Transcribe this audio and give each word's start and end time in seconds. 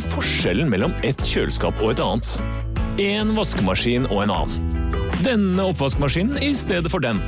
er 0.00 0.08
forskjellen 0.14 0.70
mellom 0.72 0.94
et 1.06 1.20
kjøleskap 1.24 1.80
og 1.84 1.92
et 1.92 2.00
annet? 2.02 2.30
En 3.00 3.32
vaskemaskin 3.36 4.08
og 4.10 4.24
en 4.24 4.32
annen. 4.34 4.78
Denne 5.20 5.66
oppvaskmaskinen 5.68 6.40
i 6.40 6.52
stedet 6.56 6.90
for 6.92 7.04
den. 7.04 7.20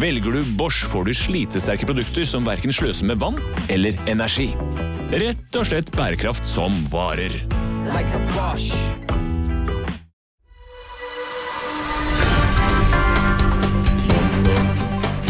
Velger 0.00 0.34
du 0.36 0.42
Bosch, 0.58 0.84
får 0.88 1.08
du 1.08 1.12
slitesterke 1.16 1.86
produkter 1.88 2.26
som 2.28 2.46
verken 2.48 2.74
sløser 2.74 3.08
med 3.08 3.20
vann 3.22 3.38
eller 3.72 3.96
energi. 4.10 4.50
Rett 5.12 5.56
og 5.56 5.68
slett 5.68 5.92
bærekraft 5.96 6.48
som 6.48 6.74
varer. 6.92 7.32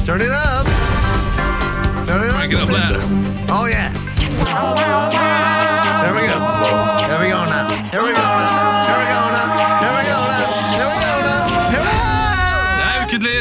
Turn 0.03 0.21
it 0.21 0.30
up! 0.35 0.67
Turn 2.07 2.23
it 2.23 2.30
up! 2.30 2.37
Crank 2.37 2.53
it 2.53 2.59
up 2.59 2.71
loud. 2.71 2.99
Oh 3.51 3.67
yeah! 3.71 5.52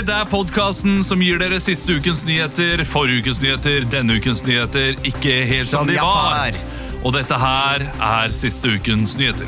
Det 0.02 0.08
er 0.08 0.16
det 0.16 0.22
er 0.26 0.30
podkasten 0.32 1.04
som 1.05 1.20
gir 1.22 1.38
dere 1.38 1.60
siste 1.62 1.94
ukens 1.94 2.23
nyheter, 2.26 2.82
forrige 2.90 3.22
ukens 3.22 3.38
nyheter, 3.44 3.84
denne 3.86 4.16
ukens 4.18 4.42
nyheter, 4.48 4.96
ikke 5.05 5.36
helt 5.46 5.70
som, 5.70 5.84
Som 5.84 5.92
de 5.92 6.00
var. 6.02 6.58
Og 7.05 7.14
dette 7.14 7.38
her 7.38 7.86
er 7.86 8.34
siste 8.34 8.72
ukens 8.73 9.14
nyheter. 9.20 9.45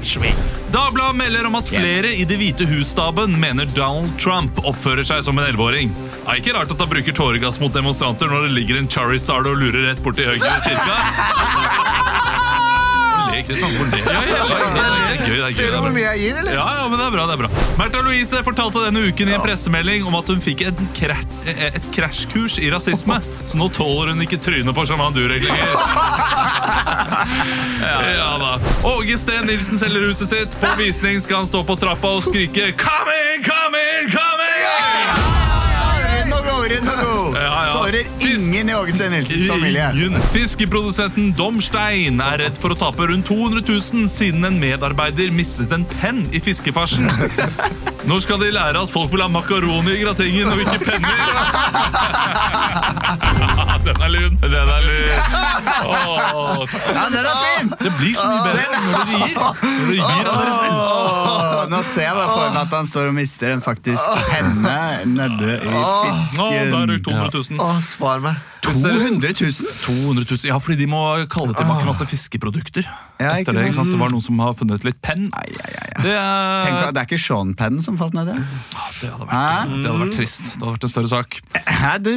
Dagbladet 0.70 1.18
melder 1.18 1.50
om 1.50 1.58
at 1.58 1.74
flere 1.74 2.14
i 2.14 2.28
Det 2.30 2.38
hvite 2.38 2.70
hus-staben 2.70 3.34
mener 3.42 3.66
Donald 3.74 4.14
Trump 4.22 4.62
oppfører 4.62 5.02
seg 5.10 5.26
som 5.26 5.42
en 5.42 5.50
11-åring. 5.56 5.90
Det 5.90 6.22
er 6.22 6.44
ikke 6.44 6.54
rart 6.60 6.78
at 6.78 6.86
han 6.86 6.94
bruker 6.94 7.18
tåregass 7.18 7.58
mot 7.64 7.74
demonstranter 7.74 8.30
når 8.30 8.46
det 8.46 8.58
ligger 8.60 8.78
en 8.84 8.92
Charizard 8.94 9.50
og 9.50 9.58
lurer 9.58 9.90
rett 9.90 10.06
bort 10.06 10.22
til 10.22 10.30
høyre 10.36 10.54
kirka. 10.70 11.02
Le, 13.34 13.42
Kristian. 13.48 13.72
Hvor 13.78 13.86
du? 13.90 13.96
Ja, 13.98 14.04
ja, 14.14 14.20
ja, 14.30 14.36
ja, 14.38 14.44
det 14.48 14.54
er 14.84 14.88
gøy. 15.24 15.28
Det 15.28 15.34
er 15.34 15.38
gøy. 15.48 15.54
Ser 15.58 15.70
du 15.74 15.78
hvor 15.82 15.94
mye 15.96 16.06
jeg 16.06 16.18
gir, 16.24 16.36
eller? 16.42 16.54
Ja, 16.56 16.66
ja, 16.78 16.84
men 16.92 16.98
det 17.00 17.06
er 17.08 17.14
bra, 17.16 17.24
det 17.30 17.36
er 17.38 17.42
bra. 17.44 17.50
Märtha 17.80 18.00
Louise 18.06 18.38
fortalte 18.46 18.78
denne 18.86 19.00
uken 19.10 19.28
i 19.32 19.34
en 19.38 19.46
pressemelding 19.46 20.02
om 20.10 20.16
at 20.20 20.26
hun 20.32 20.40
fikk 20.44 20.60
et 20.70 20.80
krasjkurs 21.96 22.56
i 22.62 22.64
rasisme, 22.74 23.16
så 23.50 23.54
nå 23.60 23.66
tåler 23.74 24.08
hun 24.14 24.22
ikke 24.26 24.40
trynet 24.44 24.74
på 24.76 24.82
sjaman 24.90 25.14
Durek 25.18 25.44
lenger. 25.48 25.68
ja 28.20 28.32
da. 28.42 28.52
Åge 28.94 29.16
Steen 29.20 29.44
Nilsen 29.50 29.78
selger 29.82 30.02
huset 30.10 30.28
sitt. 30.34 30.52
På 30.62 30.68
visning 30.80 31.16
skal 31.24 31.36
han 31.44 31.50
stå 31.50 31.60
på 31.68 31.74
trappa 31.80 32.08
og 32.18 32.22
skrike 32.26 32.64
'Come 32.78 33.12
in, 33.34 33.40
come 33.44 33.78
in, 33.78 34.04
come 34.12 34.44
in!' 34.50 35.33
Og 36.64 36.70
god. 36.70 37.36
Ja, 37.36 37.42
ja. 37.44 37.72
Sårer 37.74 38.06
ingen 38.24 38.70
i 38.70 38.74
Åge 38.74 39.10
Nilsens 39.10 39.50
familie. 39.52 39.90
Fiskeprodusenten 40.32 41.34
Domstein 41.36 42.22
er 42.24 42.40
redd 42.40 42.60
for 42.62 42.72
å 42.72 42.78
tape 42.80 43.10
rundt 43.10 43.28
200 43.28 43.66
000 43.68 44.08
siden 44.08 44.48
en 44.48 44.62
medarbeider 44.62 45.34
mistet 45.36 45.76
en 45.76 45.84
penn 46.00 46.24
i 46.32 46.40
fiskefarsen. 46.44 47.10
Nå 48.10 48.20
skal 48.24 48.40
de 48.40 48.54
lære 48.56 48.80
at 48.80 48.92
folk 48.92 49.12
vil 49.12 49.26
ha 49.26 49.30
makaroni 49.32 49.98
i 49.98 50.02
gratingen 50.06 50.56
og 50.56 50.64
ikke 50.64 50.80
penner. 50.88 51.20
den 53.88 54.02
er 54.02 54.08
lun. 54.16 54.40
Den 54.42 54.54
er 54.54 54.88
lun. 54.88 55.23
Åh, 55.64 56.64
takk. 56.68 56.88
Ja, 56.94 57.06
den 57.14 57.26
er 57.26 57.38
fin! 57.44 57.72
det 57.80 57.92
blir 58.00 58.16
så 58.18 58.26
mye 58.28 58.44
bedre 58.48 58.82
når 58.84 59.06
du 59.08 59.14
gir. 59.18 59.38
Når 59.38 59.88
du 59.88 59.94
gir 59.98 60.04
av 60.04 60.40
dere 60.40 60.54
selv. 60.58 60.80
Åh, 60.84 61.62
nå 61.74 61.80
ser 61.88 62.06
jeg 62.08 62.16
bare 62.18 62.32
for 62.34 62.50
meg 62.54 62.62
at 62.64 62.76
han 62.78 62.90
står 62.90 63.12
og 63.12 63.16
mister 63.18 63.54
en 63.54 63.64
faktisk 63.64 64.18
penne 64.30 64.76
nede 65.14 65.54
i 65.64 65.72
Nå, 65.72 65.84
fisken. 66.08 66.42
da 66.74 66.82
er 66.84 66.92
det 66.94 67.00
200 67.08 67.32
000. 67.34 67.62
Oh, 67.64 67.78
spar 67.86 68.24
meg. 68.24 68.42
200 68.64 68.96
000? 69.00 69.72
200 69.84 70.28
000, 70.30 70.46
ja, 70.48 70.58
fordi 70.64 70.78
de 70.84 70.88
må 70.92 71.02
kalle 71.32 71.56
tilbake 71.58 71.88
masse 71.88 72.06
fiskeprodukter. 72.08 72.88
Ja, 73.22 73.36
ikke 73.38 73.52
Etter 73.54 73.54
det, 73.60 73.66
ikke 73.70 73.76
sant? 73.78 73.86
sant? 73.88 73.94
det 73.94 74.00
var 74.02 74.10
noen 74.12 74.24
som 74.26 74.40
har 74.44 74.54
funnet 74.58 74.84
litt 74.88 74.98
penn. 75.06 75.28
Nei, 75.32 75.44
ja, 75.54 75.66
ja, 75.70 75.84
ja. 75.94 76.02
Det, 76.04 76.14
er- 76.18 76.64
Tenk, 76.66 76.80
det 76.96 77.02
er 77.04 77.08
ikke 77.08 77.20
Sean 77.22 77.54
Penn 77.56 77.82
som 77.86 77.98
falt 78.00 78.14
ned 78.18 78.28
Ja, 78.34 78.34
det, 78.34 79.10
hadde 79.14 79.28
vært, 79.30 79.74
det 79.84 79.92
hadde 79.92 80.02
vært 80.04 80.16
trist. 80.18 80.44
Det 80.54 80.64
hadde 80.64 80.72
vært 80.74 80.88
en 80.88 80.94
større 80.94 81.12
sak. 81.12 81.38
Hæ, 81.68 81.92
Det 82.04 82.16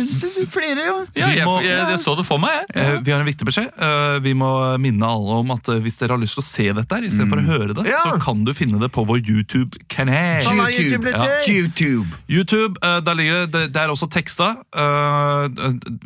flirer 0.51 0.83
jo. 0.87 0.97
Ja, 1.15 1.29
jeg, 1.29 1.39
jeg, 1.43 1.67
jeg, 1.67 1.87
jeg 1.93 2.01
så 2.03 2.15
det 2.19 2.25
for 2.27 2.39
meg. 2.43 2.65
jeg. 2.75 2.87
Eh, 2.97 3.01
Vi 3.07 3.13
har 3.15 3.21
en 3.23 3.29
viktig 3.29 3.47
beskjed. 3.49 3.69
Eh, 3.77 4.19
Vi 4.25 4.33
må 4.39 4.51
minne 4.83 5.07
alle 5.07 5.39
om 5.43 5.51
at 5.55 5.69
eh, 5.69 5.79
hvis 5.85 5.99
dere 6.01 6.17
har 6.17 6.23
lyst 6.23 6.39
til 6.39 6.43
å 6.45 6.47
se 6.49 6.67
dette, 6.81 6.99
her, 6.99 7.05
i 7.07 7.13
stedet 7.13 7.29
for 7.31 7.43
å 7.43 7.47
høre 7.47 7.77
det, 7.77 7.87
Ja. 7.91 8.01
så 8.09 8.17
kan 8.23 8.45
du 8.49 8.53
finne 8.57 8.81
det 8.83 8.91
på 8.95 9.05
vår 9.07 9.21
YouTube-kanal. 9.27 10.43
YouTube, 10.47 11.07
YouTube. 11.07 11.47
YouTube. 11.47 12.07
YouTube, 12.29 12.75
der 12.81 13.15
ligger 13.15 13.47
det, 13.47 13.65
det, 13.75 13.83
er 13.83 13.93
også 13.93 14.09
teksta. 14.11 14.51
Eh, 14.75 15.49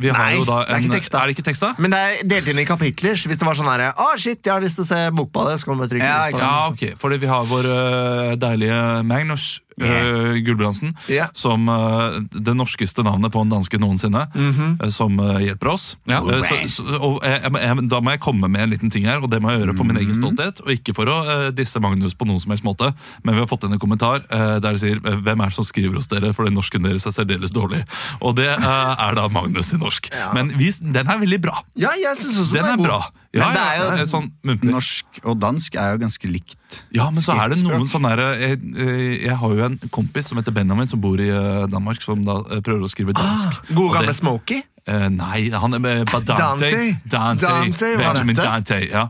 Vi 0.00 0.09
har 0.10 0.19
Nei, 0.19 0.34
jo 0.37 0.44
da 0.48 0.60
det 0.64 0.75
er 0.75 0.76
en, 0.76 0.84
ikke 0.88 0.98
teksta. 0.98 1.22
Er 1.22 1.31
det 1.31 1.37
ikke 1.38 1.47
teksta? 1.50 1.72
Men 1.78 1.94
det 1.94 2.00
er 2.00 2.28
delt 2.34 2.48
inn 2.53 2.59
i 2.62 2.66
kapitler. 2.69 3.14
Hvis 3.20 3.38
det 3.41 3.47
var 3.47 3.56
sånn 3.59 3.69
herre 3.70 3.93
Å, 3.97 4.10
shit, 4.20 4.41
jeg 4.44 4.53
har 4.53 4.62
lyst 4.64 4.81
til 4.81 4.84
å 4.87 4.89
se 4.90 5.00
Bokbadet, 5.16 5.60
så 5.62 5.70
kan 5.70 5.80
du 5.80 5.88
trykke 5.88 6.06
Ja. 6.06 6.28
Ja, 6.34 6.68
ok. 6.70 6.94
Fordi 7.00 7.20
vi 7.22 7.30
har 7.30 7.48
vår 7.50 7.70
uh, 7.70 8.36
deilige 8.40 8.78
Magnus 9.06 9.58
uh, 9.82 10.34
Gulbrandsen, 10.44 10.94
yeah. 11.08 11.28
som 11.34 11.68
uh, 11.68 12.20
det 12.30 12.54
norskeste 12.56 13.02
navnet 13.06 13.32
på 13.32 13.42
en 13.42 13.52
danske 13.52 13.78
noensinne, 13.80 14.26
eh, 14.36 14.88
som 14.92 15.18
eh, 15.20 15.40
hjelper 15.46 15.72
oss. 15.72 15.84
Ja. 16.10 16.20
Så, 16.44 16.58
så, 16.74 16.84
og 16.98 17.20
jeg, 17.24 17.86
da 17.90 18.00
må 18.02 18.14
jeg 18.14 18.22
komme 18.22 18.50
med 18.50 18.64
en 18.64 18.72
liten 18.72 18.92
ting 18.92 19.06
her, 19.08 19.22
og 19.22 19.30
det 19.32 19.40
må 19.42 19.52
jeg 19.52 19.62
gjøre 19.62 19.76
for 19.78 19.88
min 19.88 20.00
egen 20.00 20.16
stolthet, 20.16 20.62
og 20.64 20.72
ikke 20.74 20.94
for 20.96 21.10
å 21.10 21.18
disse 21.56 21.80
Magnus 21.82 22.16
på 22.18 22.28
noen 22.28 22.40
som 22.42 22.54
helst 22.54 22.66
måte, 22.66 22.92
men 23.24 23.36
vi 23.36 23.42
har 23.42 23.50
fått 23.50 23.66
inn 23.66 23.76
en 23.76 23.82
kommentar 23.82 24.22
der 24.30 24.60
de 24.64 24.80
sier 24.80 25.00
hvem 25.00 25.42
er 25.42 25.50
det 25.50 25.56
som 25.56 25.66
skriver 25.66 25.98
hos 25.98 26.10
dere, 26.10 26.32
fordi 26.36 26.50
den 26.50 26.58
norsken 26.60 26.86
deres 26.86 27.06
er 27.08 27.14
særdeles 27.14 27.54
dårlig. 27.54 27.82
Og 28.20 28.36
det 28.38 28.50
er 28.50 29.16
da 29.16 29.28
Magnus 29.32 29.72
i 29.74 29.80
norsk. 29.80 30.10
Men 30.36 30.52
vi, 30.58 30.72
den 30.80 31.10
er 31.10 31.22
veldig 31.22 31.40
bra. 31.42 31.60
Ja, 31.78 31.94
jeg 31.98 32.18
synes 32.20 32.44
også 32.44 32.58
Den 32.58 32.70
den 32.70 32.72
er 32.72 32.82
god. 32.82 32.86
bra. 32.90 33.00
Ja, 33.32 33.44
Men 33.46 33.54
det 33.54 33.62
er 33.62 33.76
jo- 33.78 33.96
ja, 33.96 34.04
sånn 34.10 34.24
muntlig. 34.42 34.72
Norsk 34.74 35.20
og 35.24 35.36
dansk 35.38 35.76
er 35.78 35.92
jo 35.92 35.98
ganske 36.02 36.30
likt. 36.32 36.80
Ja, 36.92 37.04
men 37.10 37.22
så 37.22 37.36
er 37.38 37.52
det 37.52 37.60
noen 37.62 37.86
sånne 37.86 38.16
der, 38.16 38.32
jeg, 38.41 38.58
jeg, 38.74 39.22
jeg 39.22 39.36
har 39.38 39.54
jo 39.54 39.64
en 39.68 39.76
kompis 39.94 40.26
som 40.32 40.38
heter 40.41 40.50
Benjamin, 40.52 40.86
som 40.91 41.00
bor 41.00 41.20
i 41.22 41.28
eh, 41.30 41.66
Danmark, 41.70 42.02
som 42.02 42.24
da 42.26 42.40
eh, 42.50 42.58
prøver 42.60 42.88
å 42.88 42.90
skrive 42.90 43.14
dansk. 43.14 43.60
Gode 43.70 43.86
Og 43.86 43.94
gamle 44.00 44.14
Smokie? 44.19 44.64
Eh, 44.86 45.08
nei, 45.14 45.50
han 45.54 45.74
er 45.74 45.78
med 45.78 46.06
Dante. 46.10 46.34
Dante. 46.34 46.98
Dante. 47.06 47.46
Dante, 47.46 47.96
Benjamin? 48.02 48.34
Dante, 48.36 48.80
ja. 48.90 49.06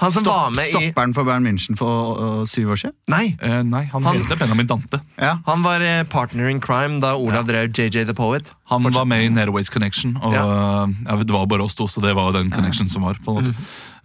Han 0.00 0.12
som 0.12 0.24
Stopp, 0.24 0.34
var 0.34 0.50
med 0.56 0.68
i 0.68 0.72
Stopperen 0.72 1.12
for 1.14 1.24
Bayern 1.28 1.44
München 1.44 1.76
for 1.76 2.16
uh, 2.16 2.44
syv 2.48 2.70
år 2.72 2.78
siden? 2.80 2.94
Nei, 3.12 3.36
Eh, 3.40 3.60
nei, 3.68 3.82
han, 3.92 4.02
Han- 4.06 4.16
heter 4.16 4.38
Benjamin 4.40 4.66
Dante. 4.70 5.00
Ja. 5.20 5.34
han 5.46 5.62
var 5.62 5.80
eh, 5.84 6.02
partner 6.08 6.48
in 6.48 6.60
crime 6.64 7.00
da 7.04 7.14
Olav 7.20 7.44
drev 7.46 7.68
JJ 7.76 8.06
The 8.08 8.14
Poet. 8.16 8.52
Han 8.72 8.82
Fortsett. 8.82 8.96
var 8.96 9.04
med 9.12 9.24
i 9.24 9.28
Netherways 9.28 9.68
Connection, 9.70 10.16
og 10.22 10.32
Ja. 10.34 10.44
eh, 10.88 11.16
det 11.24 11.30
var 11.36 11.46
bare 11.46 11.62
oss 11.68 11.74
to, 11.76 11.86
så 11.88 12.00
det 12.00 12.14
var 12.16 12.32
jo 12.32 12.38
den 12.42 12.50
connection 12.50 12.88
som 12.88 13.02
var. 13.02 13.14
på 13.24 13.36
en 13.38 13.44
måte. 13.44 13.54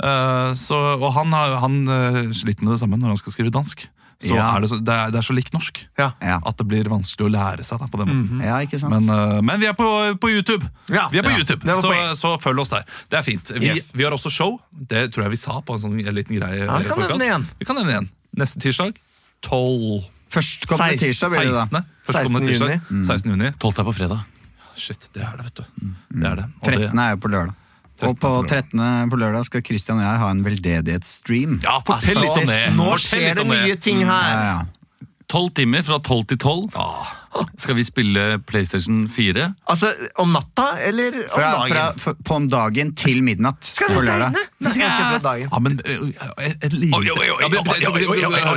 Uh, 0.04 0.52
så, 0.60 0.76
og 1.00 1.14
han, 1.16 1.32
han 1.32 1.88
uh, 1.88 2.32
sliter 2.36 2.64
med 2.68 2.74
det 2.76 2.80
samme 2.82 2.98
når 3.00 3.08
han 3.16 3.18
skal 3.18 3.32
skrive 3.34 3.50
dansk. 3.56 3.88
Så 4.24 4.34
Ja. 4.36 4.56
er 4.56 4.62
det, 4.64 4.70
så, 4.72 4.78
det, 4.80 4.94
er, 4.96 5.10
det 5.12 5.18
er 5.20 5.26
så 5.28 5.34
likt 5.36 5.52
norsk 5.54 5.82
Ja. 6.00 6.12
At 6.22 6.58
det 6.58 6.66
blir 6.68 6.88
vanskelig 6.88 7.26
å 7.28 7.32
lære 7.34 7.66
seg 7.68 7.80
da, 7.82 7.88
på 7.92 8.00
den 8.00 8.08
måten. 8.14 8.44
ja, 8.46 8.60
ikke 8.64 8.80
sant? 8.80 8.94
Men, 8.96 9.10
uh, 9.12 9.42
men 9.44 9.60
vi 9.60 9.68
er 9.68 9.74
på, 9.76 9.88
på 10.22 10.30
YouTube. 10.32 10.64
Ja. 10.90 11.10
vi 11.12 11.20
er 11.20 11.24
på 11.28 11.34
Ja, 11.36 11.42
YouTube, 11.44 11.62
så, 11.84 11.92
så 12.16 12.32
følg 12.42 12.60
oss 12.64 12.72
der. 12.72 12.86
Det 13.12 13.20
er 13.20 13.26
fint. 13.28 13.52
Vi, 13.60 13.74
Yes. 13.76 13.92
vi 13.94 14.04
har 14.08 14.12
også 14.16 14.32
show. 14.32 14.60
Det 14.72 15.12
tror 15.14 15.26
jeg 15.28 15.36
vi 15.36 15.42
sa 15.44 15.60
på 15.62 15.76
en 15.76 15.84
sånn 15.84 16.00
en 16.00 16.16
liten 16.16 16.36
greie. 16.40 16.64
Ja, 16.64 16.78
vi 16.80 16.88
kan 16.88 17.00
nevne 17.04 17.26
igjen. 17.28 17.48
Vi 17.60 17.66
kan 17.68 17.76
nevne 17.76 17.92
igjen. 17.98 18.10
Neste 18.40 18.60
tirsdag. 18.64 18.96
12 19.42 20.04
Førstkommende 20.36 20.96
16, 20.98 21.06
tirsdag 21.06 21.30
blir 21.36 21.46
det 21.46 21.54
da. 21.54 21.84
16. 22.08 22.32
16. 22.32 22.48
tirsdag. 22.48 22.82
16. 23.04 23.32
juni. 23.36 23.52
12. 23.60 23.80
er 23.80 23.86
på 23.88 23.94
fredag. 24.00 24.24
Shit, 24.76 25.06
det 25.14 25.22
er 25.24 25.38
det, 25.38 25.46
vet 25.46 25.60
du. 25.62 25.92
Det 26.10 26.28
er 26.32 26.36
det. 26.42 26.48
Og 26.60 26.66
det 26.72 26.80
13. 26.90 27.00
er 27.00 27.12
jo 27.14 27.20
på 27.24 27.30
lørdag. 27.32 27.54
Og 28.04 28.18
på 28.20 28.32
13. 28.48 29.10
på 29.10 29.18
lørdag 29.22 29.46
skal 29.48 29.64
Christian 29.64 30.02
og 30.02 30.04
jeg 30.04 30.20
ha 30.20 30.30
en 30.36 30.44
veldedighetsstream. 30.44 31.60
Ja, 31.64 31.78
fortell 31.88 32.20
litt 32.20 32.32
om 32.32 32.42
altså, 32.44 32.52
det! 32.52 32.74
Nå 32.76 32.90
Fortell 32.92 33.06
skjer 33.08 33.36
det 33.40 33.46
om 33.46 33.54
mye 33.56 33.76
ting 33.80 34.02
her! 34.04 34.10
Mm, 34.36 34.42
ja, 34.44 34.56
ja. 34.56 34.64
Tolv 35.26 35.50
timer 35.58 35.82
fra 35.82 35.98
tolv 36.06 36.28
til 36.30 36.38
tolv. 36.38 36.68
Ah. 36.78 37.08
Skal 37.58 37.76
vi 37.76 37.84
spille 37.84 38.38
PlayStation 38.46 39.08
4? 39.10 39.48
Altså, 39.74 39.90
om 40.22 40.30
natta 40.32 40.68
eller 40.86 41.16
om 41.24 41.32
Fra, 41.34 41.48
dagen? 41.56 41.72
fra, 41.74 41.86
f- 42.14 42.20
på 42.24 42.36
om 42.38 42.46
dagen 42.48 42.92
til 42.96 43.24
midnatt 43.26 43.66
Skal 43.66 43.90
på 43.96 44.04
du 44.04 44.08
lørdag. 44.08 44.38
Vi 44.62 44.70
skal 44.76 44.86
ikke 44.86 45.08
fra 45.10 45.24
dagen. 45.26 45.50
Ja, 45.50 45.60
men 45.66 45.80
eh, 45.82 46.54
et, 46.62 46.78
lite 46.78 47.02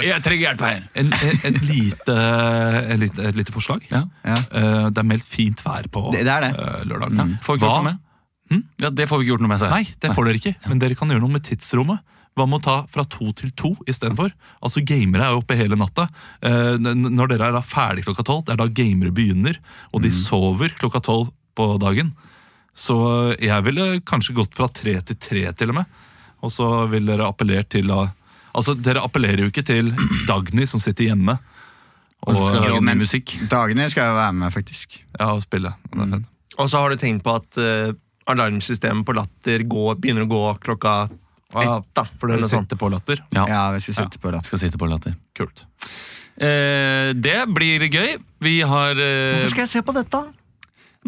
jeg 0.05 0.23
trenger 0.27 0.45
hjelp 0.45 0.65
her. 0.67 0.85
En, 0.95 1.11
lite, 1.65 2.19
et, 2.85 2.99
lite, 3.01 3.33
lite 3.41 3.55
forslag. 3.57 3.89
Ja. 3.93 4.03
Ja. 4.29 4.37
Eh, 4.37 4.91
det 4.93 5.03
er 5.03 5.09
meldt 5.09 5.27
fint 5.29 5.65
vær 5.65 5.89
på 5.93 6.11
Det- 6.13 6.25
det 6.29 6.37
eh, 6.53 6.85
lørdag. 6.85 7.17
Mm. 7.17 7.39
Ja, 7.39 7.41
får. 7.49 7.97
Ja, 8.81 8.91
Det 8.91 9.09
får 9.09 9.19
vi 9.19 9.27
ikke 9.27 9.33
gjort 9.35 9.43
noe 9.45 9.53
med, 9.53 9.61
Seg. 9.61 9.71
Nei, 9.75 9.85
det 10.01 10.13
får 10.17 10.29
dere 10.29 10.41
ikke. 10.41 10.55
Men 10.69 10.79
dere 10.83 10.97
kan 10.99 11.11
gjøre 11.13 11.21
noe 11.25 11.35
med 11.37 11.45
tidsrommet. 11.49 12.01
Hva 12.39 12.47
med 12.47 12.61
å 12.61 12.63
ta 12.63 12.77
fra 12.87 13.03
to 13.11 13.33
til 13.35 13.51
to 13.59 13.73
istedenfor? 13.91 14.31
Altså, 14.63 14.81
gamere 14.87 15.27
er 15.27 15.35
jo 15.35 15.41
oppe 15.43 15.57
hele 15.59 15.75
natta. 15.77 16.05
Eh, 16.41 16.77
når 16.79 17.33
dere 17.33 17.49
er 17.49 17.57
da 17.57 17.63
ferdig 17.67 18.05
klokka 18.07 18.23
tolv, 18.29 18.45
det 18.47 18.55
er 18.55 18.61
da 18.63 18.69
gamere 18.71 19.11
begynner, 19.13 19.59
og 19.93 20.05
de 20.05 20.13
sover 20.15 20.71
klokka 20.79 21.01
tolv 21.03 21.33
på 21.59 21.67
dagen. 21.83 22.13
Så 22.79 22.95
jeg 23.43 23.65
ville 23.67 23.89
kanskje 24.07 24.37
gått 24.39 24.55
fra 24.55 24.69
tre 24.71 24.95
til 25.03 25.19
tre, 25.19 25.43
til 25.59 25.73
og 25.75 25.81
med. 25.81 25.99
Og 26.47 26.53
så 26.55 26.69
vil 26.93 27.09
dere 27.11 27.27
appellert 27.27 27.69
til 27.75 27.91
da 27.91 28.05
Altså, 28.59 28.73
dere 28.75 29.03
appellerer 29.05 29.45
jo 29.45 29.51
ikke 29.53 29.63
til 29.67 29.91
Dagny 30.27 30.65
som 30.67 30.81
sitter 30.81 31.11
hjemme 31.11 31.35
Og 32.25 32.31
og 32.33 32.47
skal 32.49 32.65
lage 32.65 32.95
musikk. 32.99 33.35
Dagny 33.51 33.85
skal 33.93 34.09
jo 34.09 34.15
være 34.17 34.33
med, 34.35 34.51
faktisk. 34.55 34.97
ja, 35.19 35.29
og 35.35 35.43
spille. 35.45 35.75
Det 35.93 36.01
er 36.01 36.09
fett. 36.15 36.25
Og 36.59 36.71
så 36.73 36.81
har 36.81 36.91
du 36.91 36.97
tenkt 36.99 37.23
på 37.27 37.35
at 37.39 37.59
eh, 37.61 37.93
alarmsystemet 38.29 39.07
på 39.09 39.15
Latter 39.17 39.65
går, 39.69 39.97
begynner 40.03 40.27
å 40.27 40.31
gå 40.31 40.43
klokka 40.65 40.99
Ett, 41.49 41.87
da. 41.97 42.03
For 42.21 42.29
dere 42.29 42.43
Eller 42.43 42.49
sånn. 42.51 42.67
sitter 42.67 42.77
på 42.77 42.91
latter. 42.93 43.23
Ja, 43.33 43.47
Ja, 43.49 43.61
vi 43.73 43.81
skal 43.81 43.95
sitte 44.03 44.19
på 44.21 44.31
latter. 44.35 44.47
skal 44.51 44.59
sitte 44.61 44.77
på 44.79 44.85
latter. 44.91 45.15
Kult. 45.35 45.63
Eh, 46.37 47.15
det 47.17 47.39
blir 47.57 47.87
gøy. 47.89 48.19
Vi 48.45 48.59
har 48.69 48.93
eh, 49.01 49.33
Hvorfor 49.39 49.55
skal 49.55 49.65
jeg 49.65 49.73
se 49.73 49.83
på 49.83 49.95
dette? 49.97 50.21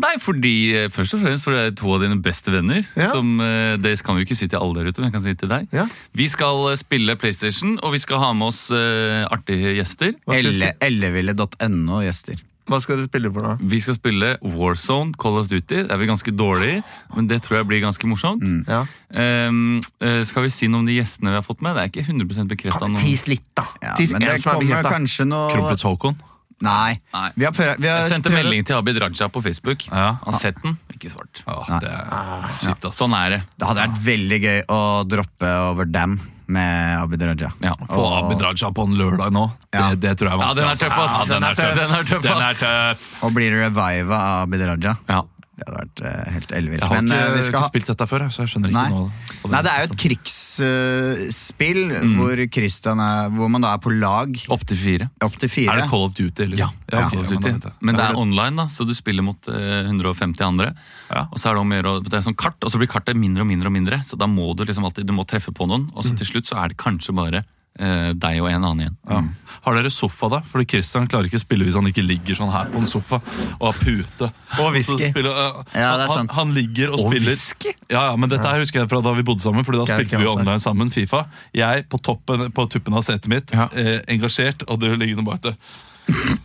Nei, 0.01 0.15
fordi 0.23 0.55
eh, 0.79 0.89
først 0.89 1.13
og 1.19 1.21
fremst 1.27 1.45
for 1.45 1.53
det 1.53 1.61
er 1.69 1.77
to 1.77 1.93
av 1.93 2.01
dine 2.01 2.17
beste 2.25 2.51
venner. 2.55 2.81
Ja. 2.97 3.11
Som, 3.13 3.35
eh, 3.45 3.77
det 3.85 3.93
kan 4.07 4.17
vi 4.17 4.23
jo 4.25 4.31
ikke 4.31 4.39
si 4.41 4.49
til 4.49 4.63
alle 4.63 4.81
der 4.81 4.89
ute, 4.89 5.03
men 5.03 5.11
jeg 5.11 5.17
kan 5.19 5.25
si 5.29 5.35
til 5.43 5.51
deg. 5.53 5.69
Ja. 5.77 5.85
Vi 6.17 6.29
skal 6.33 6.71
eh, 6.73 6.79
spille 6.81 7.19
PlayStation, 7.21 7.77
og 7.85 7.93
vi 7.93 8.01
skal 8.01 8.23
ha 8.23 8.33
med 8.33 8.49
oss 8.49 8.63
uh, 8.73 9.27
artige 9.35 9.75
gjester. 9.77 10.15
Elle- 10.31 10.73
Elleville.no 10.81 12.01
gjester. 12.07 12.41
Hva 12.71 12.79
skal 12.83 13.01
du 13.03 13.07
spille 13.09 13.33
for 13.35 13.43
noe? 13.43 13.57
Vi 13.61 13.81
skal 13.83 13.97
spille 13.99 14.37
Warzone, 14.47 15.13
Call 15.19 15.41
of 15.41 15.49
Duty. 15.51 15.83
Det 15.89 15.91
er 15.91 15.99
vi 15.99 16.07
ganske 16.07 16.31
dårlige 16.39 16.85
men 17.17 17.27
det 17.27 17.41
tror 17.43 17.59
jeg 17.61 17.67
blir 17.67 17.81
ganske 17.83 18.07
morsomt. 18.07 18.45
Ja. 18.71 18.85
Um, 19.11 19.81
skal 20.25 20.47
vi 20.47 20.53
si 20.55 20.69
noe 20.71 20.85
om 20.85 20.87
de 20.89 20.95
gjestene 21.01 21.33
vi 21.35 21.39
har 21.41 21.47
fått 21.47 21.65
med? 21.67 21.75
Det 21.77 21.83
er 21.83 21.91
ikke 21.91 22.07
100 22.07 22.47
bekrefta. 22.55 22.87
Tis 23.01 23.27
litt, 23.27 23.45
da. 23.59 23.67
Ja, 23.83 23.95
Tis 23.99 24.13
men 24.15 24.23
det 24.23 24.39
kommer 24.45 24.87
kanskje 24.87 25.27
noe 25.29 25.51
Kronprins 25.53 25.83
Haakon. 25.89 26.19
Nei. 26.61 26.99
Nei. 27.15 27.29
Vi 27.41 27.47
har 27.49 27.55
prøvd, 27.57 27.79
vi 27.81 27.89
har 27.89 28.03
Jeg 28.05 28.11
sendte 28.13 28.29
prøvd- 28.29 28.45
melding 28.45 28.67
til 28.69 28.77
Abid 28.77 28.99
Raja 29.01 29.29
på 29.33 29.41
Facebook. 29.43 29.87
Ja. 29.89 30.11
Han 30.23 30.35
har 30.35 30.41
sett 30.43 30.59
den, 30.63 30.79
ikke 30.93 31.09
svart. 31.11 31.41
Åh, 31.49 31.71
det 31.81 31.89
er 31.89 32.51
kjipt, 32.61 32.85
ass. 32.91 32.99
Sånn 33.01 33.15
er 33.17 33.31
det. 33.31 33.39
Det 33.57 33.67
hadde 33.71 33.87
vært 33.87 34.03
veldig 34.05 34.41
gøy 34.45 34.61
å 34.69 34.81
droppe 35.09 35.55
over 35.71 35.89
Dam 35.89 36.19
med 36.51 36.99
Abid 37.01 37.23
Raja. 37.23 37.51
Ja. 37.65 37.75
Få 37.89 38.05
Abid 38.19 38.43
Raja 38.45 38.71
på 38.75 38.85
en 38.89 38.95
lørdag 38.99 39.33
nå, 39.33 39.47
Ja. 39.73 39.91
det, 39.95 40.01
det 40.03 40.15
tror 40.21 40.31
jeg 40.31 40.39
er 40.39 40.43
Ja, 40.47 40.55
den 40.55 40.65
er 40.65 40.69
vanskelig. 40.71 40.91
tøff, 40.91 40.99
ass. 41.05 41.19
Ja, 41.19 41.35
den 41.35 41.45
er 41.49 41.55
tøff. 41.55 41.75
Den 41.79 41.95
er 41.99 42.09
tøff, 42.11 42.23
Den 42.23 42.33
er 42.33 42.49
ass. 42.51 42.61
tøff. 42.61 43.23
Og 43.25 43.33
blir 43.37 43.51
det 43.55 43.61
reviva 43.69 44.19
av 44.35 44.49
Abid 44.49 44.67
Raja. 44.67 44.97
Ja. 45.09 45.23
Det 45.61 45.67
hadde 45.69 45.81
vært 45.83 46.01
eh, 46.09 46.29
helt 46.35 46.53
ellevilt. 46.57 46.81
Jeg 46.81 46.89
har 46.89 47.03
Men 47.03 47.11
ikke, 47.13 47.21
eh, 47.21 47.35
vi 47.37 47.43
skal 47.45 47.59
ikke 47.61 47.69
spilt 47.69 47.89
dette 47.91 48.07
før, 48.09 48.23
så 48.33 48.45
jeg 48.47 48.53
skjønner 48.55 48.71
ikke 48.73 48.81
Nei. 48.81 48.93
noe. 48.95 49.51
Nei, 49.53 49.61
det 49.67 49.73
er 49.73 49.83
jo 49.83 49.89
et 49.91 49.97
krigsspill 50.05 51.83
hvor, 52.17 52.43
Christian 52.57 53.03
er, 53.05 53.29
hvor 53.35 53.51
man 53.53 53.67
da 53.67 53.75
er 53.77 53.83
på 53.85 53.93
lag 53.93 54.41
Opptil 54.57 54.81
fire. 54.81 55.11
opp 55.27 55.37
til 55.43 55.53
fire. 55.53 55.75
Er 55.75 55.83
det 55.83 55.91
Call 55.93 56.07
of 56.09 56.17
Duty? 56.17 56.49
Liksom? 56.55 56.65
Ja, 56.65 56.71
ja, 56.97 57.05
Call 57.13 57.21
of 57.23 57.29
ja, 57.29 57.37
men 57.37 57.61
Duty. 57.61 57.75
Men 57.85 58.01
det 58.01 58.07
er 58.07 58.19
online, 58.25 58.57
da, 58.63 58.67
så 58.73 58.89
du 58.89 58.95
spiller 58.97 59.27
mot 59.27 59.53
eh, 59.53 59.85
150 59.85 60.45
andre. 60.49 60.73
Ja. 61.13 61.27
Og 61.29 61.37
så 61.37 61.51
er 61.51 61.59
det 61.59 61.65
om 61.67 61.77
å 61.77 61.81
gjøre, 61.81 61.95
det 62.09 62.17
er 62.17 62.27
sånn 62.31 62.41
kart, 62.41 62.59
og 62.65 62.73
så 62.73 62.81
blir 62.81 62.91
kartet 62.91 63.21
mindre 63.21 63.45
og 63.45 63.51
mindre, 63.53 63.69
og 63.69 63.77
mindre, 63.77 64.01
så 64.07 64.17
da 64.21 64.31
må 64.31 64.53
du 64.57 64.65
liksom 64.65 64.89
alltid 64.89 65.09
du 65.11 65.17
må 65.17 65.29
treffe 65.29 65.53
på 65.53 65.69
noen, 65.69 65.91
og 65.93 66.07
så 66.07 66.17
til 66.17 66.29
slutt 66.29 66.49
så 66.49 66.61
er 66.63 66.73
det 66.73 66.81
kanskje 66.81 67.13
bare 67.17 67.45
eh, 67.45 67.49
deg 67.79 68.41
og 68.43 68.49
en 68.51 68.65
annen 68.65 68.81
igjen. 68.83 68.97
Ja. 69.09 69.21
Har 69.65 69.77
dere 69.77 69.91
sofa, 69.93 70.29
da? 70.33 70.39
Fordi 70.45 70.67
Christian 70.69 71.07
klarer 71.09 71.29
ikke 71.29 71.39
å 71.39 71.43
spille 71.43 71.65
hvis 71.65 71.77
han 71.77 71.87
ikke 71.89 72.03
ligger 72.05 72.37
sånn 72.39 72.51
her 72.53 72.69
på 72.73 72.81
en 72.81 72.89
sofa 72.89 73.21
og 73.59 73.65
har 73.67 73.79
pute. 73.81 74.29
Og 74.59 74.73
whisky. 74.75 75.11
Spiller- 75.13 75.31
uh, 75.37 75.63
Ja, 75.75 75.97
det 75.97 76.07
er 76.07 76.09
han, 76.09 76.17
sant. 76.17 76.33
han 76.37 76.55
ligger 76.57 76.91
og, 76.95 77.01
Og 77.05 77.13
spiller 77.13 77.31
whisky? 77.31 77.75
Ja, 77.93 78.07
ja, 78.11 78.17
men 78.17 78.29
dette 78.33 78.49
her 78.49 78.61
husker 78.61 78.81
jeg 78.83 78.89
fra 78.91 79.01
da 79.05 79.13
vi 79.17 79.23
bodde 79.23 79.41
sammen, 79.45 79.65
Fordi 79.65 79.79
da 79.83 79.87
Geir 79.91 80.01
spilte 80.03 80.19
vi 80.19 80.25
jo 80.29 80.33
online 80.37 80.61
sammen, 80.61 80.91
Fifa. 80.91 81.27
Jeg 81.55 81.87
på 81.93 82.01
toppen, 82.03 82.51
på 82.53 82.67
tuppen 82.73 82.97
av 82.97 83.05
setet 83.07 83.29
mitt, 83.29 83.53
Ja. 83.53 83.69
eh, 83.73 84.01
engasjert, 84.09 84.65
og 84.69 84.81
du 84.81 84.89
liggende 84.97 85.25
bak 85.25 85.41
det. 85.43 85.55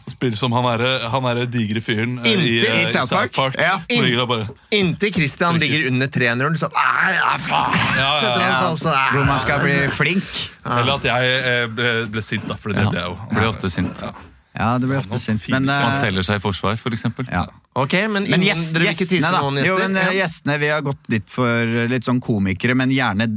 Spiller 0.07 0.37
som 0.37 0.53
han 0.53 0.65
er, 0.69 0.83
han 1.09 1.25
er 1.31 1.39
digre 1.49 1.81
fyren 1.81 2.19
eh, 2.21 2.27
i, 2.29 2.35
Inntil- 2.35 2.67
eh, 2.69 2.81
i 2.83 2.91
South 2.91 3.11
Park. 3.35 3.55
Ja. 3.59 3.79
Hvor 3.89 4.05
ligger 4.05 4.21
han 4.23 4.29
bare 4.29 4.45
Inntil 4.77 5.13
Christian 5.15 5.57
ligger 5.61 5.87
under 5.89 6.07
3-0. 6.07 6.59
sånn 6.61 6.75
nei, 6.77 7.15
nei, 7.17 7.39
faen! 7.47 7.79
ja, 7.97 8.11
Setter 8.21 8.45
han 8.45 8.53
seg 8.61 8.69
opp 8.75 8.83
sånn 8.85 8.95
nei. 8.95 9.09
Hvor 9.15 9.25
man 9.31 9.41
skal 9.43 9.63
bli 9.65 9.75
flink. 9.97 10.29
Eller 10.65 10.93
at 10.99 11.09
jeg 11.09 11.33
eh, 11.41 11.65
ble, 11.73 11.91
ble 12.13 12.23
sint, 12.25 12.47
da. 12.49 12.55
For 12.61 12.71
det 12.75 12.85
Ja, 12.85 12.89
ble 12.93 13.01
jeg 13.03 13.11
jo. 13.11 13.29
blir 13.33 13.49
ofte 13.51 13.71
sint. 13.73 14.05
Ja, 14.55 14.69
det 14.79 14.87
blir 14.87 15.01
ofte 15.01 15.19
sint. 15.19 15.49
Men, 15.51 15.65
Man 15.67 15.89
eh, 15.91 15.97
selger 15.99 16.23
seg 16.29 16.39
i 16.39 16.43
forsvar, 16.45 16.77
for 16.79 16.95
eksempel. 16.95 17.27
ja. 17.31 17.45
Ok, 17.75 17.91
men, 18.07 18.23
men 18.23 18.37
ingen, 18.39 18.45
gjest, 18.53 18.69
dere 18.71 18.85
vil 18.85 18.93
ikke 18.93 19.03
tise 19.09 19.17
gjestene, 19.17 19.35
da. 19.35 19.41
noen 19.43 19.57
gjester? 19.59 19.73
Jo, 19.73 19.81
men 19.83 19.97
eh, 19.99 20.05
Ja. 20.05 20.13
gjestene, 20.21 20.53
Vi 20.61 20.69
har 20.71 20.85
gått 20.85 21.09
litt 21.11 21.27
for 21.33 21.49
eh, 21.83 21.89
litt 21.91 22.05
sånn 22.07 22.21
komikere, 22.23 22.77
men 22.79 22.93
gjerne 22.95 23.27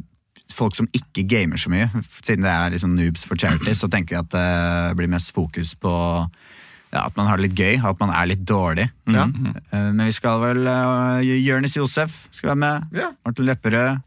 folk 0.58 0.76
som 0.78 0.88
ikke 0.96 1.24
gamer 1.30 1.60
så 1.60 1.70
mye. 1.72 1.88
Siden 2.20 2.44
det 2.46 2.52
er 2.52 2.74
liksom 2.74 2.96
noobs 2.98 3.24
for 3.28 3.38
charity, 3.40 3.74
så 3.78 3.88
tenker 3.90 4.18
jeg 4.18 4.26
at 4.26 4.34
det 4.34 4.96
blir 4.98 5.10
mest 5.12 5.32
fokus 5.36 5.74
på 5.78 5.92
ja, 6.88 7.04
at 7.04 7.16
man 7.18 7.28
har 7.28 7.36
det 7.36 7.50
litt 7.50 7.58
gøy, 7.58 7.78
at 7.84 8.00
man 8.00 8.12
er 8.16 8.30
litt 8.30 8.44
dårlig. 8.48 8.88
Ja. 9.12 9.26
Eh, 9.28 9.88
Men 9.92 10.06
vi 10.08 10.14
skal 10.16 10.40
vel 10.40 10.62
uh, 10.64 11.20
Jonis 11.20 11.76
Josef 11.76 12.26
skal 12.32 12.54
være 12.54 12.62
med. 12.62 12.86
Ja. 12.96 13.10
Martin 13.28 13.48
Lepperød. 13.48 14.04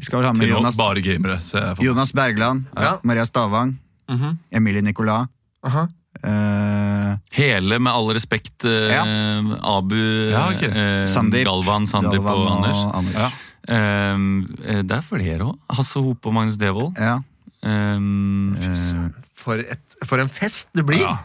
Vi 0.00 0.06
skal 0.06 0.22
vel 0.22 0.30
ha 0.30 0.32
med 0.32 0.46
Til 0.46 0.54
Jonas, 0.54 0.76
bare 0.80 1.02
gamere. 1.04 1.36
jeg. 1.38 1.84
Jonas 1.84 2.12
Bergland. 2.16 2.64
Ja. 2.76 2.94
Maria 3.04 3.26
Stavang. 3.28 3.76
Mhm. 4.08 4.38
Emilie 4.50 4.82
Nicolas. 4.82 5.28
Uh 5.66 5.74
-huh. 5.76 5.88
Uh, 6.22 7.16
Hele, 7.32 7.78
med 7.78 7.92
all 7.92 8.12
respekt, 8.14 8.64
uh, 8.64 8.70
Ja. 8.70 9.02
Abu, 9.62 9.96
Ja, 10.30 10.48
okay. 10.54 10.68
uh, 10.68 11.08
Sandeep. 11.08 11.44
Galvan, 11.46 11.86
Sandeep 11.86 12.22
Galvan 12.22 12.46
og 12.46 12.56
Anders. 12.56 12.76
Anders. 12.94 13.14
Ja. 13.14 13.30
Eh, 13.68 14.82
det 14.82 14.96
er 14.98 15.04
flere 15.06 15.50
òg. 15.52 15.58
Hasse 15.70 16.00
Hope 16.02 16.26
og 16.28 16.34
Magnus 16.34 16.56
Devold. 16.60 16.96
Ja. 16.98 17.18
Eh, 17.62 18.00
For, 19.42 19.58
et, 19.58 19.96
for 20.06 20.22
en 20.22 20.28
fest 20.30 20.70
det 20.74 20.84
blir! 20.86 21.02
Ja. 21.06 21.16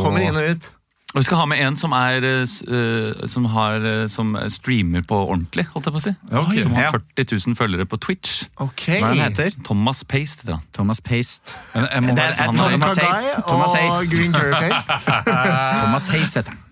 Kommer 0.00 0.24
inn 0.24 0.36
og 0.36 0.42
ut. 0.56 0.64
Og 1.08 1.22
vi 1.22 1.24
skal 1.24 1.38
ha 1.40 1.44
med 1.48 1.60
en 1.64 1.76
som 1.80 1.94
er 1.96 2.24
eh, 2.28 2.42
eh, 2.44 3.22
som, 3.32 3.46
har, 3.48 3.80
eh, 3.80 4.02
som 4.12 4.34
streamer 4.52 5.00
på 5.08 5.16
ordentlig, 5.22 5.64
holdt 5.72 5.88
jeg 5.88 5.94
på 5.94 6.02
å 6.02 6.04
si. 6.04 6.12
Okay. 6.28 6.60
Som 6.66 6.74
har 6.76 6.90
40 6.92 7.24
000 7.48 7.56
følgere 7.56 7.86
på 7.88 7.96
Twitch. 8.04 8.42
Okay. 8.60 8.98
Hva 9.00 9.14
er 9.14 9.22
han 9.22 9.32
heter? 9.32 9.56
Thomas 9.64 10.04
Paste 10.04 10.44
han. 10.50 10.60
Thomas 10.76 11.00
Paste. 11.00 11.56
Men 11.72 11.88
jeg 11.94 12.04
må 12.04 12.14
Det 12.18 12.26
er- 12.26 12.36
sånn, 12.42 12.60
Thomas. 12.60 12.98
Hayes 13.00 13.32
Thomas 13.48 13.72
og 13.72 13.78
Hayes. 13.78 14.12
Green 14.12 14.36
Curry 14.36 14.52
Paste. 14.68 14.92
Thomas 15.80 16.08
Hayes 16.12 16.34
heter 16.36 16.52
han. 16.52 16.64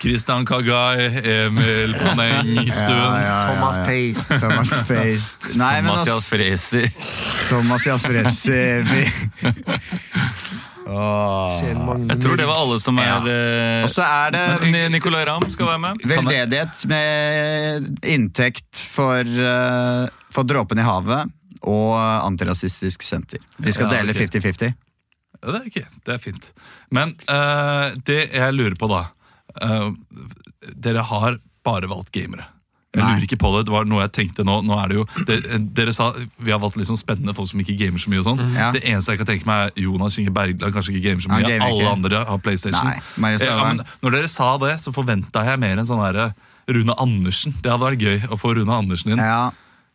Christian 0.00 0.46
Kagai, 0.48 1.20
Emil 1.20 1.94
Paneng-stuen. 2.00 3.20
Thomas 3.52 3.76
Paste. 3.84 4.40
Thomas 4.40 4.72
Paste. 4.88 5.52
Nei, 5.60 5.74
Thomas 5.82 6.00
altså, 6.00 6.12
Jalfresi. 6.16 6.88
Thomas 7.52 7.86
Jalfrezi. 7.86 8.64
Åh. 10.86 11.62
Jeg 12.08 12.18
tror 12.20 12.36
det 12.36 12.46
var 12.48 12.58
alle 12.60 12.76
som 12.82 12.98
er 13.00 13.28
Og 13.84 13.90
så 13.92 14.04
er 14.04 14.34
det 14.34 14.42
Ni- 14.68 14.88
Nicolay 14.92 15.24
Ramm 15.28 15.46
skal 15.50 15.66
være 15.70 15.80
med. 15.80 16.02
veldedighet 16.04 16.84
med 16.90 18.04
inntekt 18.04 18.82
for, 18.92 19.20
eh, 19.24 20.08
for 20.30 20.44
Dråpen 20.44 20.78
i 20.78 20.82
havet 20.84 21.30
og 21.64 21.94
Antirasistisk 22.26 23.02
Senter. 23.02 23.40
De 23.58 23.72
skal 23.72 23.88
Ja, 23.90 24.02
dele 24.02 24.12
ok. 24.12 24.20
50-50. 24.28 24.74
Ja, 25.44 25.52
det 25.52 25.60
er 25.60 25.66
ikke, 25.70 25.86
det 26.04 26.14
er 26.14 26.18
fint. 26.18 26.52
Men 26.90 27.14
uh, 27.28 27.90
det 28.04 28.30
jeg 28.32 28.54
lurer 28.56 28.76
på, 28.80 28.88
da 28.88 29.06
uh, 29.64 29.90
Dere 30.74 31.02
har 31.04 31.38
bare 31.64 31.88
valgt 31.88 32.12
gamere. 32.12 32.44
Jeg 32.94 33.02
Nei. 33.02 33.10
lurer 33.16 33.26
ikke 33.26 33.38
på 33.42 33.50
det. 33.56 33.64
Det 33.66 33.72
var 33.74 33.84
noe 33.90 34.04
jeg 34.04 34.12
tenkte 34.14 34.44
nå. 34.46 34.60
nå 34.62 34.76
er 34.78 34.88
det 34.92 34.96
jo, 35.00 35.04
det, 35.26 35.38
Dere 35.74 35.92
sa 35.96 36.12
vi 36.38 36.52
har 36.54 36.60
valgt 36.62 36.78
sånn 36.86 37.00
spennende 37.00 37.34
folk 37.34 37.48
som 37.50 37.58
ikke 37.60 37.74
gamer 37.80 37.98
så 37.98 38.12
mye. 38.12 38.22
og 38.22 38.28
sånn. 38.28 38.42
Ja. 38.54 38.70
Det 38.76 38.84
eneste 38.86 39.12
jeg 39.16 39.18
kan 39.24 39.26
tenke 39.32 39.46
meg, 39.50 39.72
er 39.74 39.82
Jonas 39.82 40.18
Inge 40.22 40.30
Bergland 40.30 40.72
kanskje 40.76 40.94
ikke 40.94 41.04
gamer 41.10 41.26
så 41.26 41.32
mye. 41.34 41.42
gamer 41.48 41.66
Alle 41.66 41.82
ikke. 41.82 41.92
andre 41.92 42.24
har 42.30 42.38
PlayStation. 42.38 42.86
Nei, 43.18 43.34
Eh, 43.34 43.44
ja, 43.44 43.56
men 43.74 43.82
når 44.02 44.10
dere 44.20 44.28
sa 44.28 44.56
det, 44.58 44.76
så 44.80 44.92
forventa 44.94 45.42
jeg 45.44 45.58
mer 45.58 45.76
enn 45.82 45.86
sånn 45.90 46.00
derre 46.04 46.30
Rune 46.70 46.94
Andersen. 46.96 47.52
Det 47.60 47.70
hadde 47.70 47.84
vært 47.90 48.00
gøy 48.00 48.28
å 48.30 48.38
få 48.40 48.54
Rune 48.56 48.72
Andersen 48.72 49.12
inn. 49.12 49.18
Ja, 49.18 49.50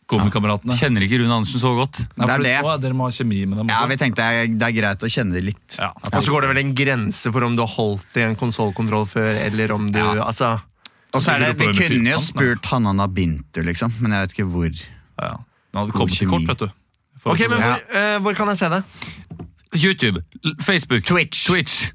Komikameratene. 0.10 0.74
Kjenner 0.74 1.04
ikke 1.06 1.20
Rune 1.22 1.36
Andersen 1.36 1.62
så 1.62 1.70
godt. 1.78 2.00
Nei, 2.18 2.26
Det 2.26 2.34
er 2.34 2.42
det. 2.44 2.54
å, 2.66 2.72
dere 2.82 2.94
må 2.98 3.06
ha 3.06 3.12
kjemi 3.14 3.44
med 3.46 3.60
dem. 3.60 3.68
ja 3.70 3.86
vi 3.86 3.96
tenkte 3.96 4.24
det 4.26 4.40
er, 4.42 4.48
det 4.58 4.66
er 4.68 4.74
greit 4.74 5.04
å 5.06 5.10
kjenne 5.12 5.34
det 5.38 5.44
litt. 5.52 5.76
Ja. 5.78 5.92
Og 6.10 6.24
så 6.26 6.34
går 6.34 6.42
det 6.42 6.50
vel 6.50 6.62
en 6.64 6.74
grense 6.74 7.32
for 7.32 7.46
om 7.46 7.56
du 7.56 7.62
har 7.62 7.70
holdt 7.76 8.18
i 8.18 8.24
en 8.26 8.36
konsollkontroll 8.36 9.06
før, 9.06 9.30
eller 9.46 9.72
om 9.76 9.86
du 9.92 10.00
Ja. 10.00 10.26
Altså 10.26 10.56
Og 11.14 11.24
så 11.26 11.34
er 11.36 11.40
det, 11.48 11.54
Vi 11.60 11.72
kunne 11.74 12.12
jo 12.14 12.20
spurt 12.22 12.66
Hanana 12.70 13.08
Bintu, 13.08 13.62
liksom, 13.66 13.94
men 14.00 14.12
jeg 14.14 14.28
vet 14.28 14.36
ikke 14.38 14.50
hvor. 14.52 14.70
Ja, 15.20 15.32
ja. 15.32 15.38
Den 15.74 15.80
hadde 15.84 15.92
kommet 15.96 16.18
til 16.18 16.30
kort, 16.30 16.46
vet 16.50 16.60
du. 16.60 16.70
For 17.20 17.34
Ok, 17.34 17.40
men 17.50 17.60
Ja. 17.60 17.72
hvor, 17.76 18.16
uh, 18.18 18.22
hvor 18.26 18.34
kan 18.38 18.48
jeg 18.54 18.58
se 18.62 18.70
det? 18.70 18.84
YouTube, 19.76 20.24
Facebook, 20.62 21.04
Twitch. 21.06 21.48
Twitch. 21.48 21.92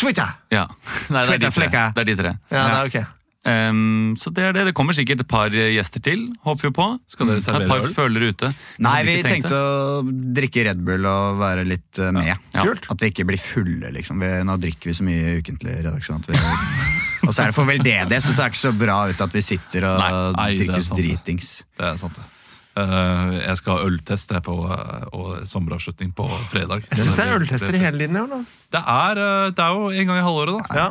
Twitter! 0.00 0.28
Ja. 0.50 0.66
Nei, 1.12 1.26
det 1.26 1.34
er 1.34 1.38
de 1.38 1.50
tre. 1.50 1.50
Twitter-flekka. 1.50 1.82
Det 1.96 2.00
er 2.00 2.08
de 2.08 2.14
tre. 2.22 2.30
Ja, 2.50 2.62
det 2.68 2.78
er 2.78 2.86
okay. 2.86 3.04
Um, 3.44 4.14
så 4.16 4.30
det 4.30 4.44
er 4.46 4.52
det. 4.54 4.64
Det 4.68 4.74
kommer 4.78 4.94
sikkert 4.94 5.20
et 5.24 5.28
par 5.28 5.50
gjester 5.50 6.00
til, 6.00 6.28
håper 6.46 6.68
vi 6.68 6.72
på. 6.76 6.86
Skal 7.10 7.26
dere 7.26 7.42
Et 7.42 7.68
par 7.68 7.82
øl? 7.82 7.88
følere 7.92 8.28
ute. 8.30 8.52
Nei, 8.78 9.02
vi 9.08 9.16
tenkte 9.26 9.50
det. 9.50 9.58
å 9.58 10.34
drikke 10.38 10.64
Red 10.68 10.84
Bull 10.86 11.04
og 11.10 11.40
være 11.42 11.64
litt 11.66 11.98
eh, 11.98 12.12
med. 12.14 12.28
Ja. 12.30 12.36
Kult. 12.62 12.86
At 12.88 13.02
vi 13.02 13.10
ikke 13.10 13.26
blir 13.26 13.40
fulle, 13.42 13.90
liksom. 13.98 14.22
Vi, 14.22 14.30
nå 14.46 14.56
drikker 14.62 14.92
vi 14.92 14.94
så 14.94 15.02
mye 15.08 15.40
ukentlig 15.42 15.74
i 15.74 15.82
redaksjonen. 15.88 16.22
At 16.22 16.30
vi, 16.30 16.38
og 17.22 17.32
så 17.34 17.42
er 17.44 17.50
det 17.52 17.56
for 17.56 17.68
veldedig, 17.68 18.18
så 18.22 18.34
det 18.34 18.44
er 18.44 18.52
ikke 18.52 18.60
så 18.62 18.72
bra 18.76 18.98
ut 19.10 19.20
at 19.26 19.34
vi 19.36 19.42
sitter 19.44 19.86
og 19.88 19.98
Nei, 20.02 20.10
nei, 20.12 20.46
er 20.52 20.60
drikker 20.62 20.78
oss 20.82 20.90
dritings. 20.96 21.50
Det 21.78 21.88
er 21.92 22.00
sant, 22.00 22.18
det. 22.18 22.28
Uh, 22.72 23.34
jeg 23.36 23.56
skal 23.60 23.76
ha 23.76 23.84
øltest 23.84 24.30
på, 24.46 24.52
uh, 24.64 25.06
og 25.12 25.32
sommeravslutning 25.48 26.14
på 26.16 26.24
fredag. 26.48 26.86
Jeg 26.88 27.02
syns 27.02 27.18
det 27.18 27.26
er 27.26 27.34
øltester 27.36 27.76
i 27.76 27.82
hele 27.82 28.00
linjen. 28.00 28.16
i 28.16 28.22
år, 28.22 28.30
da. 28.32 28.38
Det 28.72 28.84
er, 28.94 29.20
eh, 29.26 29.50
det 29.52 29.64
er 29.66 29.74
jo 29.76 29.90
en 29.92 30.06
gang 30.08 30.20
i 30.22 30.24
halvåret, 30.28 30.54
da. 30.56 30.78
Ja. 30.80 30.86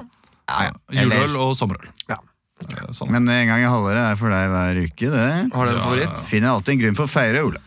Ja, 0.51 0.67
ja. 0.67 0.75
Juleøl 1.01 1.23
Eller, 1.23 1.39
og 1.41 1.55
sommerøl. 1.57 1.89
Ja. 2.11 2.19
Eh, 2.61 2.91
Sånn. 2.93 3.09
men 3.09 3.25
en 3.33 3.47
gang 3.49 3.63
i 3.63 3.65
halvåret 3.65 4.03
er 4.11 4.19
for 4.19 4.29
deg 4.29 4.51
hver 4.53 4.79
uke, 4.83 5.09
det. 5.09 5.27
Har 5.55 5.65
du 5.65 5.71
en 5.71 5.77
Ja, 5.79 5.83
favoritt? 5.87 6.23
Finner 6.29 6.53
alltid 6.53 6.75
en 6.75 6.81
grunn 6.85 6.99
for 7.01 7.09
å 7.09 7.13
feire, 7.15 7.43
Ole. 7.47 7.61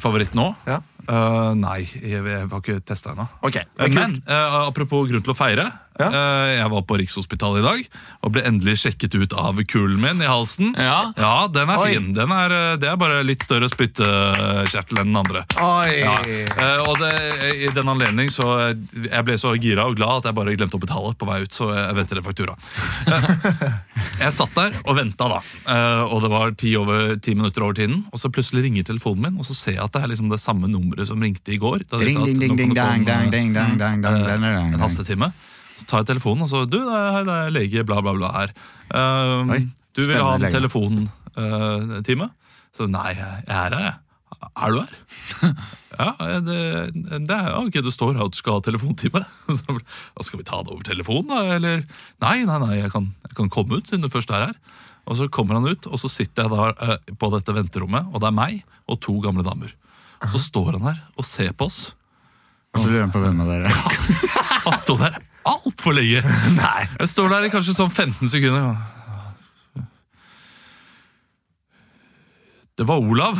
Favoritt 0.00 0.34
nå? 0.36 0.50
Ja. 0.68 0.80
Uh, 1.04 1.52
nei, 1.56 1.82
jeg, 2.00 2.22
jeg 2.24 2.48
har 2.48 2.60
ikke 2.62 2.78
testa 2.80 3.12
ennå. 3.12 3.26
Okay, 3.44 3.64
men, 3.76 4.22
eh, 4.24 4.54
apropos 4.64 5.04
grunn 5.10 5.24
til 5.24 5.34
å 5.34 5.36
feire. 5.36 5.66
Ja. 5.98 6.08
Eh, 6.10 6.50
Jeg 6.58 6.70
var 6.72 6.82
på 6.88 6.96
Rikshospitalet 6.98 7.60
i 7.60 7.64
dag 7.64 7.84
og 8.24 8.32
ble 8.34 8.42
endelig 8.48 8.78
sjekket 8.82 9.14
ut 9.14 9.34
av 9.38 9.60
kulen 9.70 10.00
min 10.02 10.22
i 10.24 10.26
halsen. 10.26 10.72
Ja. 10.74 11.12
Ja, 11.16 11.46
den 11.52 11.70
er 11.70 11.78
Oi. 11.78 11.92
fin. 11.92 12.08
Den 12.16 12.32
er, 12.34 12.50
eh, 12.50 12.76
det 12.82 12.88
er 12.90 12.96
bare 12.98 13.20
litt 13.22 13.44
større 13.46 13.68
spyttekjertel 13.70 14.98
enn 15.04 15.12
den 15.12 15.20
andre. 15.20 15.44
Ja. 16.00 16.16
eh, 16.58 16.82
Og 16.88 16.98
det, 16.98 17.12
I 17.62 17.70
den 17.74 17.88
anledning 17.88 18.28
så 18.34 18.48
Jeg 18.74 19.24
ble 19.24 19.36
så 19.38 19.54
gira 19.60 19.86
og 19.86 19.94
glad 19.96 20.22
at 20.24 20.30
jeg 20.30 20.34
bare 20.40 20.56
glemte 20.56 20.76
å 20.78 20.82
betale 20.82 21.14
på 21.14 21.26
vei 21.30 21.42
ut. 21.44 21.52
Så 21.54 21.70
jeg 21.74 21.94
venter 22.00 22.18
en 22.18 22.26
faktura. 22.26 22.56
Jeg 24.20 24.32
satt 24.34 24.54
der 24.56 24.74
og 24.84 24.96
venta, 24.98 25.28
da. 25.30 25.40
Og 26.10 26.20
det 26.24 26.30
var 26.32 26.52
ti, 26.58 26.74
over, 26.78 27.16
ti 27.22 27.34
minutter 27.38 27.62
over 27.66 27.74
tiden. 27.78 28.04
Og 28.12 28.18
så 28.22 28.30
plutselig 28.34 28.64
ringer 28.66 28.86
telefonen 28.86 29.28
min, 29.28 29.38
og 29.38 29.46
så 29.48 29.54
ser 29.56 29.76
jeg 29.78 29.84
at 29.84 29.92
det 29.94 30.02
er 30.04 30.10
liksom 30.14 30.30
det 30.32 30.40
samme 30.42 30.68
nummeret 30.70 31.08
som 31.10 31.20
ringte 31.22 31.54
i 31.54 31.58
går. 31.62 31.86
Da 31.90 31.98
de 32.02 32.10
sa 32.14 32.22
at 32.24 32.34
nå 32.34 32.48
kan 32.48 32.56
du 32.58 32.64
få 32.74 32.80
en, 34.34 34.44
en 34.74 34.80
hastetime. 34.84 35.32
Så 35.78 35.88
tar 35.90 36.04
jeg 36.04 36.12
telefonen, 36.14 36.46
og 36.46 36.52
så 36.52 36.64
Du, 36.68 36.78
det 36.78 37.00
er, 37.00 37.20
det 37.26 37.34
er 37.34 37.52
lege, 37.54 37.84
bla, 37.86 38.00
bla, 38.04 38.14
bla 38.16 38.30
her. 38.36 38.54
Um, 38.94 39.52
Oi, 39.54 39.60
du 39.96 40.04
vil 40.06 40.16
ha 40.22 40.38
en 40.38 40.48
telefontime? 40.54 42.30
så 42.74 42.88
nei, 42.90 43.12
jeg 43.14 43.44
er 43.46 43.54
her, 43.54 43.74
jeg. 43.78 43.94
Er 44.54 44.74
du 44.74 44.80
her? 44.80 44.94
ja, 46.00 46.08
det, 46.42 46.56
det 46.94 47.36
er, 47.36 47.50
ja, 47.52 47.60
ok, 47.60 47.78
du 47.86 47.90
står 47.94 48.16
her 48.16 48.24
og 48.26 48.32
du 48.34 48.38
skal 48.38 48.58
ha 48.58 48.64
telefontime. 48.66 49.22
Så, 49.58 49.76
skal 50.26 50.40
vi 50.40 50.46
ta 50.46 50.58
det 50.62 50.74
over 50.74 50.82
telefonen, 50.86 51.30
da? 51.30 51.54
Eller? 51.54 51.84
Nei, 52.22 52.40
nei, 52.48 52.58
nei, 52.62 52.72
jeg 52.80 52.90
kan, 52.94 53.12
jeg 53.28 53.38
kan 53.38 53.52
komme 53.54 53.78
ut 53.78 53.90
siden 53.90 54.04
du 54.04 54.10
først 54.12 54.34
er 54.34 54.48
her. 54.48 54.56
Og 55.04 55.18
så 55.18 55.28
kommer 55.28 55.58
han 55.58 55.68
ut, 55.68 55.86
og 55.86 56.00
så 56.00 56.08
sitter 56.08 56.46
jeg 56.46 56.52
da 56.54 56.68
eh, 56.72 57.14
på 57.20 57.28
dette 57.34 57.54
venterommet, 57.54 58.08
og 58.10 58.22
det 58.22 58.30
er 58.30 58.36
meg 58.36 58.62
og 58.88 58.98
to 59.04 59.18
gamle 59.24 59.44
damer. 59.44 59.74
Så 60.32 60.40
står 60.40 60.78
han 60.78 60.88
her 60.88 61.02
og 61.20 61.28
ser 61.28 61.52
på 61.52 61.68
oss. 61.68 61.92
Og 62.74 62.80
så 62.82 62.88
lurer 62.88 63.04
han 63.04 63.12
på 63.14 63.20
hvem 63.22 63.42
av 63.44 63.50
dere 63.52 63.70
Han 64.64 64.76
sto 64.80 64.96
der 64.98 65.20
altfor 65.44 65.96
lenge. 65.96 66.24
Nei. 66.60 66.88
Jeg 67.00 67.12
står 67.12 67.32
der 67.36 67.48
i 67.48 67.52
kanskje 67.54 67.76
sånn 67.76 67.92
15 67.92 68.32
sekunder. 68.32 68.74
Det 72.74 72.82
var 72.88 72.98
Olav, 72.98 73.38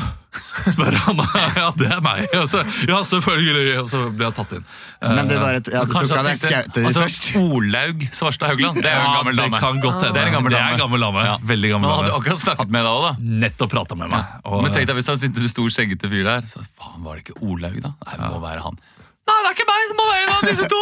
spør 0.63 0.95
han. 1.09 1.19
Ja, 1.59 1.73
det 1.75 1.89
er 1.91 2.03
meg. 2.05 2.29
Så, 2.47 2.61
ja, 2.87 3.01
selvfølgelig. 3.03 3.73
Og 3.81 3.89
så 3.91 4.03
ble 4.15 4.29
jeg 4.29 4.35
tatt 4.37 4.53
inn. 4.55 4.63
Men 5.03 5.27
det 5.31 5.41
var 5.43 5.59
et, 5.59 5.71
ja, 5.75 5.83
du 5.83 5.91
tok 5.91 6.05
av 6.07 6.21
han 6.21 6.29
deg 6.29 6.39
tenkte 6.39 6.53
skautet 6.53 6.87
altså, 6.87 7.03
først. 7.03 7.27
Olaug 7.41 8.05
Svarstad 8.15 8.53
Haugland. 8.53 8.79
Det 8.79 8.93
er 8.93 9.01
jo 9.01 9.09
en 9.09 9.17
gammel 9.19 9.41
dame. 9.43 9.57
Det 9.59 9.63
kan 9.65 9.83
godt 9.83 9.99
hende. 10.05 10.13
Det 10.15 10.23
er 10.23 10.31
en 10.31 10.37
gammel 10.37 10.55
Det 10.55 10.61
dame. 10.63 10.79
gammel 10.85 11.07
dame. 11.09 11.25
Ja. 11.27 11.35
Veldig 11.51 11.73
gammel 11.75 11.91
dame. 11.91 11.97
han 11.99 12.07
hadde 12.07 12.21
akkurat 12.21 12.45
snakket 12.45 12.75
med 12.77 12.87
deg 12.87 12.93
òg, 12.93 13.03
da. 13.09 13.13
Nettopp 13.43 13.75
prata 13.75 13.99
med 14.05 14.15
meg. 14.15 14.39
Og, 14.45 14.63
Men 14.63 14.77
tenk 14.79 14.91
deg 14.93 15.01
hvis 15.01 15.11
han 15.11 15.19
sitter 15.25 15.49
en 15.49 15.55
stor, 15.57 15.75
skjeggete 15.81 16.13
fyr 16.15 16.29
der. 16.31 16.47
Så, 16.55 16.63
faen, 16.79 17.03
var 17.03 17.19
det 17.19 17.27
ikke 17.27 17.41
Olaug, 17.43 17.81
da? 17.89 17.97
Nei, 18.07 18.19
det 18.23 18.31
må 18.37 18.39
være 18.47 18.69
han. 18.69 18.79
Nei, 19.25 19.37
det 19.41 19.51
er 19.51 19.55
ikke 19.57 19.67
meg! 19.71 19.85
Det 19.91 19.97
må 19.99 20.07
være 20.11 20.25
en 20.25 20.33
av 20.35 20.49
disse 20.49 20.67
to! 20.71 20.81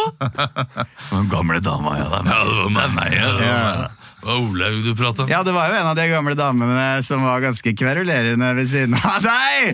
Den 1.13 1.27
gamle 1.31 1.59
dama, 1.63 1.93
ja. 1.99 2.07
Det 2.11 2.21
er 2.21 2.23
meg. 2.23 2.33
ja, 2.33 2.45
det 2.47 2.55
var 2.59 2.95
meg. 2.97 3.13
Ja, 3.15 3.29
det 3.39 3.51
var, 3.51 3.83
det 3.83 3.99
Olaug 4.33 4.75
du 4.85 4.89
prata 4.95 5.23
om? 5.25 5.27
Ja, 5.31 5.41
det 5.43 5.51
var 5.55 5.67
jo 5.67 5.75
en 5.81 5.87
av 5.89 5.97
de 5.99 6.05
gamle 6.07 6.35
damene 6.39 6.83
som 7.03 7.23
var 7.27 7.41
ganske 7.43 7.73
kverulerende 7.75 8.51
ved 8.55 8.69
siden 8.71 8.95
av 8.95 9.17
deg! 9.25 9.73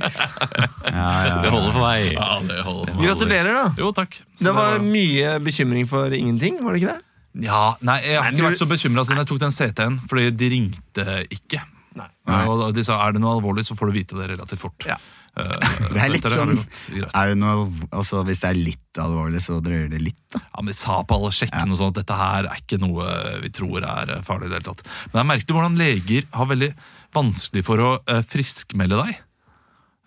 Ja, 0.89 1.09
ja. 1.27 1.35
Det 1.43 1.51
holder 1.53 1.75
for 1.75 1.83
meg. 1.83 2.07
Ja, 2.15 2.29
det 2.49 2.57
holder. 2.65 2.95
Gratulerer, 3.03 3.51
da. 3.59 3.65
Jo, 3.77 3.91
takk. 3.93 4.17
Så 4.39 4.47
Det 4.49 4.55
var 4.57 4.79
mye 4.81 5.35
bekymring 5.45 5.85
for 5.89 6.13
ingenting, 6.17 6.57
var 6.65 6.73
det 6.73 6.81
ikke 6.83 6.95
det? 6.95 7.05
Ja, 7.45 7.61
nei, 7.85 7.99
Jeg 8.07 8.17
har 8.23 8.31
ikke 8.33 8.41
du- 8.41 8.47
vært 8.49 8.61
så 8.63 8.69
bekymra 8.69 9.05
siden 9.05 9.21
jeg 9.21 9.29
tok 9.29 9.43
den 9.45 9.53
CT-en, 9.53 9.99
fordi 10.09 10.31
de 10.33 10.49
ringte 10.55 11.05
ikke. 11.29 11.61
Nei. 11.99 12.09
Og 12.49 12.69
de 12.73 12.83
sa 12.85 12.97
er 13.05 13.13
det 13.15 13.21
noe 13.21 13.37
alvorlig, 13.37 13.65
så 13.69 13.77
får 13.77 13.89
du 13.91 13.97
vite 14.01 14.17
det 14.17 14.31
relativt 14.33 14.61
fort. 14.65 14.85
Ja. 14.89 14.97
Eh, 15.37 15.69
Det 15.93 16.01
er 16.01 16.11
litt 16.11 16.25
sånn 16.25 16.55
er 16.57 17.31
det 17.31 17.37
noe, 17.39 17.69
altså, 17.91 18.23
Hvis 18.27 18.41
det 18.43 18.49
er 18.51 18.59
litt 18.59 18.99
alvorlig, 19.01 19.41
så 19.43 19.59
drøyer 19.63 19.89
det 19.91 20.01
litt, 20.03 20.21
da. 20.33 20.41
Ja, 20.43 20.63
men 20.63 20.71
De 20.73 20.77
sa 20.77 20.99
på 21.05 21.17
alle 21.17 21.31
sjekkene 21.35 21.75
ja. 21.75 21.79
sånn 21.79 21.93
at 21.93 22.01
dette 22.01 22.19
her 22.19 22.49
er 22.49 22.61
ikke 22.61 22.81
noe 22.81 23.07
vi 23.43 23.51
tror 23.55 23.85
er 23.85 24.13
farlig. 24.27 24.49
i 24.49 24.53
det 24.53 24.59
hele 24.59 24.69
tatt. 24.71 24.85
Men 25.09 25.15
det 25.15 25.23
er 25.23 25.31
merkelig 25.33 25.57
hvordan 25.57 25.79
leger 25.79 26.29
har 26.35 26.51
veldig 26.51 26.71
vanskelig 27.15 27.65
for 27.65 27.83
å 27.83 27.89
eh, 28.09 28.23
friskmelde 28.29 29.01
deg. 29.01 29.19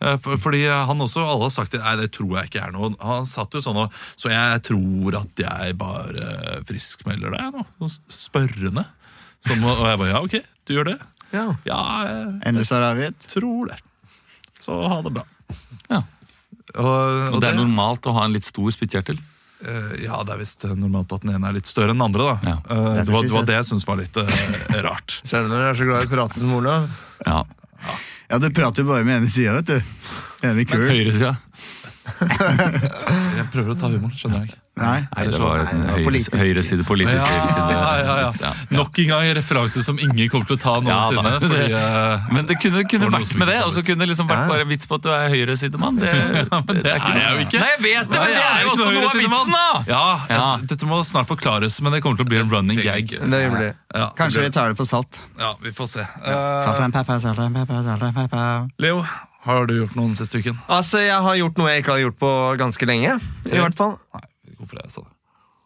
Eh, 0.03 0.17
fordi 0.43 0.65
han 0.67 1.05
også, 1.07 1.23
alle 1.25 1.47
har 1.49 1.55
sagt 1.55 1.79
nei, 1.79 1.95
det 2.01 2.11
tror 2.17 2.37
jeg 2.39 2.51
ikke 2.51 2.65
er 2.67 2.75
noe. 2.75 2.93
Han 3.03 3.29
satt 3.29 3.55
jo 3.55 3.63
sånn 3.65 3.81
og 3.85 4.03
Så 4.17 4.33
jeg 4.33 4.65
tror 4.69 5.21
at 5.23 5.45
jeg 5.47 5.79
bare 5.81 6.61
friskmelder 6.69 7.39
deg 7.39 7.57
nå. 7.59 7.91
Spørrende. 8.11 8.87
Som, 9.43 9.65
og 9.67 9.87
jeg 9.89 9.99
bare 9.99 10.13
ja, 10.13 10.23
ok, 10.23 10.37
du 10.69 10.77
gjør 10.77 10.93
det? 10.93 10.99
Ja. 11.33 11.47
Ja, 11.67 11.81
jeg 12.07 12.35
Endelig 12.47 12.69
svar 12.69 12.85
avgitt. 12.93 13.27
tror 13.33 13.73
det. 13.73 13.81
Så 14.63 14.79
ha 14.89 15.01
det 15.03 15.11
bra. 15.19 15.25
Ja. 15.91 16.03
Og, 16.79 16.87
og 16.87 17.35
Og 17.37 17.41
det 17.43 17.51
er 17.51 17.59
normalt 17.59 18.07
å 18.07 18.15
ha 18.17 18.25
en 18.29 18.35
litt 18.37 18.47
stor 18.47 18.71
spyttkjertel. 18.73 19.19
Eh, 19.63 19.91
ja, 20.07 20.21
det 20.27 20.35
er 20.35 20.41
visst 20.41 20.65
normalt 20.71 21.13
at 21.15 21.23
den 21.27 21.35
ene 21.37 21.51
er 21.51 21.57
litt 21.59 21.69
større 21.71 21.93
enn 21.95 21.99
den 22.01 22.07
andre. 22.09 22.31
da. 22.33 22.53
Ja. 22.53 22.55
Eh, 22.63 22.87
Det 22.97 23.05
det, 23.07 23.15
var, 23.15 23.27
det 23.27 23.35
var 23.37 23.49
det 23.51 23.59
jeg 23.59 23.69
syntes 23.69 23.87
var 23.91 23.99
litt 24.01 24.17
uh, 24.19 24.81
rart. 24.87 25.19
Skjønner 25.27 25.51
du 25.51 25.55
når 25.55 25.63
jeg 25.67 25.73
er 25.75 25.81
så 25.83 25.89
glad 25.91 26.07
i 26.07 26.09
å 26.09 26.13
prate 26.15 26.43
med 26.47 26.57
Olav? 26.61 26.89
Ja. 27.27 27.41
Ja, 28.33 28.39
du 28.41 28.49
prater 28.55 28.83
jo 28.83 28.89
bare 28.89 29.05
med 29.05 29.21
ene 29.21 29.29
sida, 29.31 29.59
vet 29.61 29.69
du. 29.69 29.93
Ene 30.49 30.65
kul. 30.67 30.87
Høyresida. 30.89 31.35
Jeg 33.39 33.47
prøver 33.53 33.73
å 33.75 33.79
ta 33.79 33.89
humoren, 33.93 34.13
skjønner 34.17 34.43
jeg 34.43 34.51
ikke. 34.53 34.59
Nei. 34.81 35.03
Nei, 35.13 35.25
det 35.29 35.37
var 35.43 35.61
en 35.69 35.83
høyre- 35.85 36.05
politisk. 36.07 36.35
høyreside, 36.41 36.85
politisk 36.89 37.19
Ja, 37.19 37.27
høyreside. 37.29 37.73
ja, 37.77 37.91
ja, 38.01 38.15
ja. 38.23 38.29
Ja. 38.41 38.53
Nok 38.73 38.99
en 39.03 39.09
gang 39.11 39.27
en 39.29 39.35
referanse 39.37 39.83
som 39.85 39.99
ingen 40.01 40.31
kommer 40.33 40.49
til 40.49 40.57
å 40.57 40.61
ta 40.63 40.73
noensinne. 40.81 41.33
Ja, 41.35 41.41
fordi, 41.43 41.67
uh, 41.77 42.33
Men 42.33 42.47
det 42.49 42.57
kunne, 42.63 42.85
kunne 42.89 43.11
vært 43.13 43.35
med 43.37 43.51
det, 43.53 43.59
og 43.67 43.75
så 43.77 43.83
kunne 43.85 44.01
det 44.07 44.09
liksom 44.15 44.31
vært 44.31 44.49
bare 44.49 44.65
en 44.65 44.71
vits 44.73 44.89
på 44.89 44.97
at 44.97 45.05
du 45.05 45.11
er 45.13 45.29
høyresidemann. 45.35 46.01
Det, 46.01 46.09
det, 46.73 46.79
det 46.87 46.95
er 46.95 47.19
jeg 47.21 47.35
jo 47.37 47.45
ikke. 47.45 47.61
Nei, 47.61 47.69
jeg 47.75 47.83
vet 47.85 48.13
det, 48.15 48.23
men 48.23 48.33
det 48.33 48.47
er 48.49 48.63
jo 48.65 48.71
også 48.73 48.87
noe 48.89 49.05
av 49.05 49.19
vitsen, 49.21 49.53
da! 49.59 49.67
Ja, 49.93 50.05
Ja. 50.33 50.47
Dette 50.73 50.89
må 50.89 51.03
snart 51.05 51.29
forklares, 51.29 51.77
men 51.85 51.93
det 51.93 52.01
kommer 52.07 52.17
til 52.23 52.27
å 52.27 52.31
bli 52.33 52.41
en 52.41 52.49
running 52.55 52.81
gag. 52.81 53.13
Det 53.13 53.43
blir. 53.53 53.75
Ja, 53.93 54.09
Kanskje 54.17 54.47
vi 54.47 54.55
tar 54.57 54.73
det 54.73 54.81
på 54.81 54.89
salt. 54.89 55.21
Ja, 55.39 55.53
vi 55.61 55.71
får 55.77 55.93
se. 55.99 56.07
Salt 56.25 56.79
Eh, 56.81 56.85
and 56.89 56.95
pepper, 56.97 57.21
salt 57.21 57.39
and 57.45 57.55
pepper, 57.55 57.85
salt 57.85 58.03
and 58.09 58.17
pepper. 58.17 58.67
Leo, 58.81 59.05
har 59.47 59.67
du 59.67 59.75
gjort 59.81 59.97
noe 59.99 60.07
den 60.11 60.15
siste 60.19 60.39
uken? 60.39 60.59
Altså, 60.71 61.01
Jeg 61.03 61.19
har 61.25 61.35
gjort 61.41 61.59
noe 61.59 61.73
jeg 61.73 61.83
ikke 61.83 61.97
har 61.97 62.03
gjort 62.05 62.19
på 62.21 62.31
ganske 62.61 62.87
lenge. 62.89 63.17
I 63.49 63.59
hvert 63.59 63.77
fall. 63.79 63.97
Nei, 64.15 64.23
hvorfor 64.61 64.79
er 64.79 64.87
jeg 64.87 65.03
det? 65.03 65.11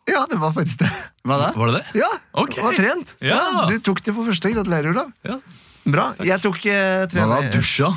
Ja, 0.07 0.21
det 0.31 0.39
var 0.39 0.53
faktisk 0.55 0.85
det. 0.85 0.91
Hva 1.27 1.37
da? 1.41 1.49
Var 1.59 1.73
det 1.73 1.81
det? 1.81 2.01
Ja, 2.01 2.11
Ok. 2.39 2.55
det 2.55 2.63
var 2.63 2.77
trent. 2.79 3.17
Ja. 3.27 3.41
Du 3.69 3.75
tok 3.83 4.01
det 4.07 4.15
på 4.15 4.25
første. 4.29 4.53
Gratulerer, 4.55 4.93
Olav. 4.95 5.11
Ja. 5.27 5.41
Bra. 5.87 6.13
Jeg 6.25 6.41
tok 6.43 6.63
eh, 6.67 7.07
Hva 7.11 7.27
da? 7.27 7.41
trening 7.41 7.51
Dusja? 7.55 7.91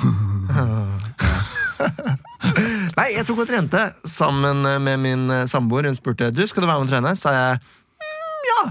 Nei, 2.99 3.07
jeg 3.15 3.25
tok 3.27 3.41
og 3.43 3.49
trente 3.49 3.81
sammen 4.09 4.65
eh, 4.67 4.79
med 4.83 4.97
min 5.03 5.27
eh, 5.33 5.45
samboer. 5.49 5.87
Hun 5.89 5.97
spurte 5.97 6.31
du, 6.33 6.43
skal 6.49 6.63
du 6.65 6.69
være 6.69 6.79
med 6.81 6.87
og 6.89 6.93
trene. 6.93 7.11
Sa 7.19 7.29
jeg 7.35 7.51
mm, 7.61 8.41
ja. 8.49 8.61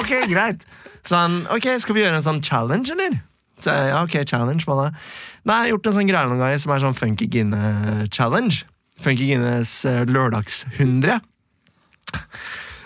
Ok, 0.00 0.12
greit. 0.30 0.60
Så 1.06 1.12
han 1.20 1.32
ok, 1.52 1.66
skal 1.82 1.96
vi 1.96 2.02
gjøre 2.04 2.18
en 2.20 2.26
sånn 2.26 2.42
challenge, 2.44 2.88
eller? 2.94 3.12
Så 3.60 3.66
jeg, 3.70 3.90
ja, 3.92 3.98
ok, 4.02 4.14
challenge, 4.28 4.64
hva 4.66 4.74
da? 4.80 4.86
Nei, 5.44 5.56
jeg 5.58 5.64
har 5.66 5.72
gjort 5.74 5.86
en 5.90 5.96
sånn 5.98 6.08
greie 6.08 6.28
noen 6.30 6.40
ganger 6.40 6.60
som 6.62 6.72
er 6.72 6.82
sånn 6.84 6.96
Funky 6.96 7.26
Ginne-challenge. 7.34 8.62
Funky 9.04 9.26
Ginnes 9.28 9.72
lørdags 9.84 10.62
lørdagshundre. 10.70 11.18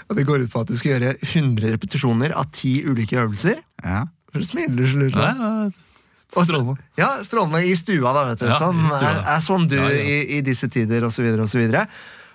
Og 0.08 0.16
det 0.16 0.24
går 0.28 0.46
ut 0.46 0.52
på 0.52 0.62
at 0.64 0.70
du 0.70 0.76
skal 0.78 0.94
gjøre 0.96 1.12
100 1.20 1.74
repetisjoner 1.74 2.32
av 2.38 2.48
10 2.56 2.88
ulike 2.88 3.18
øvelser. 3.20 3.60
Ja. 3.84 4.06
For 4.32 4.40
det 4.42 4.48
smiler 4.48 4.76
du 4.80 4.86
slutt. 4.88 5.14
ja, 5.18 5.34
ja. 5.36 5.68
Så- 6.28 6.44
Strålende. 6.44 6.76
Ja, 7.00 7.08
strålende 7.24 7.62
i 7.64 7.72
stua, 7.76 8.12
da, 8.12 8.24
vet 8.28 8.40
du. 8.42 8.46
Ja, 8.46 8.58
sånn, 9.40 9.68
do 9.68 9.76
Ja, 9.76 9.88
ja. 9.88 10.02
I, 10.02 10.36
i 10.36 10.40
disse 10.44 10.68
tider, 10.68 11.04
og 11.06 11.12
så 11.12 11.22
videre, 11.24 11.40
og 11.40 11.48
så 11.48 11.56
videre. 11.56 11.86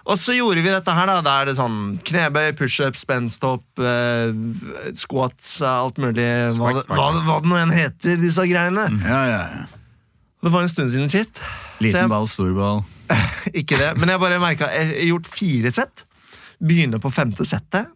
Og 0.05 0.17
så 0.17 0.33
gjorde 0.35 0.63
vi 0.63 0.69
dette 0.73 0.91
her, 0.91 1.05
da. 1.05 1.21
Da 1.21 1.35
er 1.41 1.45
det 1.45 1.55
sånn 1.59 1.99
knebøy, 2.03 2.55
pushup, 2.57 2.97
spensthopp, 2.97 3.63
eh, 3.77 4.33
squats, 4.97 5.61
alt 5.61 6.01
mulig. 6.01 6.25
Hva, 6.57 6.73
hva, 6.89 7.11
hva 7.21 7.37
det 7.43 7.49
nå 7.53 7.59
enn 7.61 7.71
heter, 7.71 8.17
disse 8.17 8.41
greiene. 8.49 8.89
Ja, 9.05 9.21
ja, 9.29 9.43
ja. 9.53 9.63
Det 10.43 10.51
var 10.51 10.65
en 10.65 10.71
stund 10.71 10.91
siden 10.91 11.11
sist. 11.11 11.39
Liten 11.79 12.03
jeg, 12.03 12.11
ball, 12.11 12.27
stor 12.27 12.51
ball. 12.57 12.81
Ikke 13.59 13.77
det, 13.79 13.93
men 13.99 14.11
jeg 14.11 14.19
bare 14.19 14.39
merka 14.43 14.67
Jeg 14.73 14.89
har 14.89 15.09
gjort 15.13 15.29
fire 15.31 15.71
sett. 15.71 16.03
Begynner 16.63 16.99
på 17.03 17.11
femte 17.13 17.47
settet. 17.47 17.91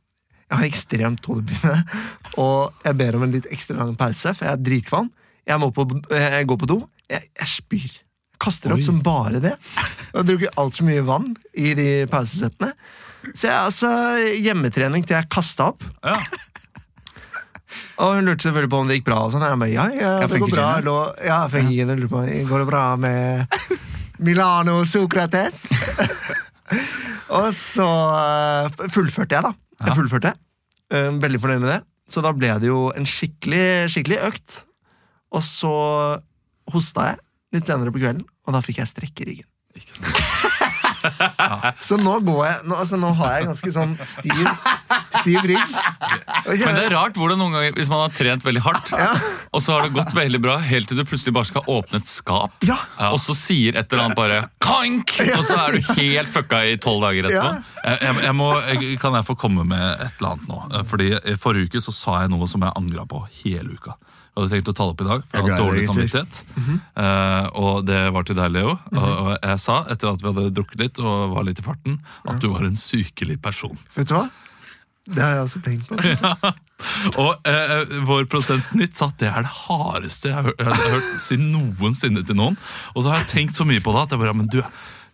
Jeg 0.48 0.56
har 0.62 0.68
ekstremt 0.68 1.26
hodepine, 1.28 1.74
og 2.44 2.86
jeg 2.86 2.96
ber 2.96 3.18
om 3.18 3.26
en 3.26 3.34
litt 3.36 3.50
ekstra 3.52 3.76
lang 3.82 3.98
pause, 4.00 4.32
for 4.32 4.48
jeg 4.48 4.56
er 4.56 4.62
dritkvalm. 4.64 5.10
Jeg 5.48 5.60
må 5.60 5.68
på, 5.76 5.84
jeg 6.16 6.48
går 6.48 6.60
på 6.62 6.70
do. 6.72 6.78
Jeg, 7.12 7.28
jeg 7.36 7.52
spyr. 7.52 7.98
Kaster 8.40 8.72
opp 8.72 8.80
Oi. 8.80 8.86
som 8.86 9.02
bare 9.04 9.42
det. 9.44 9.54
Og 10.14 10.24
drukker 10.28 10.56
altfor 10.62 10.88
mye 10.88 11.04
vann 11.04 11.34
i 11.58 11.74
de 11.76 11.90
pausesettene. 12.12 12.72
Så 13.34 13.50
jeg 13.50 13.58
altså 13.58 13.92
hjemmetrening 14.40 15.04
til 15.04 15.18
jeg 15.18 15.28
kasta 15.34 15.72
opp. 15.74 15.84
Ja. 16.06 16.16
Og 17.98 18.16
hun 18.18 18.28
lurte 18.30 18.46
selvfølgelig 18.46 18.72
på 18.74 18.80
om 18.84 18.90
det 18.90 19.00
gikk 19.00 19.08
bra. 19.10 19.20
Og 19.26 19.34
sånn. 19.34 19.46
Jeg 19.48 19.60
bare, 19.62 19.72
ja, 19.74 19.86
ja, 19.96 20.12
det 20.22 20.30
det 20.34 20.42
går 20.44 20.54
bra. 20.54 20.68
Lå, 20.86 20.96
ja, 21.26 21.40
jeg 21.54 21.72
ja. 21.74 21.88
Lurer 21.90 22.12
på, 22.12 22.24
Går 22.50 22.64
det 22.64 22.70
bra 22.70 22.84
med 23.02 23.58
Milano 24.24 24.80
Sokrates? 24.86 25.64
og 27.40 27.50
så 27.56 27.88
eh, 28.22 28.88
fullførte 28.94 29.38
jeg, 29.38 29.46
da. 29.48 29.54
Jeg 29.88 29.98
fullførte. 29.98 30.34
Eh, 30.94 31.10
Veldig 31.24 31.42
fornøyd 31.44 31.64
med 31.66 31.72
det. 31.76 31.82
Så 32.08 32.24
da 32.24 32.32
ble 32.36 32.54
det 32.62 32.70
jo 32.70 32.88
en 32.96 33.08
skikkelig, 33.08 33.90
skikkelig 33.92 34.22
økt. 34.30 34.62
Og 35.36 35.44
så 35.44 35.74
hosta 36.72 37.12
jeg 37.12 37.24
litt 37.58 37.68
senere 37.68 37.92
på 37.92 38.00
kvelden, 38.02 38.24
og 38.48 38.56
da 38.56 38.62
fikk 38.64 38.82
jeg 38.82 38.92
strekk 38.92 39.24
i 39.24 39.30
ryggen. 39.32 39.50
Ikke 39.78 39.94
sant. 39.98 40.64
Så 41.88 41.96
nå 42.02 42.16
går 42.26 42.40
jeg 42.48 42.64
Nå, 42.68 42.76
altså, 42.82 42.98
nå 43.00 43.12
har 43.20 43.36
jeg 43.36 43.46
ganske 43.52 43.72
sånn 43.76 43.94
stiv, 44.02 44.48
Stiv 45.22 45.48
rygg. 45.50 45.76
Men 46.48 46.78
det 46.78 46.86
er 46.86 46.94
rart 46.96 47.18
hvordan 47.20 47.40
noen 47.42 47.58
ganger, 47.58 47.76
hvis 47.78 47.90
man 47.92 48.04
har 48.06 48.14
trent 48.16 48.46
veldig 48.46 48.64
hardt, 48.66 48.92
og 49.52 49.64
så 49.64 49.76
har 49.76 49.88
det 49.88 49.94
gått 49.96 50.16
veldig 50.18 50.42
bra, 50.44 50.58
helt 50.64 50.90
til 50.90 51.00
du 51.00 51.06
plutselig 51.08 51.34
bare 51.36 51.50
skal 51.50 51.68
åpne 51.68 52.02
et 52.02 52.12
skap, 52.12 52.58
Ja. 52.68 52.78
og 53.12 53.20
så 53.24 53.36
sier 53.38 53.78
et 53.78 53.92
eller 53.92 54.08
annet 54.08 54.20
bare 54.20 54.42
kank, 54.64 55.14
og 55.36 55.44
så 55.48 55.60
er 55.66 55.78
du 55.78 55.94
helt 56.00 56.32
fucka 56.32 56.64
i 56.68 56.78
tolv 56.82 57.06
dager 57.08 57.30
etterpå. 57.30 57.54
Ja. 57.54 57.84
Jeg, 57.84 58.02
jeg, 58.08 58.24
jeg 58.28 58.36
må, 58.36 58.52
jeg, 58.68 59.00
kan 59.02 59.18
jeg 59.18 59.28
få 59.28 59.38
komme 59.40 59.66
med 59.68 59.86
et 60.08 60.20
eller 60.20 60.36
annet 60.36 60.52
nå? 60.52 60.84
Fordi 60.88 61.12
i 61.18 61.38
Forrige 61.40 61.72
uke 61.72 61.84
så 61.84 61.96
sa 61.96 62.22
jeg 62.24 62.34
noe 62.34 62.48
som 62.50 62.64
jeg 62.66 62.76
angra 62.78 63.08
på 63.10 63.24
hele 63.42 63.78
uka. 63.78 63.98
Jeg 64.38 64.44
hadde 64.44 64.54
tenkt 64.54 64.68
å 64.70 64.74
ta 64.78 64.86
det 64.86 64.94
opp 64.94 65.00
i 65.02 65.06
dag, 65.08 65.22
for 65.26 65.38
jeg 65.38 65.46
hadde 65.48 65.64
dårlig 65.66 65.86
samvittighet. 65.88 66.36
Mm 66.54 66.64
-hmm. 66.64 66.82
uh, 67.02 67.46
og 67.58 67.86
det 67.86 68.02
var 68.14 68.24
til 68.24 68.36
deg, 68.36 68.52
Leo. 68.52 68.70
og, 68.70 69.10
og 69.22 69.38
jeg 69.42 69.60
sa, 69.60 69.78
etter 69.90 70.10
at 70.12 70.22
vi 70.22 70.28
hadde 70.28 70.54
drukket 70.54 70.80
litt 70.80 71.00
og 71.00 71.34
var 71.34 71.44
litt 71.44 71.60
i 71.60 71.64
farten, 71.64 72.02
at 72.30 72.42
du 72.42 72.48
var 72.50 72.62
en 72.62 72.76
sykelig 72.78 73.42
person. 73.42 73.78
Vet 73.96 74.08
du 74.10 74.14
hva? 74.14 74.30
Det 75.08 75.24
har 75.24 75.38
jeg 75.38 75.46
også 75.48 75.62
tenkt 75.66 75.88
på. 75.90 75.96
Og 77.24 77.48
eh, 77.50 77.96
vår 78.06 78.28
prosentsnitt 78.30 78.98
sa 79.00 79.08
at 79.10 79.18
det 79.22 79.32
er 79.32 79.48
det 79.48 79.54
hardeste 79.64 80.30
jeg 80.30 80.38
har 80.38 80.52
jeg 80.54 80.68
har 80.68 80.92
hørt 80.98 81.16
si 81.24 81.40
noensinne 81.42 82.22
til 82.28 82.38
noen. 82.38 82.60
Og 82.94 83.02
så 83.06 83.14
har 83.16 83.24
jeg 83.24 83.32
tenkt 83.34 83.58
så 83.58 83.66
mye 83.66 83.82
på 83.84 83.96
det 83.96 84.04
at 84.06 84.14
jeg 84.14 84.22
bare, 84.22 84.36
men 84.38 84.52
du, 84.54 84.60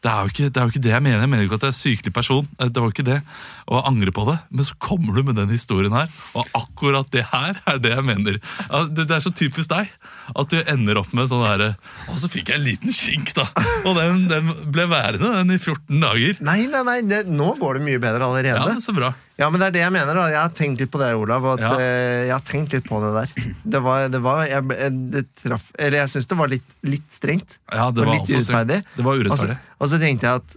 det 0.04 0.12
er, 0.12 0.26
jo 0.28 0.34
ikke, 0.34 0.50
det 0.52 0.60
er 0.60 0.66
jo 0.68 0.74
ikke 0.74 0.82
det 0.84 0.92
jeg 0.92 1.04
mener. 1.06 1.22
Jeg 1.24 1.32
mener 1.32 1.46
ikke 1.48 1.60
at 1.62 1.66
jeg 1.70 1.72
er 1.72 1.78
sykelig 1.80 2.14
person. 2.18 2.50
Eh, 2.60 2.68
Det 2.68 2.84
var 2.84 2.92
ikke 2.92 3.06
det. 3.08 3.22
Og 3.70 3.78
jeg 3.78 3.86
angrer 3.94 4.12
på 4.18 4.26
det. 4.28 4.36
Men 4.52 4.68
så 4.68 4.76
kommer 4.84 5.16
du 5.16 5.24
med 5.30 5.40
den 5.40 5.54
historien 5.56 5.96
her, 5.96 6.12
og 6.36 6.52
akkurat 6.60 7.08
det 7.16 7.24
her 7.32 7.62
er 7.72 7.80
det 7.80 7.94
jeg 7.96 8.08
mener. 8.12 8.42
Ja, 8.68 8.84
Det, 8.92 9.08
det 9.08 9.16
er 9.16 9.24
så 9.24 9.32
typisk 9.32 9.72
deg. 9.72 9.94
At 10.36 10.52
du 10.52 10.60
ender 10.60 11.00
opp 11.00 11.16
med 11.16 11.28
sånn 11.32 11.44
herre 11.48 11.74
Og 12.12 12.16
så 12.20 12.28
fikk 12.32 12.52
jeg 12.52 12.60
en 12.60 12.68
liten 12.68 12.92
skink, 12.96 13.32
da. 13.40 13.48
Og 13.88 13.96
den, 14.00 14.26
den 14.32 14.52
ble 14.72 14.90
værende, 14.92 15.32
den 15.40 15.56
i 15.56 15.62
14 15.62 16.04
dager. 16.04 16.36
Nei, 16.44 16.66
nei, 16.72 16.84
nei, 16.92 17.00
det, 17.08 17.24
nå 17.32 17.54
går 17.64 17.80
det 17.80 17.88
mye 17.88 18.04
bedre 18.04 18.28
allerede. 18.28 18.60
Ja, 18.60 18.74
Ja, 18.76 18.84
så 18.84 18.96
bra. 18.96 19.14
Men 19.50 19.58
det 19.60 19.68
er 19.68 19.74
det 19.74 19.82
jeg 19.82 19.92
mener. 19.96 20.14
da 20.14 20.28
Jeg 20.30 20.38
har 20.42 20.52
tenkt 20.54 20.80
litt 20.84 20.92
på 20.94 21.00
det, 21.02 21.08
Olav. 21.18 21.44
og 21.46 21.60
At, 21.60 21.64
Ja. 21.66 21.72
eh, 21.82 22.26
jeg 22.28 22.34
har 22.36 22.44
tenkt 22.46 22.74
litt 22.74 22.86
på 22.86 23.00
det 23.02 23.12
der. 23.18 23.54
Det 23.66 23.82
var, 23.82 24.08
det 24.14 24.22
var 24.22 24.44
jeg, 24.46 24.68
det 25.12 25.24
traff, 25.42 25.72
Eller 25.80 25.98
jeg 26.04 26.10
syns 26.14 26.28
det 26.30 26.38
var 26.38 26.48
litt, 26.54 26.76
litt 26.84 27.10
strengt. 27.12 27.58
Ja, 27.72 27.90
det 27.92 28.06
var 28.06 28.14
litt 28.14 28.28
strengt. 28.30 28.44
urettferdig. 28.46 28.84
Det 28.96 29.04
var 29.08 29.14
Og 29.18 29.24
urettferdig. 29.26 29.58
og 29.80 29.90
så 29.90 30.00
tenkte 30.00 30.22
jeg 30.30 30.36
at 30.44 30.56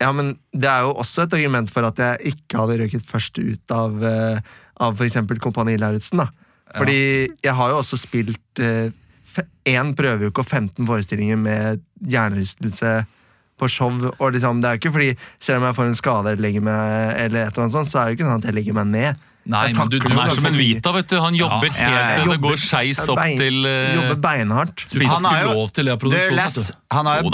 ja, 0.00 0.10
men 0.16 0.38
det 0.56 0.64
er 0.64 0.80
jo 0.88 0.94
også 0.96 1.22
et 1.26 1.34
argument 1.36 1.68
for 1.70 1.84
at 1.84 1.96
jeg 2.00 2.32
ikke 2.32 2.56
hadde 2.58 2.78
røket 2.80 3.04
først 3.04 3.36
ut 3.38 3.70
av, 3.76 3.98
uh, 4.02 4.40
av 4.80 4.94
f.eks. 4.96 5.18
Kompani 5.44 5.76
Lauritzen. 5.76 6.22
Fordi 6.74 7.28
jeg 7.44 7.52
har 7.54 7.68
jo 7.74 7.80
også 7.82 7.98
spilt 8.00 8.62
én 9.68 9.94
prøveuke 9.94 10.40
og 10.40 10.46
15 10.48 10.86
forestillinger 10.88 11.36
med 11.36 11.82
hjernerystelse 12.08 13.04
på 13.60 13.68
show. 13.70 13.92
og 14.18 14.32
liksom, 14.34 14.62
det 14.64 14.70
er 14.72 14.78
ikke 14.80 14.92
fordi 14.96 15.10
Selv 15.38 15.60
om 15.60 15.66
jeg 15.68 15.76
får 15.78 15.90
en 15.92 15.98
skade 16.00 16.32
eller 16.32 16.42
legger 16.48 16.64
meg, 16.64 16.80
eller 17.26 17.44
et 17.44 17.52
eller 17.52 17.66
annet 17.66 17.76
sånt, 17.76 17.90
så 17.92 18.00
er 18.02 18.08
det 18.10 18.18
ikke 18.18 18.28
sånn 18.30 18.40
at 18.42 18.48
jeg 18.50 18.56
legger 18.58 18.78
meg 18.80 18.90
ned. 18.94 19.26
Nei, 19.50 19.62
men 19.72 19.88
du, 19.88 19.96
du, 19.98 20.10
er 20.12 20.34
som 20.36 20.46
en 20.50 20.56
Vita, 20.58 20.90
vet 20.92 21.08
du. 21.08 21.14
Han 21.24 21.34
jobber 21.38 21.70
Ja, 21.70 21.76
helt 21.80 21.94
jeg 21.96 22.10
til 22.10 22.26
det 22.28 22.34
jobber- 22.34 22.42
går 22.50 22.60
skeis 22.60 22.98
opp 23.08 23.16
Bein- 23.22 23.38
til 23.40 23.56
uh, 23.64 23.94
Jobber 23.96 24.18
beinhardt. 24.26 24.84
du 24.92 25.00
Han 25.08 25.24
har 25.24 25.40
jo- 25.46 25.54
lov 25.56 25.70
til 25.72 25.88
det 25.88 25.96
produksjon, 26.02 26.30
Du. 26.30 26.36
Les, 26.36 26.58
vet 26.60 26.68
du. 26.68 26.96
han 26.96 27.06
har 27.06 27.22
Jo. 27.24 27.30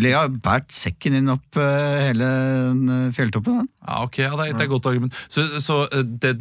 Lea 0.00 0.22
har 0.22 0.28
båret 0.32 0.72
sekken 0.72 1.14
inn 1.18 1.28
opp 1.28 1.58
uh, 1.60 2.00
hele 2.00 2.24
eh, 2.24 3.10
fjelltoppen. 3.12 3.68
Ja, 3.86 3.98
ok, 4.06 4.16
ja, 4.24 4.30
det, 4.40 4.46
er, 4.48 4.52
det 4.56 4.60
er 4.62 4.64
et 4.64 4.70
godt 4.72 4.86
argument. 4.88 5.18
Så, 5.28 5.44
så 5.60 5.82
uh, 5.92 6.02
det, 6.24 6.38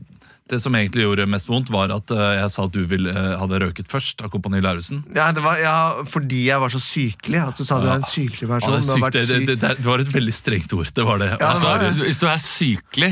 det 0.51 0.59
som 0.61 0.75
egentlig 0.77 1.05
gjorde 1.07 1.25
mest 1.31 1.47
vondt, 1.49 1.71
var 1.73 1.91
at 1.95 2.11
eh, 2.13 2.21
jeg 2.41 2.51
sa 2.53 2.65
at 2.67 2.73
du 2.75 2.81
ville, 2.91 3.09
eh, 3.11 3.33
hadde 3.39 3.59
røket 3.63 3.89
først 3.91 4.21
av 4.25 4.29
Kompani 4.33 4.59
Lauritzen. 4.63 5.01
Ja, 5.15 5.29
det 5.35 5.43
var 5.45 5.57
ja, 5.61 5.75
fordi 6.07 6.43
jeg 6.49 6.59
var 6.61 6.69
så 6.73 6.81
sykelig. 6.83 7.41
At 7.47 7.57
du 7.57 7.65
sa 7.67 7.79
du 7.81 7.87
er 7.89 7.97
en 8.01 8.07
sykelig 8.11 8.45
Ja, 8.45 8.51
versjon. 8.55 8.75
det, 8.75 8.83
syk, 8.83 8.87
du 8.87 8.91
har 8.91 8.97
sykt, 8.99 9.05
vært 9.07 9.17
det, 9.17 9.23
det, 9.27 9.39
syk. 9.39 9.47
det, 9.63 9.71
det 9.81 9.87
var 9.89 10.03
et 10.05 10.13
veldig 10.19 10.35
strengt 10.35 10.75
ord. 10.77 10.91
Det 10.99 11.07
var 11.07 11.23
det. 11.23 11.29
Ja, 11.33 11.37
det 11.41 11.49
Altså, 11.51 11.67
var 11.71 11.85
det. 11.87 11.91
hvis 12.05 12.21
du 12.21 12.27
er 12.27 12.43
sykelig 12.43 13.11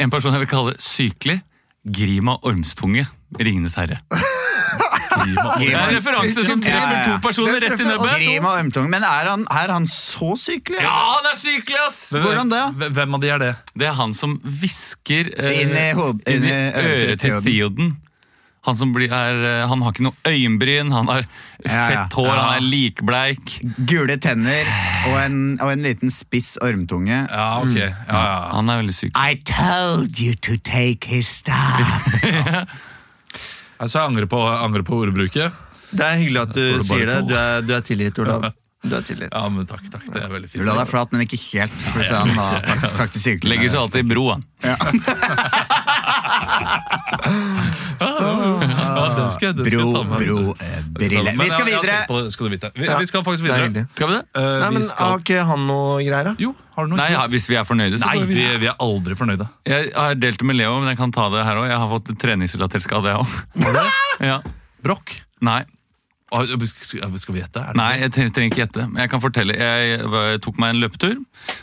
En 0.00 0.10
person 0.10 0.32
jeg 0.34 0.42
vil 0.46 0.50
kalle 0.50 0.74
sykelig 0.82 1.38
Grima 1.86 2.34
Ormstunge, 2.42 3.06
Ringenes 3.38 3.76
herre. 3.78 4.00
Det 5.16 5.68
er 5.72 5.80
en 5.80 5.94
referanse 5.96 6.44
som 6.46 6.60
treffer 6.64 7.02
to 7.08 7.18
personer 7.24 7.60
rett 7.64 7.80
i 7.80 7.88
nebbet. 7.88 8.80
Men 8.90 9.02
er 9.06 9.30
han, 9.32 9.44
er 9.50 9.72
han 9.74 9.86
så 9.90 10.32
sykelig? 10.40 10.80
Ja, 10.82 10.94
han 11.16 11.30
er 11.32 11.36
sykelig, 11.40 11.78
ass! 11.86 12.00
Hvordan 12.16 12.50
det? 12.52 12.64
Hvem- 12.96 13.14
av 13.16 13.20
de 13.24 13.30
er 13.36 13.38
det? 13.42 13.52
Det 13.74 13.86
er 13.90 13.94
han 13.98 14.12
som 14.14 14.38
hvisker 14.44 15.32
eh, 15.38 15.62
Inn 15.62 15.72
i 15.76 15.86
hod- 15.96 16.22
inn 16.28 16.44
i 16.44 16.56
øret 16.82 17.20
til 17.22 17.40
Theoden. 17.46 17.96
Han, 18.66 18.74
som 18.74 18.90
blir, 18.90 19.12
er, 19.14 19.36
eh, 19.46 19.68
han 19.70 19.78
har 19.84 19.92
ikke 19.94 20.02
noe 20.08 20.16
øyenbryn, 20.26 20.88
han 20.90 21.06
har 21.06 21.20
Ja, 21.22 21.70
ja. 21.70 21.84
fett 21.86 22.16
hår, 22.18 22.26
Ja. 22.26 22.40
han 22.42 22.56
er 22.56 22.64
likbleik. 22.66 23.52
Gule 23.86 24.16
tenner 24.18 24.66
og 25.06 25.14
en, 25.22 25.36
og 25.62 25.70
en 25.70 25.82
liten 25.86 26.10
spiss 26.10 26.56
ormtunge. 26.60 27.20
Ja, 27.30 27.60
ok. 27.62 27.76
Ja, 27.78 27.92
ja. 28.10 28.50
Han 28.56 28.68
er 28.74 28.82
veldig 28.82 28.94
syk. 28.98 29.12
I 29.14 29.38
told 29.46 30.18
you 30.18 30.34
to 30.42 30.56
take 30.58 31.06
his 31.06 31.28
staff. 31.28 32.10
Altså, 33.78 33.98
jeg 34.00 34.06
angrer 34.10 34.26
på, 34.30 34.38
angrer 34.48 34.82
på 34.86 34.94
ordbruket. 35.04 35.52
Det 35.92 36.04
er 36.06 36.16
hyggelig 36.20 36.40
at 36.46 36.52
du, 36.56 36.82
sier 36.86 37.06
det. 37.10 37.18
Du 37.28 37.34
er, 37.36 37.60
du 37.66 37.72
er 37.76 37.80
tilgitt, 37.86 38.18
Olav. 38.22 38.40
Du 38.86 38.94
er 38.94 39.02
tilgitt. 39.06 39.32
Ja, 39.34 39.48
men 39.50 39.66
takk, 39.66 39.82
takk. 39.90 40.04
Det 40.12 40.20
er 40.22 40.28
veldig 40.30 40.48
Du 40.48 40.52
fint. 40.58 40.66
la 40.68 40.74
deg 40.78 40.86
flat, 40.90 41.12
men 41.14 41.20
ikke 41.26 41.38
helt. 41.42 41.72
For 41.92 42.00
å 42.02 42.04
si 42.06 42.14
han 42.14 42.34
var 42.38 42.52
faktisk, 42.66 42.96
faktisk. 43.00 43.44
Legger 43.50 43.68
seg 43.72 43.80
alltid 43.82 44.00
i 44.04 44.06
bro, 44.12 44.24
han. 44.34 44.42
Ja, 48.96 49.06
den 49.16 49.30
skal, 49.34 49.52
den 49.56 49.66
skal 49.68 49.78
Bro, 49.80 49.92
ta 49.92 50.02
med. 50.08 50.18
bro, 50.26 50.54
eh, 50.60 50.80
brille. 50.96 51.24
Men 51.36 51.44
Vi 51.44 51.50
skal 51.50 51.66
jeg- 51.66 51.68
jeg 51.68 51.76
har 51.76 51.82
videre. 51.82 51.96
tenkt 52.00 52.08
på 52.10 52.22
det, 52.24 52.32
skal 52.32 52.46
du 52.46 52.50
vite. 52.56 52.70
Vi, 52.74 52.84
Ja, 52.86 52.98
vi 52.98 53.06
skal 53.06 53.22
faktisk 53.22 53.42
det 53.44 53.50
er 53.50 53.54
videre. 53.54 53.68
hyggelig. 53.68 53.90
Skal 53.94 54.08
vi 54.08 54.14
det? 54.14 54.24
Eh, 54.34 54.58
Nei, 54.60 54.68
vi 54.68 54.74
men 54.74 54.82
skal... 54.84 55.06
Har 55.10 55.18
ikke 55.20 55.44
han 55.46 55.66
noe 55.66 56.02
greier, 56.02 56.24
da? 56.24 56.34
Jo, 56.38 56.54
har 56.76 56.84
du 56.86 56.90
noe? 56.90 56.96
Nei, 56.96 57.10
ja, 57.12 57.26
Hvis 57.28 57.46
vi 57.48 57.54
er 57.56 57.64
fornøyde, 57.64 57.98
så 58.00 58.06
Nei, 58.06 58.16
går 58.18 58.26
vi 58.26 58.34
vi, 58.34 58.56
vi 58.58 58.66
er 58.66 58.76
aldri 58.80 59.14
fornøyde. 59.14 59.48
Jeg 59.66 59.92
har 59.94 60.14
delt 60.14 60.38
det 60.38 60.46
med 60.46 60.56
Leo, 60.56 60.78
men 60.80 60.88
jeg 60.88 60.96
kan 60.98 61.12
ta 61.12 61.28
det 61.30 61.44
her 61.44 61.56
òg. 61.56 61.68
Jeg 61.68 61.78
har 61.78 61.88
fått 61.88 62.12
treningsrelatert 62.18 62.82
skade, 62.82 63.04
jeg 63.12 63.18
òg. 63.22 63.30
Ja. 64.20 64.40
Brokk? 64.82 65.12
Nei. 65.40 65.64
Ah, 66.32 66.42
Skal 66.42 67.18
skal 67.18 67.34
vi 67.36 67.40
gjette? 67.40 67.60
Er 67.62 67.72
det 67.72 67.76
Nei, 67.78 68.00
jeg 68.00 68.10
tre- 68.12 68.30
trenger 68.34 68.50
ikke 68.50 68.62
gjette. 68.66 68.86
Men 68.90 68.96
jeg 69.04 69.10
kan 69.10 69.20
fortelle. 69.22 69.54
Jeg 69.56 70.00
var- 70.10 70.38
tok 70.42 70.58
meg 70.58 70.74
en 70.74 70.80
løpetur. 70.82 71.16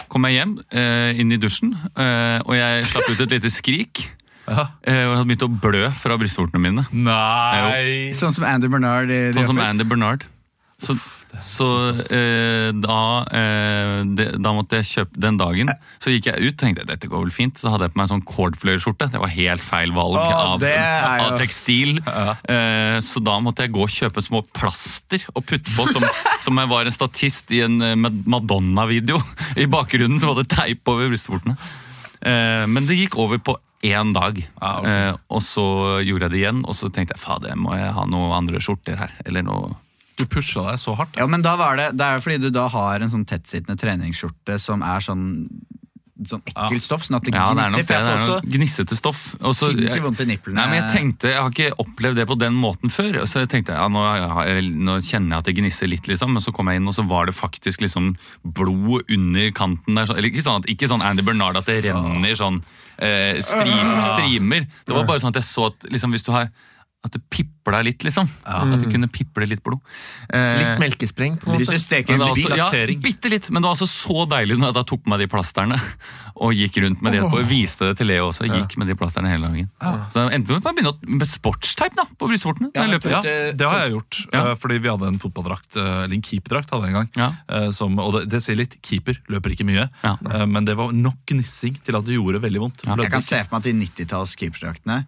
Kom 0.07 0.21
meg 0.21 0.33
hjem, 0.37 0.53
eh, 0.71 1.19
inn 1.19 1.31
i 1.33 1.37
dusjen, 1.37 1.73
eh, 1.97 2.39
og 2.45 2.53
jeg 2.55 2.83
slapp 2.85 3.09
ut 3.09 3.19
et 3.19 3.29
lite 3.35 3.49
skrik. 3.51 4.07
Ja. 4.43 4.67
Jeg 4.83 5.07
hadde 5.07 5.25
begynt 5.29 5.47
å 5.47 5.51
blø 5.63 5.89
fra 5.99 6.19
brystvortene 6.19 6.61
mine. 6.61 6.85
Nei! 6.91 8.11
Sånn 8.17 8.35
som 8.35 8.45
Andy 8.47 8.69
Bernard 8.71 9.11
i 9.11 9.25
The 9.31 9.43
Sånn 9.43 9.53
som 9.53 9.63
Andy 9.63 9.87
Bernard. 9.87 10.25
Så, 10.83 10.95
så 11.39 11.67
eh, 12.11 12.69
da, 12.75 12.99
eh, 13.31 13.99
det, 14.17 14.25
da 14.43 14.51
måtte 14.55 14.81
jeg 14.81 14.87
kjøpe 14.89 15.21
Den 15.21 15.37
dagen 15.39 15.69
så 16.01 16.11
gikk 16.11 16.27
jeg 16.27 16.41
ut 16.41 16.55
og 16.57 16.59
tenkte 16.59 16.85
dette 16.89 17.07
går 17.07 17.23
vel 17.23 17.31
fint. 17.33 17.55
Så 17.59 17.71
hadde 17.71 17.87
jeg 17.87 17.93
på 17.93 18.01
meg 18.01 18.07
en 18.09 18.13
sånn 18.15 18.25
cordfløyelsskjorte. 18.27 19.07
Det 19.13 19.21
var 19.21 19.31
helt 19.31 19.63
feil 19.63 19.93
valg 19.95 20.19
Åh, 20.19 20.33
av, 20.33 20.65
av 20.65 21.37
tekstil. 21.39 22.01
Eh, 22.03 22.97
så 23.05 23.23
da 23.23 23.37
måtte 23.43 23.63
jeg 23.63 23.73
gå 23.77 23.85
og 23.85 23.93
kjøpe 23.93 24.25
små 24.25 24.43
plaster 24.51 25.23
og 25.31 25.45
putte 25.47 25.71
på 25.77 25.87
som, 25.93 26.03
som 26.45 26.59
jeg 26.59 26.71
var 26.73 26.89
en 26.89 26.97
statist 26.97 27.53
i 27.55 27.63
en 27.63 27.79
eh, 27.79 27.95
Madonna-video. 27.95 29.21
I 29.55 29.69
bakgrunnen 29.71 30.19
som 30.19 30.33
hadde 30.33 30.49
teip 30.51 30.91
over 30.91 31.13
brystvortene. 31.13 31.55
Eh, 32.19 32.65
men 32.67 32.89
det 32.89 32.99
gikk 32.99 33.15
over 33.23 33.39
på 33.39 33.55
én 33.83 34.13
dag. 34.15 34.39
Ah, 34.61 34.79
okay. 34.79 34.91
eh, 35.09 35.21
og 35.29 35.43
så 35.43 35.65
gjorde 36.05 36.29
jeg 36.29 36.33
det 36.33 36.41
igjen, 36.41 36.61
og 36.63 36.77
så 36.77 36.89
tenkte 36.89 37.17
jeg 37.17 37.23
fader, 37.23 37.55
må 37.59 37.75
jeg 37.75 37.91
ha 37.95 38.05
noen 38.09 38.35
andre 38.37 38.61
skjorter 38.63 38.99
her. 38.99 39.15
Eller 39.27 39.45
noe 39.45 39.73
Du 40.19 40.25
pusha 40.29 40.61
deg 40.69 40.79
så 40.79 40.93
hardt. 40.95 41.17
Ja, 41.19 41.27
men 41.27 41.43
da 41.43 41.55
var 41.59 41.79
det, 41.79 41.91
det 41.97 42.05
er 42.05 42.19
jo 42.19 42.23
fordi 42.25 42.39
du 42.43 42.51
da 42.53 42.67
har 42.71 43.01
en 43.01 43.11
sånn 43.11 43.25
tettsittende 43.27 43.79
treningsskjorte 43.81 44.59
som 44.61 44.85
er 44.85 45.03
sånn 45.03 45.25
Sånn 46.29 46.41
ekkelt 46.49 46.81
stoff, 46.81 47.03
sånn 47.03 47.15
at 47.17 47.23
det 47.23 47.33
Ja, 47.33 47.53
det 47.53 47.63
er 47.65 47.71
nok 47.73 47.87
det. 47.87 48.41
Det 48.49 48.53
gnissete 48.59 48.95
stoff. 48.95 49.35
Også, 49.41 49.71
sinnssykt 49.73 50.03
vondt 50.03 50.19
i 50.21 50.25
nipplene. 50.25 50.55
Nei, 50.55 50.65
men 50.69 50.77
jeg 50.81 50.91
tenkte, 50.93 51.29
jeg 51.33 51.41
har 51.41 51.49
ikke 51.51 51.71
opplevd 51.83 52.15
det 52.15 52.27
på 52.27 52.37
den 52.39 52.53
måten 52.53 52.89
før. 52.93 53.19
Så 53.27 53.43
jeg 53.43 53.49
tenkte 53.49 53.73
ja, 53.73 53.87
nå, 53.87 54.01
jeg- 54.01 54.73
nå 54.73 54.97
kjenner 55.01 55.29
jeg 55.35 55.37
at 55.39 55.45
det 55.45 55.55
gnisser 55.57 55.87
litt, 55.89 56.07
liksom. 56.07 56.33
Men 56.33 56.41
så 56.41 56.53
kom 56.53 56.67
jeg 56.67 56.77
inn, 56.81 56.87
og 56.87 56.93
så 56.95 57.07
var 57.07 57.25
det 57.25 57.35
faktisk 57.35 57.81
liksom 57.81 58.15
blod 58.43 59.03
under 59.09 59.51
kanten 59.51 59.95
der. 59.95 60.05
så- 60.05 60.17
Eller 60.17 60.29
ikke 60.29 60.43
sånn, 60.43 60.59
at, 60.63 60.65
ikke 60.69 60.87
sånn 60.87 61.01
Andy 61.01 61.21
Bernard 61.23 61.55
at 61.57 61.65
det 61.65 61.83
renner 61.85 62.35
sånn 62.35 62.61
eh, 62.99 63.41
stream, 63.41 63.89
streamer. 64.13 64.67
Det 64.85 64.93
var 64.93 65.03
bare 65.05 65.19
sånn 65.19 65.29
at 65.33 65.35
jeg 65.41 65.43
så 65.43 65.67
at 65.67 65.79
liksom, 65.91 66.11
hvis 66.13 66.23
du 66.23 66.31
har 66.31 66.49
at 67.03 67.11
det 67.11 67.19
pipla 67.29 67.81
litt, 67.83 68.03
liksom. 68.07 68.29
At 68.47 68.79
det 68.79 68.87
kunne 68.91 69.09
piple 69.11 69.45
litt 69.49 69.59
blod. 69.65 69.81
Eh, 70.31 70.59
Litt 70.61 70.79
melkespreng? 70.79 71.35
på 71.41 71.49
en 71.51 71.57
måte. 71.57 71.75
du 71.75 71.79
steker 71.81 72.13
men 72.15 72.21
det 72.23 72.29
en 72.29 72.31
også, 72.31 72.57
ja, 72.57 72.69
bitte 73.03 73.29
litt, 73.31 73.49
men 73.51 73.61
det 73.61 73.67
var 73.67 73.75
altså 73.75 73.87
så 73.91 74.23
deilig 74.31 74.55
når 74.59 74.69
jeg 74.71 74.77
da 74.77 74.83
tok 74.87 75.03
på 75.03 75.11
meg 75.11 75.19
de 75.19 75.27
plasterne 75.27 75.79
og 76.43 76.53
gikk 76.55 76.79
rundt 76.81 77.01
med 77.03 77.13
det 77.13 77.19
etterpå. 77.21 77.41
og 77.43 77.49
Viste 77.51 77.89
det 77.89 77.97
til 77.99 78.07
Leo 78.09 78.29
også. 78.31 78.47
Gikk 78.49 78.77
med 78.79 78.87
de 78.89 78.95
plasterne 78.97 79.29
hele 79.29 79.49
dagen. 79.51 79.67
Så 80.15 80.23
jeg 80.23 80.33
endte 80.39 80.55
med 80.55 80.63
å 80.63 80.73
begynne 80.73 81.19
med 81.19 81.27
sportsteip 81.29 81.93
da, 81.99 82.05
på 82.17 82.29
brystvortene. 82.31 82.71
Ja, 82.73 82.87
jeg. 82.87 83.03
Ja, 83.11 83.21
det 83.53 83.67
har 83.69 83.83
jeg 83.83 83.93
gjort. 83.97 84.21
Ja. 84.33 84.45
eh, 84.51 84.55
Fordi 84.63 84.79
vi 84.79 84.89
hadde 84.89 85.11
en 85.11 85.19
fotballdrakt, 85.21 85.75
eh, 85.77 85.91
eller 86.05 86.15
en 86.17 86.25
keeperdrakt 86.25 86.71
hadde 86.73 86.87
jeg 86.87 86.95
en 86.95 86.99
gang. 87.01 87.11
Ja. 87.19 87.29
eh, 87.51 87.69
Som, 87.75 87.99
og 87.99 88.15
det, 88.17 88.23
det 88.33 88.41
sier 88.47 88.57
litt, 88.57 88.79
keeper 88.81 89.19
løper 89.29 89.53
ikke 89.53 89.67
mye. 89.67 89.89
Ja. 90.03 90.15
Men 90.47 90.65
det 90.65 90.77
var 90.79 90.91
nok 90.95 91.19
gnissing 91.29 91.77
til 91.83 91.99
at 91.99 92.07
det 92.07 92.15
gjorde 92.17 92.41
veldig 92.47 92.63
vondt. 92.63 92.87
Ja. 92.87 92.95
Jeg 93.03 93.11
kan 93.13 93.21
se 93.27 93.43
for 93.43 93.57
meg 93.59 93.61
at 93.61 93.69
de 93.69 93.75
90-talls 93.83 94.33
keeperdraktene 94.39 95.03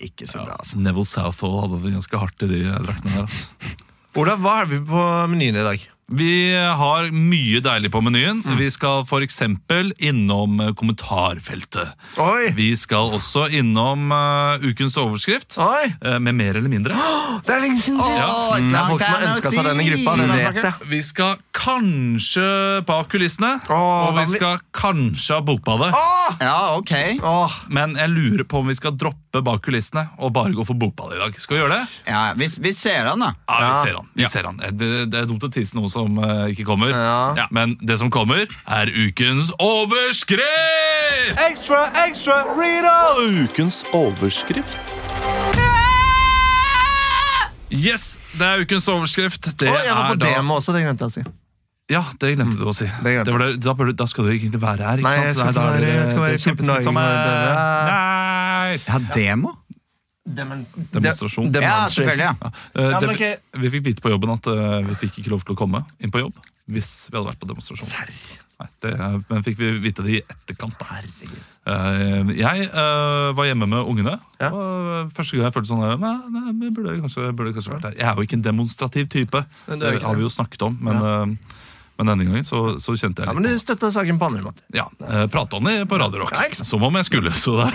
ikke 0.00 0.26
så 0.30 0.44
bra. 0.46 0.56
altså. 0.60 0.78
Neville 0.82 1.06
Southall 1.08 1.60
hadde 1.64 1.82
det 1.84 1.94
ganske 1.98 2.22
hardt 2.24 2.42
i 2.46 2.50
de 2.54 2.64
draktene 2.86 3.14
der. 3.14 3.22
Altså. 3.28 3.76
Olav, 4.18 4.40
hva 4.42 4.56
har 4.62 4.66
vi 4.70 4.80
på 4.82 5.06
menyen 5.30 5.60
i 5.60 5.64
dag? 5.66 5.86
Vi 6.08 6.54
har 6.56 7.10
mye 7.12 7.58
deilig 7.60 7.90
på 7.92 8.00
menyen. 8.00 8.38
Mm. 8.40 8.54
Vi 8.56 8.70
skal 8.72 9.02
f.eks. 9.04 9.42
innom 10.00 10.54
eh, 10.64 10.70
kommentarfeltet. 10.72 11.90
Oi! 12.16 12.46
Vi 12.56 12.70
skal 12.80 13.12
også 13.18 13.42
innom 13.52 14.06
uh, 14.08 14.56
ukens 14.64 14.96
overskrift. 14.96 15.58
Oi! 15.60 15.90
eh, 16.00 16.16
med 16.24 16.32
mer 16.38 16.56
eller 16.56 16.72
mindre. 16.72 16.96
Det 17.44 17.52
er 17.52 17.60
lenge 17.60 17.82
siden 17.84 18.00
sist! 18.00 18.24
Åh, 18.24 18.46
Mm, 18.58 18.72
det 18.72 18.78
er 18.80 18.88
folk 18.88 19.02
som 19.04 19.12
har 19.12 19.24
ønska 19.28 19.50
seg 19.52 19.66
denne 19.68 19.84
gruppa. 19.84 20.12
Det 20.18 20.28
vet 20.32 20.56
jeg. 20.64 20.86
Vi 20.88 20.98
skal 21.04 21.34
kanskje 21.54 22.46
bak 22.88 23.10
kulissene. 23.12 23.50
oh, 23.68 24.08
og 24.08 24.16
vi 24.16 24.24
skal 24.32 24.56
kanskje 24.74 25.36
ha 25.36 25.44
Bokbadet. 25.44 25.92
Oh. 25.94 26.30
Ja, 26.40 26.56
ok. 26.80 26.94
Åh, 27.22 27.58
Men 27.68 27.94
jeg 28.00 28.08
lurer 28.16 28.48
på 28.48 28.62
om 28.64 28.72
vi 28.72 28.74
skal 28.80 28.96
droppe 28.98 29.27
bak 29.32 29.60
kulissene 29.62 30.06
og 30.18 30.32
bare 30.32 30.50
gå 30.56 30.64
for 30.66 30.74
bokball 30.74 31.12
i 31.14 31.18
dag. 31.20 31.34
Skal 31.38 31.56
vi 31.56 31.60
gjøre 31.62 31.76
det? 31.78 31.88
Ja, 32.08 32.32
vi, 32.34 32.48
vi 32.64 32.72
ser 32.72 33.04
han, 33.10 33.20
da. 33.20 33.34
Ja, 33.48 33.58
vi 33.60 33.88
ser 33.88 33.96
han. 34.00 34.08
Vi 34.16 34.22
Ja. 34.22 34.28
ser 34.32 34.44
han. 34.48 34.56
Det, 34.56 34.88
det 35.12 35.18
er 35.20 35.26
dumt 35.28 35.44
å 35.44 35.50
tisse 35.52 35.76
noe 35.76 35.88
som 35.92 36.16
eh, 36.18 36.48
ikke 36.54 36.64
kommer. 36.64 36.90
Ja. 36.96 37.46
Men 37.50 37.76
det 37.82 37.98
som 38.00 38.10
kommer, 38.10 38.46
er 38.66 38.86
ukens 38.88 39.52
overskrift! 39.60 41.38
Ekstra, 41.50 41.84
ekstra, 42.06 42.40
all! 42.48 43.44
Ukens 43.44 43.84
overskrift. 43.92 44.78
Yes, 47.70 48.16
det 48.38 48.46
er 48.48 48.62
ukens 48.64 48.86
overskrift. 48.88 49.44
Det 49.60 49.68
Å, 49.68 49.76
jeg 49.84 49.92
var 49.92 50.06
er 50.08 50.14
på 50.14 50.20
da 50.22 50.30
demo 50.38 50.56
også, 50.56 50.72
det 50.72 50.86
glemte 50.86 51.04
jeg 51.04 51.12
å 51.12 51.16
si. 51.18 51.24
Ja, 51.88 52.02
det 52.20 52.34
glemte 52.36 52.56
du 52.60 52.64
å 52.68 52.72
si. 52.76 52.84
det 52.88 53.12
glemte 53.14 53.28
Det 53.28 53.32
var 53.32 53.44
det, 53.44 53.60
da, 53.64 53.72
bør 53.76 53.90
du, 53.90 53.92
da 53.96 54.06
skal 54.08 54.26
du 54.26 54.32
egentlig 54.34 54.60
være 54.60 54.84
her. 54.84 55.00
ikke 55.00 55.08
Nei, 55.08 55.14
sant? 55.16 55.26
jeg 55.28 55.36
skal 55.36 55.52
Det 55.52 55.60
er 55.60 55.64
ikke 55.64 55.68
være- 55.68 55.80
dere- 55.84 55.98
jeg 56.00 56.08
skal 56.08 56.20
være 56.20 56.28
dere 56.28 56.40
er 56.40 56.44
kjempesmittsomme. 56.44 57.04
Copenhagen- 57.04 58.07
Nei! 58.68 58.76
Ja, 58.84 59.00
demo? 59.14 59.54
Demen, 60.28 60.66
Demonstrasjon. 60.92 61.48
De- 61.52 61.62
Ja, 61.64 61.88
selvfølgelig. 61.88 62.28
ja. 62.28 62.50
Uh, 62.76 62.90
Ja, 62.90 63.00
okay. 63.00 63.36
Vi 63.56 63.70
fikk 63.72 63.86
vite 63.86 64.04
på 64.04 64.12
jobben 64.12 64.34
at 64.34 64.46
uh, 64.46 64.84
vi 64.84 64.98
fikk 65.06 65.22
ikke 65.22 65.32
lov 65.32 65.46
til 65.46 65.56
å 65.56 65.58
komme 65.58 65.84
inn 65.98 66.12
på 66.12 66.20
jobb 66.20 66.36
hvis 66.68 67.08
vi 67.08 67.16
hadde 67.16 67.30
vært 67.30 67.40
på 67.40 67.48
demonstrasjon. 67.48 67.88
Nei, 68.58 68.66
det, 68.82 68.90
eh, 68.92 69.14
men 69.30 69.44
fikk 69.46 69.56
vi 69.60 69.70
vite 69.80 70.02
det 70.04 70.16
i 70.16 70.20
etterkant. 70.20 70.80
Eh, 70.82 72.32
jeg 72.36 72.66
uh, 72.74 73.30
var 73.38 73.46
hjemme 73.46 73.68
med 73.70 73.86
ungene. 73.86 74.16
Ja. 74.40 74.50
Og 74.50 75.12
første 75.14 75.38
gang 75.38 75.46
jeg 75.46 75.54
følte 75.54 75.70
sånn 75.70 75.84
Nei, 76.02 76.12
nei 76.34 76.52
vi 76.58 76.72
burde 76.74 76.96
kanskje, 77.04 77.30
burde 77.38 77.54
kanskje 77.56 77.72
vært 77.76 77.88
her. 77.88 77.96
Jeg 78.00 78.08
er 78.10 78.18
jo 78.18 78.26
ikke 78.26 78.38
en 78.40 78.44
demonstrativ 78.48 79.08
type. 79.14 79.44
Det, 79.68 79.78
Det, 79.80 80.02
har 80.02 80.18
vi 80.18 80.26
jo 80.26 80.32
snakket 80.34 80.66
om. 80.66 80.76
Men, 80.88 81.00
eh, 81.06 81.56
men 81.98 82.06
denne 82.12 82.24
gangen 82.28 82.44
så, 82.46 82.58
så 82.78 82.94
kjente 82.94 83.24
jeg 83.24 83.26
litt 83.26 83.32
Ja, 83.32 83.34
men 83.34 83.46
du 83.46 83.58
støtta 83.58 83.90
saken 83.94 84.18
på 84.20 84.26
andre 84.30 84.42
måter. 84.46 84.62
ja, 84.74 84.84
eh, 85.08 85.24
Prata 85.32 85.58
om 85.58 85.64
det 85.66 85.74
på 85.90 85.98
Radio 85.98 86.22
Rock. 86.22 86.30
Ja, 86.32 86.44
ikke 86.46 86.60
sant. 86.60 86.68
som 86.70 86.84
om 86.86 86.94
jeg 87.00 87.08
skulle. 87.08 87.32
Så 87.34 87.56
det 87.62 87.72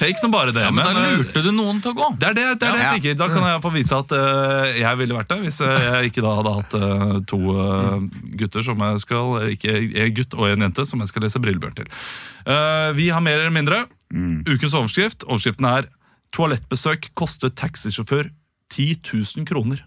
fake 0.00 0.18
som 0.18 0.30
bare 0.32 0.52
det. 0.56 0.62
Ja, 0.64 0.70
men 0.70 0.84
da 0.84 1.04
eh, 1.04 1.18
lurte 1.20 1.42
du 1.44 1.50
noen 1.52 1.80
til 1.84 1.92
å 1.92 1.98
gå. 1.98 2.08
det 2.20 2.30
er 2.30 2.38
det, 2.38 2.46
det, 2.62 2.68
er 2.68 2.72
det 2.72 2.80
Ja. 2.80 2.92
jeg 2.94 3.02
tenker. 3.02 3.18
Da 3.20 3.28
kan 3.32 3.46
jeg 3.50 3.62
få 3.64 3.72
vise 3.74 3.98
at 4.00 4.14
uh, 4.16 4.70
jeg 4.80 5.00
ville 5.02 5.16
vært 5.18 5.30
der 5.32 5.44
hvis 5.44 5.60
eh, 5.66 5.84
jeg 5.86 6.10
ikke 6.12 6.24
da 6.24 6.34
hadde 6.40 6.54
hatt 6.56 6.76
uh, 6.80 7.14
to 7.28 7.40
uh, 7.54 8.00
gutter 8.40 8.64
som 8.66 8.80
jeg 8.86 9.02
skal 9.04 9.50
Ikke 9.54 9.76
en 9.76 10.14
gutt 10.16 10.36
og 10.38 10.48
en 10.50 10.66
jente 10.66 10.86
som 10.88 11.02
jeg 11.04 11.12
skal 11.12 11.26
lese 11.26 11.42
Brillebjørn 11.42 11.76
til. 11.82 11.88
Eh, 12.46 12.90
vi 12.96 13.10
har 13.12 13.20
mer 13.24 13.40
eller 13.42 13.54
mindre. 13.54 13.84
Ukens 14.48 14.74
overskrift. 14.74 15.26
Overskriften 15.28 15.68
er 15.68 15.88
'Toalettbesøk 16.34 17.10
koster 17.18 17.50
taxisjåfør 17.50 18.30
10 18.70 19.00
000 19.12 19.46
kroner'. 19.50 19.82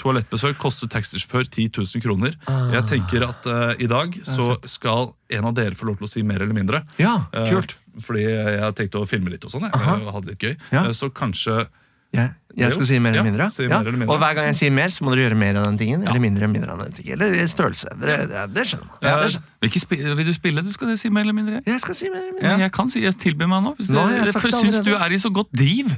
Toalettbesøk 0.00 0.56
koster 0.58 0.88
taxisjåfør 0.90 1.44
10 1.50 1.68
000 1.76 2.02
kroner. 2.04 2.34
Jeg 2.72 2.86
tenker 2.90 3.26
at 3.28 3.46
uh, 3.46 3.74
i 3.82 3.86
dag 3.90 4.16
så 4.26 4.54
skal 4.68 5.12
en 5.36 5.50
av 5.50 5.54
dere 5.58 5.76
få 5.78 5.86
lov 5.90 6.00
til 6.00 6.08
å 6.08 6.10
si 6.10 6.24
mer 6.26 6.42
eller 6.42 6.56
mindre. 6.56 6.80
Ja, 7.00 7.18
kult. 7.32 7.52
kult. 7.52 7.76
fordi 8.08 8.24
jeg 8.24 8.72
tenkte 8.80 9.02
å 9.02 9.06
filme 9.08 9.30
litt 9.34 9.44
og 9.44 9.52
sånn. 9.52 9.68
Hadde 9.68 10.32
litt 10.32 10.42
gøy. 10.42 10.56
Ja. 10.72 10.86
Uh, 10.88 10.92
Så 10.96 11.10
kanskje 11.12 11.66
Jeg, 12.12 12.28
jeg 12.56 12.72
skal 12.74 12.84
si 12.88 12.98
mer 13.00 13.14
eller 13.14 13.22
Ja, 13.22 13.24
mindre? 13.24 13.46
si 13.52 13.64
mer 13.68 13.86
eller 13.86 13.96
mindre. 13.96 14.12
Og 14.12 14.18
hver 14.20 14.34
gang 14.36 14.48
jeg 14.50 14.56
sier 14.58 14.72
mer, 14.76 14.90
så 14.92 15.04
må 15.04 15.14
dere 15.14 15.30
gjøre 15.30 15.38
mer 15.40 15.56
av 15.60 15.64
den 15.70 15.78
tingen. 15.80 16.02
Eller 16.04 16.20
mindre 16.20 16.48
mindre 16.48 16.74
av 16.74 16.82
den 16.82 16.92
tingen. 16.92 17.14
Eller 17.16 17.46
størrelse. 17.48 17.88
Det, 18.00 18.16
det, 18.28 18.42
det 18.52 18.64
skjønner 18.68 18.88
man. 18.90 18.98
Ja, 19.06 19.14
det 19.22 19.30
skjønner. 19.32 20.16
Vil, 20.18 20.26
du 20.28 20.34
spille? 20.36 20.64
Du 20.66 20.72
skal 20.74 20.96
si 21.00 21.08
mer 21.08 21.24
eller 21.24 21.36
mindre. 21.38 21.62
Jeg 21.64 21.80
skal 21.84 21.96
si 21.96 22.10
mer 22.12 22.20
eller 22.20 22.34
mindre. 22.36 22.58
Jeg 22.66 22.72
kan 22.76 22.92
si 22.92 23.04
jeg 23.06 23.16
tilbyr 23.22 23.48
meg 23.48 23.64
nå. 23.64 23.72
Hvis 23.78 23.88
Nå 23.92 24.04
har 24.04 24.18
jeg 24.18 24.34
sagt 24.36 24.44
det 24.50 24.60
syns 24.60 24.80
du 24.82 24.92
allerede. 24.92 25.06
er 25.08 25.16
i 25.16 25.22
så 25.24 25.32
godt 25.32 25.52
driv. 25.56 25.94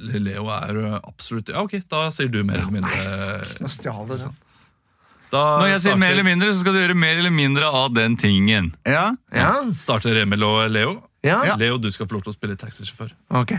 Leo 0.00 0.46
er 0.54 0.78
eh, 0.80 0.94
absolutt 1.02 1.50
Ja, 1.52 1.64
ok, 1.66 1.76
da 1.90 2.06
sier 2.14 2.30
du 2.32 2.40
mer 2.46 2.62
eller 2.62 2.72
mindre. 2.80 3.42
Nå 3.60 3.70
stjal 3.72 4.06
du 4.08 4.16
den. 4.16 4.38
Da 5.30 5.42
Når 5.60 5.68
jeg 5.76 5.82
sier 5.84 5.98
mer 6.00 6.14
eller 6.16 6.26
mindre, 6.26 6.50
så 6.50 6.64
skal 6.64 6.74
du 6.74 6.80
gjøre 6.80 6.96
mer 6.98 7.20
eller 7.20 7.34
mindre 7.34 7.68
av 7.70 7.92
den 7.94 8.16
tingen. 8.18 8.72
Ja. 8.88 9.12
Ja. 9.34 9.50
Starter 9.76 10.18
Emil 10.24 10.42
og 10.46 10.64
Leo. 10.72 10.96
Ja. 11.22 11.54
Leo, 11.60 11.76
du 11.78 11.90
skal 11.92 12.08
få 12.08 12.16
lov 12.16 12.24
til 12.26 12.32
å 12.32 12.36
spille 12.38 12.56
taxisjåfør. 12.58 13.12
Ok. 13.42 13.54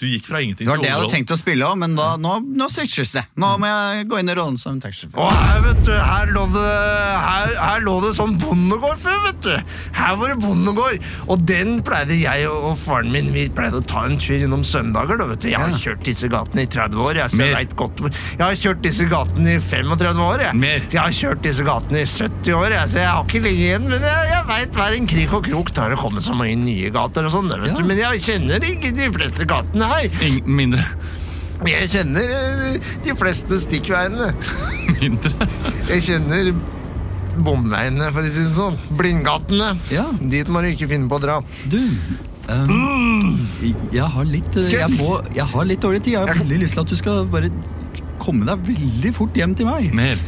Du 0.00 0.06
gikk 0.08 0.24
fra 0.30 0.38
ingenting 0.40 0.64
Det 0.64 0.70
var 0.72 0.80
det 0.80 0.88
jeg 0.88 0.96
hadde 0.96 1.10
tenkt 1.12 1.32
å 1.34 1.36
spille 1.36 1.66
òg, 1.68 1.76
men 1.82 1.92
da, 1.98 2.14
nå, 2.16 2.38
nå 2.56 2.68
switches 2.72 3.10
det. 3.18 3.22
Nå 3.36 3.50
må 3.60 3.68
jeg 3.68 4.06
gå 4.08 4.20
inn 4.22 4.30
i 4.32 4.36
rollen 4.38 4.56
som 4.56 4.78
taxisjåfør. 4.80 5.20
Og 5.20 5.34
her, 5.36 5.58
vet 5.66 5.82
du, 5.84 5.92
her 5.92 6.30
lå 6.32 6.44
det, 6.54 6.62
her, 7.20 7.52
her 7.60 7.82
lå 7.84 7.96
det 8.06 8.12
sånn 8.16 8.38
bondegård 8.40 8.96
før, 9.02 9.18
vet 9.26 9.42
du. 9.44 9.74
Her 9.98 10.16
var 10.16 10.32
det 10.32 10.38
bondegård. 10.40 11.04
Og 11.28 11.44
den 11.50 11.74
pleide 11.84 12.16
jeg 12.16 12.46
og, 12.48 12.70
og 12.70 12.78
faren 12.80 13.12
min 13.12 13.28
vi 13.34 13.44
pleide 13.52 13.82
å 13.82 13.84
ta 13.84 14.06
en 14.08 14.16
tur 14.20 14.40
innom 14.40 14.64
søndager. 14.64 15.20
Da, 15.20 15.26
vet 15.34 15.44
du. 15.44 15.50
Jeg 15.52 15.60
har 15.60 15.76
kjørt 15.84 16.02
disse 16.08 16.32
gatene 16.32 16.64
i 16.64 16.70
30 16.72 17.04
år. 17.04 17.20
Jeg, 17.20 17.34
så 17.34 17.42
jeg, 17.42 17.52
Mer. 17.52 17.60
vet 17.60 17.76
godt, 17.84 18.00
hvor- 18.06 18.16
jeg 18.30 18.44
har 18.46 18.58
kjørt 18.64 18.82
disse 18.88 19.08
gatene 19.12 19.52
i 19.58 19.60
35 19.68 20.24
år. 20.30 20.46
Jeg, 20.46 20.60
Mer. 20.64 20.80
jeg 20.96 21.02
har 21.02 21.16
kjørt 21.20 21.44
disse 21.44 21.68
gatene 21.68 22.00
i 22.00 22.08
70 22.08 22.56
år, 22.56 22.76
jeg, 22.78 22.88
så 22.94 23.02
jeg 23.04 23.10
har 23.12 23.28
ikke 23.28 23.44
lenge 23.44 23.64
igjen. 23.68 23.88
Men 23.92 24.08
jeg, 24.08 24.32
jeg 24.32 24.48
veit 24.54 24.80
hver 24.80 24.96
en 24.96 25.12
krik 25.12 25.36
og 25.36 25.44
krok 25.50 25.74
der 25.76 25.92
det 25.92 26.00
kommet 26.00 26.24
så 26.24 26.40
mange 26.40 26.56
nye 26.64 26.88
gater 26.96 27.28
og 27.28 27.36
sånn. 27.36 27.52
vet 27.52 27.76
du. 27.76 27.84
Men 27.84 28.00
jeg 28.00 28.24
kjenner 28.30 28.64
ikke 28.72 28.96
de 28.96 29.12
fleste 29.12 29.44
gatene 29.50 29.89
her. 29.90 30.20
Ing 30.26 30.42
mindre. 30.48 30.84
Jeg 31.68 31.90
kjenner 31.92 32.30
eh, 32.32 32.90
de 33.04 33.14
fleste 33.18 33.60
stikkveiene. 33.66 34.30
mindre. 35.00 35.48
Jeg 35.90 36.06
kjenner 36.08 36.54
bomveiene, 37.44 38.08
for 38.14 38.24
å 38.24 38.32
si 38.32 38.46
det 38.46 38.56
sånn. 38.56 38.80
Blindgatene. 38.96 39.74
Ja. 39.92 40.08
Dit 40.20 40.50
du 40.50 40.72
ikke 40.72 40.90
finne 40.90 41.10
på 41.10 41.20
å 41.20 41.22
dra. 41.22 41.38
Du, 41.70 41.78
um, 42.48 43.36
jeg, 43.60 44.08
har 44.16 44.26
litt, 44.28 44.56
eh, 44.56 44.72
jeg, 44.72 44.90
må, 44.98 45.20
jeg 45.36 45.46
har 45.52 45.68
litt 45.68 45.84
dårlig 45.84 46.02
tid. 46.06 46.16
Jeg 46.16 46.24
har 46.24 46.42
veldig 46.42 46.60
lyst 46.64 46.78
til 46.78 46.84
at 46.86 46.92
du 46.92 46.98
skal 46.98 47.24
bare 47.30 47.52
komme 48.20 48.48
deg 48.48 48.68
veldig 48.72 49.14
fort 49.16 49.36
hjem 49.36 49.56
til 49.56 49.68
meg. 49.68 49.92
Mer. 49.96 50.20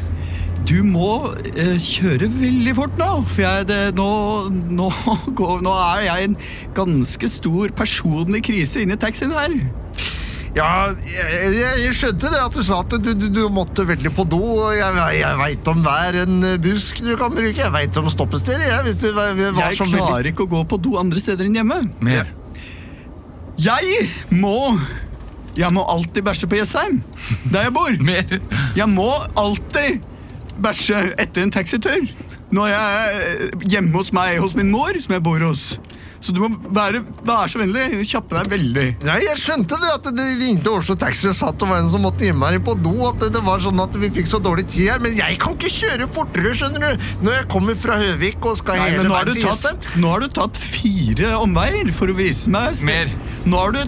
Du 0.69 0.79
må 0.87 1.33
eh, 1.53 1.77
kjøre 1.81 2.29
veldig 2.31 2.73
fort 2.77 2.99
nå, 3.01 3.11
for 3.27 3.43
jeg, 3.43 3.67
det, 3.71 3.79
nå, 3.99 4.09
nå, 4.51 4.89
går, 5.39 5.63
nå 5.67 5.73
er 5.75 6.07
jeg 6.07 6.25
i 6.27 6.29
en 6.31 6.37
ganske 6.77 7.31
stor 7.31 7.73
personlig 7.79 8.45
krise 8.47 8.85
inni 8.85 8.99
taxien 9.01 9.35
her. 9.35 9.57
Ja, 10.53 10.93
jeg, 11.09 11.53
jeg, 11.57 11.93
skjønte 11.97 12.29
det 12.29 12.41
at 12.45 12.53
du 12.53 12.61
sa 12.67 12.83
at 12.83 12.93
du, 13.01 13.15
du, 13.17 13.25
du 13.33 13.41
måtte 13.53 13.87
veldig 13.89 14.13
på 14.13 14.27
do. 14.29 14.43
Jeg, 14.77 14.99
jeg 15.17 15.39
veit 15.41 15.71
om 15.73 15.81
hver 15.85 16.19
en 16.27 16.45
busk 16.61 17.01
du 17.01 17.15
kan 17.17 17.33
bruke. 17.33 17.57
Jeg 17.57 17.73
veit 17.73 17.97
om 17.97 18.11
stoppesteder. 18.13 18.67
Jeg, 18.69 18.85
hvis 18.85 19.01
det 19.01 19.15
var, 19.17 19.33
var 19.41 19.73
Jeg 19.73 19.81
klarer 19.81 20.13
veldig... 20.13 20.35
ikke 20.35 20.45
å 20.45 20.53
gå 20.53 20.63
på 20.69 20.81
do 20.85 20.99
andre 21.01 21.25
steder 21.25 21.49
enn 21.49 21.57
hjemme. 21.57 21.81
Mer. 22.05 22.29
Jeg 23.61 24.09
må 24.33 24.77
Jeg 25.57 25.69
må 25.73 25.83
alltid 25.89 26.25
bæsje 26.25 26.49
på 26.49 26.57
Jessheim, 26.57 27.03
der 27.53 27.67
jeg 27.67 27.75
bor. 27.77 27.97
Mer. 28.05 28.39
Jeg 28.77 28.89
må 28.93 29.09
alltid 29.41 30.05
bæsje 30.63 31.03
etter 31.23 31.47
en 31.47 31.55
taxitur 31.55 32.07
når 32.53 32.69
jeg 32.69 33.17
er 33.17 33.67
hjemme 33.73 33.97
hos 33.97 34.13
meg, 34.13 34.37
hos 34.43 34.55
min 34.59 34.69
mor, 34.73 34.93
som 35.01 35.15
jeg 35.17 35.25
bor 35.25 35.41
hos. 35.41 35.79
Så 36.23 36.31
du 36.31 36.39
må 36.45 36.51
være, 36.71 37.01
være 37.27 37.49
så 37.51 37.59
vennlig. 37.59 38.05
Kjappe 38.07 38.37
deg 38.37 38.51
veldig. 38.53 38.85
Nei, 39.09 39.17
jeg 39.25 39.41
skjønte 39.41 39.79
det 39.83 39.89
at 39.91 40.05
det 40.15 40.27
ringte 40.39 40.71
Oslo 40.71 40.95
Taxi 41.01 41.27
og 41.33 41.35
satt 41.35 41.65
og 41.65 41.73
var 41.73 41.81
en 41.83 41.91
som 41.91 42.05
måtte 42.07 42.29
hjemme 42.29 42.47
her 42.47 42.63
på 42.63 42.77
do. 42.79 42.93
At 43.09 43.25
det, 43.25 43.43
var 43.43 43.65
sånn 43.65 43.83
at 43.83 43.97
vi 43.99 44.13
fikk 44.21 44.31
så 44.31 44.39
dårlig 44.43 44.69
tid 44.71 44.93
her. 44.93 45.03
Men 45.03 45.17
jeg 45.19 45.41
kan 45.43 45.57
ikke 45.59 45.73
kjøre 45.81 46.09
fortere, 46.15 46.55
skjønner 46.61 46.85
du. 46.85 47.11
Når 47.27 47.39
jeg 47.41 47.49
kommer 47.57 47.79
fra 47.79 47.99
Høvik 47.99 48.47
og 48.47 48.61
skal 48.61 48.79
Nei, 48.79 48.87
hele 48.93 49.03
men 49.03 49.11
nå 49.11 49.19
har, 49.19 49.33
veien 49.33 49.41
til 49.41 49.49
Jessheim. 49.49 49.83
nå 50.05 50.15
har 50.15 50.23
du 50.23 50.31
tatt 50.39 50.63
fire 50.63 51.35
omveier 51.41 51.93
for 51.97 52.13
å 52.13 52.19
vise 52.21 52.55
meg. 52.55 52.79
Mer. 52.87 53.11
Nå 53.49 53.59
har 53.65 53.75
du 53.75 53.83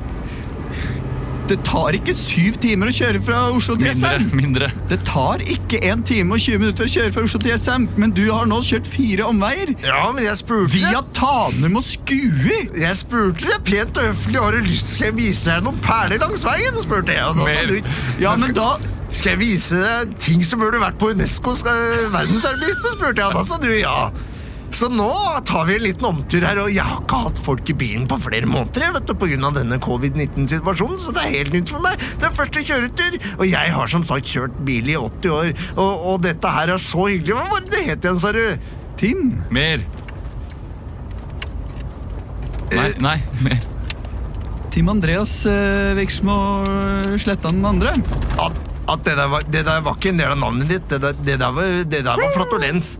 Det 1.44 1.58
tar 1.66 1.92
ikke 1.98 2.14
syv 2.16 2.54
timer 2.62 2.88
å 2.88 2.92
kjøre 2.96 3.20
fra 3.20 3.38
Oslo 3.52 3.74
til 3.76 3.90
Mindre. 3.90 4.10
Jessheim. 4.14 4.30
Mindre. 4.38 4.68
Det 4.88 4.96
tar 5.04 5.42
ikke 5.44 5.76
én 5.84 6.00
time 6.08 6.32
og 6.38 6.40
20 6.40 6.62
minutter 6.62 6.88
å 6.88 6.92
kjøre 6.94 7.12
fra 7.12 7.24
Oslo 7.26 7.40
til 7.42 7.50
Jessheim, 7.52 7.84
men 8.00 8.14
du 8.16 8.22
har 8.30 8.48
nå 8.48 8.62
kjørt 8.64 8.88
fire 8.88 9.26
omveier. 9.28 9.74
Ja, 9.84 9.98
men 10.16 10.24
jeg 10.24 10.38
spurte 10.40 10.72
Via 10.72 11.02
Tanum 11.16 11.76
og 11.76 11.84
Skui. 11.84 12.62
Jeg 12.80 12.96
spurte 12.96 13.50
deg 13.50 13.60
pent 13.68 14.00
og 14.00 14.08
høflig 14.08 14.40
har 14.40 14.56
du 14.56 14.64
lyst 14.70 14.94
skal 14.96 15.10
jeg 15.10 15.18
vise 15.20 15.50
deg 15.52 15.66
noen 15.68 15.80
perler 15.84 16.24
langs 16.24 16.46
veien. 16.48 16.80
spurte 16.80 17.12
jeg. 17.12 17.28
Og 17.28 17.42
da 17.42 17.52
sa 17.52 17.68
du 17.68 18.24
Ja, 18.24 18.36
men 18.40 18.56
da 18.56 18.70
skal 19.14 19.34
jeg 19.36 19.42
vise 19.44 19.84
deg 19.84 20.16
ting 20.24 20.40
som 20.48 20.64
burde 20.64 20.80
vært 20.80 20.96
på 20.98 21.12
Unescos 21.12 21.60
verdensarvliste? 21.64 22.96
spurte 22.96 23.20
jeg. 23.20 23.28
Og 23.28 23.36
da 23.36 23.44
sa 23.52 23.60
du 23.60 23.68
ja. 23.76 23.98
Så 24.74 24.88
nå 24.90 25.06
tar 25.46 25.68
vi 25.68 25.76
en 25.76 25.84
liten 25.84 26.06
omtur 26.08 26.42
her, 26.42 26.58
og 26.58 26.70
jeg 26.74 26.82
har 26.82 27.02
ikke 27.04 27.18
hatt 27.28 27.40
folk 27.40 27.68
i 27.70 27.76
bilen 27.78 28.08
på 28.10 28.18
flere 28.18 28.48
måneder 28.50 28.94
vet 28.96 29.06
du, 29.06 29.26
av 29.46 29.54
denne 29.54 29.78
covid-19-situasjonen, 29.82 30.98
så 30.98 31.12
det 31.14 31.22
er 31.22 31.34
helt 31.36 31.54
nytt 31.54 31.70
for 31.70 31.84
meg. 31.84 32.00
Det 32.18 32.26
er 32.26 32.34
første 32.34 32.62
kjøretur, 32.66 33.18
og 33.36 33.44
jeg 33.46 33.74
har 33.76 33.92
som 33.92 34.06
sagt 34.08 34.30
kjørt 34.30 34.56
bil 34.66 34.90
i 34.90 34.96
80 34.98 35.36
år, 35.36 35.52
og, 35.76 35.92
og 36.10 36.24
dette 36.26 36.54
her 36.56 36.74
er 36.74 36.82
så 36.82 37.06
hyggelig. 37.06 37.36
Hva 37.38 37.46
var 37.52 37.62
det 37.62 37.76
det 37.76 37.84
het 37.86 38.08
igjen, 38.08 38.18
sa 38.18 38.34
du? 38.34 38.42
Tim. 38.98 39.22
Mer. 39.54 39.86
Nei, 42.74 42.90
nei, 43.04 43.16
mer. 43.46 43.62
Tim 44.74 44.90
Andreas 44.90 45.36
uh, 45.46 45.94
Viksmo 45.94 46.34
Slettan 47.22 47.60
den 47.60 47.70
andre. 47.70 47.94
At, 48.42 48.58
at 48.90 49.06
det 49.06 49.14
der, 49.20 49.30
var, 49.30 49.46
det 49.46 49.62
der 49.68 49.86
var 49.86 50.00
ikke 50.00 50.10
en 50.10 50.18
del 50.18 50.34
av 50.34 50.40
navnet 50.42 50.72
ditt. 50.72 50.90
Det 50.90 50.98
der, 51.04 51.14
det 51.22 51.38
der, 51.38 51.54
var, 51.54 51.80
det 51.86 52.02
der 52.02 52.18
var 52.18 52.34
flatulens. 52.34 52.96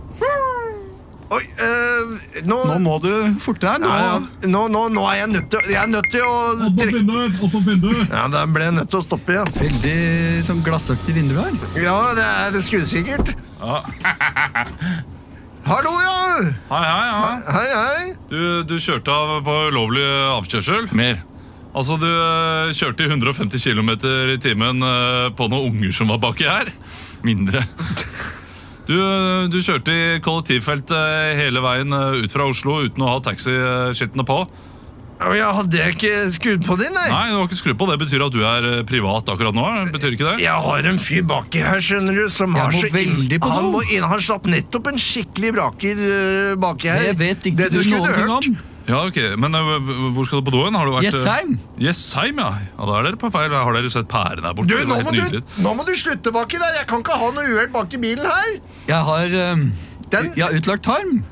Oi, 1.35 1.43
eh, 1.67 2.43
nå, 2.47 2.59
Nå 2.69 2.75
må 2.85 2.99
du 3.03 3.11
forte 3.43 3.67
deg. 3.67 3.83
Nå. 3.83 3.89
ja, 3.91 4.19
nå, 4.51 4.67
nå, 4.71 4.83
nå 4.95 5.07
er 5.11 5.23
jeg 5.23 5.31
nødt 5.33 5.49
til, 5.55 5.73
jeg 5.73 5.81
er 5.81 5.91
nødt 5.91 6.11
til 6.13 6.23
å 6.29 6.69
trekke 6.79 8.05
Ja, 8.13 8.27
Da 8.31 8.45
ble 8.51 8.69
jeg 8.69 8.77
nødt 8.77 8.93
til 8.93 9.01
å 9.01 9.07
stoppe 9.07 9.35
igjen. 9.35 9.51
Veldig 9.59 9.97
sånn 10.47 10.63
glassaktig 10.67 11.17
vindu 11.17 11.35
her. 11.41 11.57
Ja, 11.81 11.99
det 12.15 12.29
er 12.29 12.55
det 12.55 13.37
Ja. 13.59 13.83
Hallo, 15.65 15.95
ja! 15.97 16.17
Hei, 16.69 16.83
hei, 16.85 17.05
hei. 17.17 17.37
Hei, 17.49 17.69
hei. 17.73 18.09
Du, 18.29 18.41
du 18.69 18.75
kjørte 18.77 19.15
av 19.17 19.39
på 19.47 19.55
ulovlig 19.71 20.05
avkjørsel. 20.35 20.91
Mer. 20.93 21.23
Altså, 21.75 21.97
du 21.99 22.07
eh, 22.07 22.75
kjørte 22.77 23.07
i 23.07 23.11
150 23.11 23.65
km 23.65 23.95
i 24.35 24.39
timen 24.45 24.85
eh, 24.85 25.33
på 25.35 25.49
noen 25.49 25.73
unger 25.73 25.97
som 25.97 26.13
var 26.13 26.21
baki 26.23 26.47
her. 26.47 26.69
Mindre. 27.25 27.65
Du, 28.87 28.95
eh, 29.01 29.47
du 29.49 29.59
kjørte 29.65 29.95
i 29.97 30.21
kollektivfeltet 30.25 31.39
hele 31.41 31.63
veien 31.65 31.93
eh, 31.97 32.21
ut 32.25 32.33
fra 32.35 32.45
Oslo 32.51 32.83
uten 32.85 33.01
å 33.07 33.15
ha 33.15 33.21
taxiskiltene 33.25 34.27
på. 34.29 34.43
Ja, 35.15 35.29
men 35.31 35.39
Jeg 35.39 35.55
hadde 35.57 35.85
ikke 35.95 36.11
skrudd 36.35 36.65
på 36.67 36.77
din, 36.77 36.91
nei. 36.93 37.05
Nei, 37.09 37.23
du 37.31 37.37
har 37.39 37.47
ikke 37.47 37.57
skrudd 37.63 37.79
på. 37.81 37.87
Det 37.89 37.97
betyr 38.03 38.25
at 38.27 38.35
du 38.35 38.43
er 38.45 38.67
eh, 38.73 38.83
privat 38.85 39.31
akkurat 39.33 39.57
nå. 39.57 39.65
Betyr 39.95 40.17
ikke 40.19 40.27
det? 40.35 40.37
Jeg 40.45 40.67
har 40.67 40.89
en 40.91 40.99
fyr 41.01 41.25
baki 41.31 41.63
her, 41.65 41.81
skjønner 41.81 42.19
du, 42.19 42.27
som 42.35 42.53
Jeg 42.59 42.67
har 42.67 42.77
så 42.77 42.91
inn- 42.91 43.15
veldig 43.15 43.41
på 43.41 43.53
Han 43.55 43.71
må 43.73 43.81
inn, 43.95 44.05
han 44.11 44.21
slapp 44.21 44.51
nettopp 44.53 44.91
en 44.93 45.01
skikkelig 45.01 45.55
braker 45.57 46.05
baki 46.61 46.93
her. 46.93 47.09
Det 47.15 47.19
vet 47.23 47.51
ikke 47.53 47.63
Det 47.63 47.73
du 47.73 47.83
skulle 47.87 48.05
noen 48.05 48.21
hørt. 48.21 48.51
om. 48.53 48.63
Ja, 48.85 48.99
ok. 49.09 49.19
Men 49.41 49.55
uh, 49.57 49.79
hvor 50.13 50.27
skal 50.29 50.43
du 50.43 50.51
på 50.51 50.53
doen? 50.53 50.75
Har 50.77 50.89
du 50.89 50.93
vært 50.93 51.07
eh, 51.09 51.15
Jessheim. 51.17 51.55
Jessheim, 51.81 52.41
ja. 52.43 52.49
ja. 52.67 52.89
Da 52.91 52.99
er 52.99 53.07
dere 53.09 53.21
på 53.21 53.31
feil. 53.33 53.55
Har 53.57 53.77
dere 53.79 53.93
sett 53.93 54.09
pæren 54.11 54.45
der 54.45 54.57
borte? 54.59 54.69
Du, 54.77 54.89
nå 54.91 54.99
må 55.07 55.15
du, 55.17 55.39
nå 55.65 55.73
må 55.79 55.87
du 55.89 55.95
slutte 55.97 56.33
baki 56.35 56.61
der. 56.61 56.81
Jeg 56.83 56.89
kan 56.91 57.05
ikke 57.05 57.17
ha 57.23 57.31
noe 57.33 57.47
uhell 57.55 57.71
baki 57.73 58.01
bilen 58.03 58.29
her. 58.29 58.51
Jeg 58.91 59.01
har, 59.09 59.39
uh, 59.39 59.65
Den- 60.13 60.33
jeg 60.37 60.45
har 60.45 60.59
utlagt 60.59 60.85
tarm. 60.85 61.23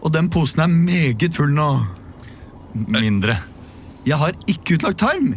Og 0.00 0.12
den 0.14 0.30
posen 0.32 0.62
er 0.64 0.72
meget 0.72 1.34
full 1.36 1.52
nå. 1.52 1.68
Mindre. 2.88 3.36
Jeg 4.06 4.16
har 4.20 4.32
ikke 4.48 4.78
utlagt 4.78 5.00
tarm. 5.04 5.34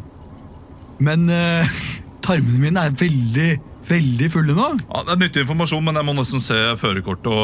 Men 1.04 1.28
uh, 1.28 1.76
tarmene 2.26 2.62
mine 2.64 2.88
er 2.88 2.96
veldig, 2.96 3.50
veldig 3.88 4.28
fulle 4.32 4.54
nå. 4.56 4.68
Ja, 4.82 5.02
det 5.08 5.14
er 5.16 5.20
nyttig 5.24 5.42
informasjon, 5.46 5.84
men 5.84 5.98
jeg 6.00 6.06
må 6.08 6.14
nesten 6.18 6.42
se 6.44 6.58
førerkort 6.80 7.26
og, 7.32 7.42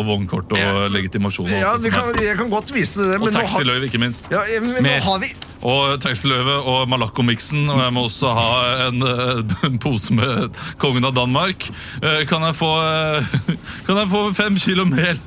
og 0.00 0.02
vognkort 0.08 0.52
og 0.56 0.80
legitimasjon. 0.94 1.46
Og, 1.50 1.54
Ja, 1.60 1.76
det 1.80 1.92
kan. 1.94 2.10
Jeg 2.20 2.36
kan 2.40 2.50
godt 2.52 2.72
vise 2.74 3.00
det, 3.00 3.20
og 3.20 3.30
taxiløyve, 3.34 3.86
ikke 3.88 4.00
minst. 4.02 4.26
ja, 4.32 4.42
men 4.60 4.82
nå 4.84 4.96
har 5.06 5.18
vi 5.22 5.30
Og 5.62 6.00
taxiløyve 6.00 6.56
og 6.64 6.88
Malaco-miksen. 6.88 7.68
Og 7.70 7.82
jeg 7.84 7.92
må 7.92 8.04
også 8.08 8.32
ha 8.34 8.48
en, 8.88 9.02
eh, 9.02 9.66
en 9.68 9.78
pose 9.78 10.14
med 10.16 10.56
kongen 10.80 11.04
av 11.04 11.14
Danmark. 11.14 11.68
Eh, 12.02 12.24
Kan 12.26 12.42
jeg 12.48 12.56
få, 12.56 12.70
eh, 12.80 13.24
kan 13.86 13.96
jeg 14.02 14.08
få 14.08 14.24
fem 14.34 14.56
kilo 14.56 14.84
mel? 14.88 15.20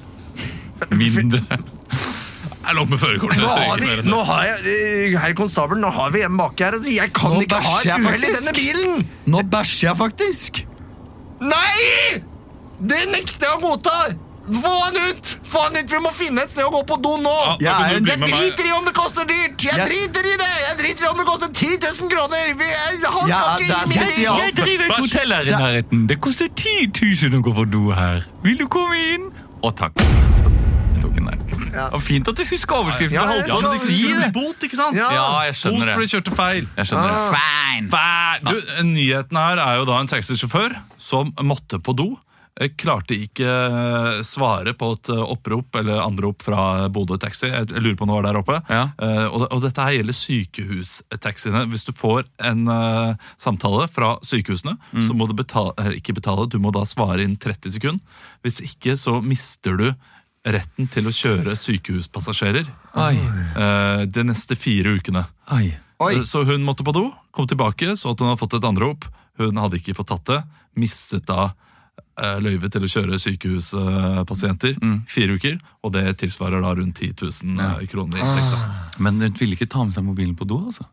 Mindre. 0.91 1.39
Er 2.63 2.73
nok 2.77 2.89
med 2.93 2.99
førerkort. 3.01 3.35
nå 3.37 3.47
har 3.51 3.77
vi, 3.81 3.95
nå 4.07 4.19
har 4.23 4.43
jeg, 4.47 4.75
eh, 5.13 5.15
Herr 5.19 5.33
konstabel, 5.35 5.79
nå 5.83 5.89
har 5.91 6.11
vi 6.15 6.21
en 6.23 6.37
baki 6.39 6.63
her. 6.63 6.77
Altså, 6.79 6.91
jeg 6.95 7.11
kan 7.13 7.33
Nå 7.35 7.41
ikke 7.43 7.59
ha 7.59 7.79
et 7.83 8.05
uhell 8.05 8.23
i 8.23 8.33
denne 8.37 8.53
bilen! 8.55 9.07
Nå 9.27 9.41
bæsjer 9.51 9.89
jeg 9.89 9.97
faktisk. 9.99 10.61
Nei! 11.43 12.21
Det 12.83 13.01
nekter 13.11 13.49
jeg 13.49 13.57
å 13.57 13.61
godta! 13.65 13.97
Få 14.43 14.71
han 14.75 14.97
ut! 15.09 15.29
Få 15.47 15.61
han 15.65 15.77
ut! 15.79 15.91
Vi 15.91 15.99
må 16.03 16.09
finne 16.15 16.43
et 16.43 16.51
sted 16.51 16.65
å 16.67 16.71
gå 16.73 16.81
på 16.87 16.97
do 17.03 17.13
nå! 17.23 17.35
Ja, 17.63 17.77
Jeg 17.91 18.01
Jeg 18.07 18.19
driter 18.23 18.67
i 18.67 18.73
om 18.75 18.87
det 18.87 18.93
koster 18.97 19.27
dyrt! 19.27 19.59
Jeg 19.63 19.77
Yes. 19.79 19.89
driter 19.91 20.27
i 20.27 20.35
det! 20.41 20.49
Jeg 20.67 20.77
driter 20.81 21.05
i 21.05 21.11
om 21.11 21.17
det 21.21 21.27
koster 21.29 21.47
10 21.51 21.77
000 21.99 22.11
kroner! 22.11 22.49
Vi, 22.59 22.67
jeg, 22.71 22.99
han 23.07 23.29
Ja, 23.31 23.39
skal 23.39 23.63
ikke 23.63 23.63
inn 23.63 23.71
i 23.71 23.87
min 23.87 23.99
fint, 23.99 24.15
bil! 24.15 24.23
Jeg 24.23 24.55
driver 24.59 24.83
et 24.87 24.99
hotell 25.05 25.31
her 25.37 25.47
i 25.51 25.55
nærheten. 25.63 26.07
Det 26.11 26.19
koster 26.23 26.47
10 26.47 26.91
000 27.27 27.39
å 27.39 27.43
gå 27.47 27.55
på 27.59 27.67
do 27.75 27.85
her. 27.95 28.27
Vil 28.43 28.59
du 28.59 28.67
komme 28.67 28.99
inn? 29.13 29.29
Å, 29.63 29.71
takk. 29.71 29.95
Ja. 31.73 31.87
Fint 31.99 32.27
at 32.29 32.37
du 32.37 32.43
husker 32.45 32.75
overskriften. 32.83 33.15
Ja, 33.17 33.25
jeg 33.33 33.47
jeg 33.49 33.79
si 33.83 34.01
det. 34.13 34.31
bot, 34.35 34.63
ikke 34.67 34.77
sant? 34.79 34.95
Ja. 34.97 35.09
Ja, 35.13 35.27
jeg 35.49 35.55
skjønner 35.59 35.87
Bot 35.87 35.95
fordi 35.95 36.05
det. 36.05 36.11
de 36.11 36.17
kjørte 36.17 36.35
feil. 36.37 36.67
Jeg 36.77 36.85
skjønner 36.91 37.13
det. 37.13 37.23
Fine. 37.37 37.89
Fæ- 37.89 38.21
Du, 38.43 38.83
nyheten 38.83 39.37
her 39.37 39.57
er 39.63 39.75
jo 39.79 39.85
da 39.89 39.99
en 40.01 40.07
taxisjåfør 40.11 40.75
som 41.01 41.33
måtte 41.41 41.79
på 41.81 41.95
do. 41.95 42.11
Eh, 42.61 42.69
Klarte 42.77 43.15
ikke 43.17 43.47
eh, 43.49 44.19
svare 44.21 44.75
på 44.77 44.91
et 44.93 45.09
eh, 45.09 45.21
opprop 45.33 45.73
eller 45.79 46.03
anrop 46.03 46.43
fra 46.45 46.87
Bodø 46.93 47.17
Taxi. 47.17 47.47
Jeg 47.49 47.65
lurer 47.81 47.95
på 47.97 48.05
om 48.05 48.11
det 48.11 48.17
var 48.19 48.27
der 48.27 48.37
oppe. 48.43 48.59
Ja. 48.69 48.83
Eh, 49.01 49.25
og, 49.25 49.47
og 49.49 49.63
dette 49.63 49.81
her 49.81 49.95
gjelder 49.97 50.13
sykehustaxiene. 50.19 51.63
Hvis 51.71 51.85
du 51.87 51.93
får 51.97 52.25
en 52.45 52.67
uh, 52.69 53.15
samtale 53.41 53.87
fra 53.89 54.15
sykehusene, 54.25 54.77
Mm. 54.93 55.07
så 55.07 55.13
må 55.17 55.25
du 55.27 55.33
betale, 55.33 55.73
eh, 55.81 55.95
ikke 55.97 56.13
betale, 56.13 56.45
du 56.49 56.59
må 56.61 56.71
da 56.73 56.83
svare 56.85 57.23
innen 57.23 57.37
30 57.41 57.71
sekunder. 57.73 58.03
Hvis 58.45 58.61
ikke 58.61 58.93
så 58.99 59.17
mister 59.23 59.77
du 59.79 59.87
retten 60.43 60.89
til 60.91 61.07
å 61.07 61.13
kjøre 61.15 61.55
sykehuspassasjerer 61.59 62.67
eh, 62.67 64.03
de 64.09 64.25
neste 64.27 64.57
fire 64.59 64.97
ukene. 64.99 65.25
ai. 65.47 65.79
Oi. 66.03 66.25
Så 66.27 66.41
hun 66.43 66.65
måtte 66.67 66.83
på 66.83 66.91
do, 66.91 67.05
kom 67.31 67.47
tilbake, 67.47 67.93
så 67.95 68.11
at 68.11 68.19
hun 68.19 68.27
hadde 68.27 68.41
fått 68.41 68.57
et 68.57 68.65
anrop. 68.67 69.05
Hun 69.39 69.59
hadde 69.61 69.79
ikke 69.79 69.95
fått 69.95 70.09
tatt 70.11 70.25
det. 70.27 70.39
Mistet 70.75 71.23
da 71.29 71.53
eh, 72.19 72.41
løyve 72.43 72.67
til 72.73 72.83
å 72.83 72.89
kjøre 72.91 73.19
sykehuspasienter 73.21 74.75
fire 75.07 75.37
uker. 75.37 75.61
Og 75.85 75.93
det 75.95 76.17
tilsvarer 76.19 76.65
da 76.65 76.73
rundt 76.75 76.99
10 76.99 77.13
000 77.21 77.61
ja. 77.61 77.77
kroner 77.87 78.19
i 78.19 78.25
inntekt. 78.25 78.51
da. 78.51 78.99
Men 79.05 79.21
hun 79.21 79.39
ville 79.39 79.55
ikke 79.55 79.69
ta 79.71 79.85
med 79.85 79.95
seg 79.95 80.03
mobilen 80.03 80.35
på 80.35 80.49
do, 80.49 80.59
altså. 80.73 80.89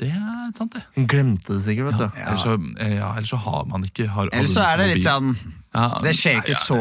Det 0.00 0.08
er 0.10 0.48
sant, 0.56 0.72
det. 0.74 0.80
Hun 0.96 1.04
glemte 1.06 1.54
det 1.54 1.60
sikkert, 1.62 1.92
vet 1.92 2.00
du. 2.00 2.20
Ellers, 2.24 2.42
så, 2.42 2.54
eh, 2.82 2.96
ja, 2.96 3.12
ellers 3.14 3.30
så 3.30 3.38
har 3.44 3.64
man 3.70 3.84
ikke 3.86 4.08
har, 4.10 4.28
Eller 4.32 4.50
så 4.50 4.64
er 4.66 4.80
det 4.82 4.88
litt 4.96 5.04
sånn 5.06 5.36
Ja, 5.74 6.00
Det 6.02 6.14
skjer 6.18 6.40
ikke 6.40 6.56
så 6.58 6.78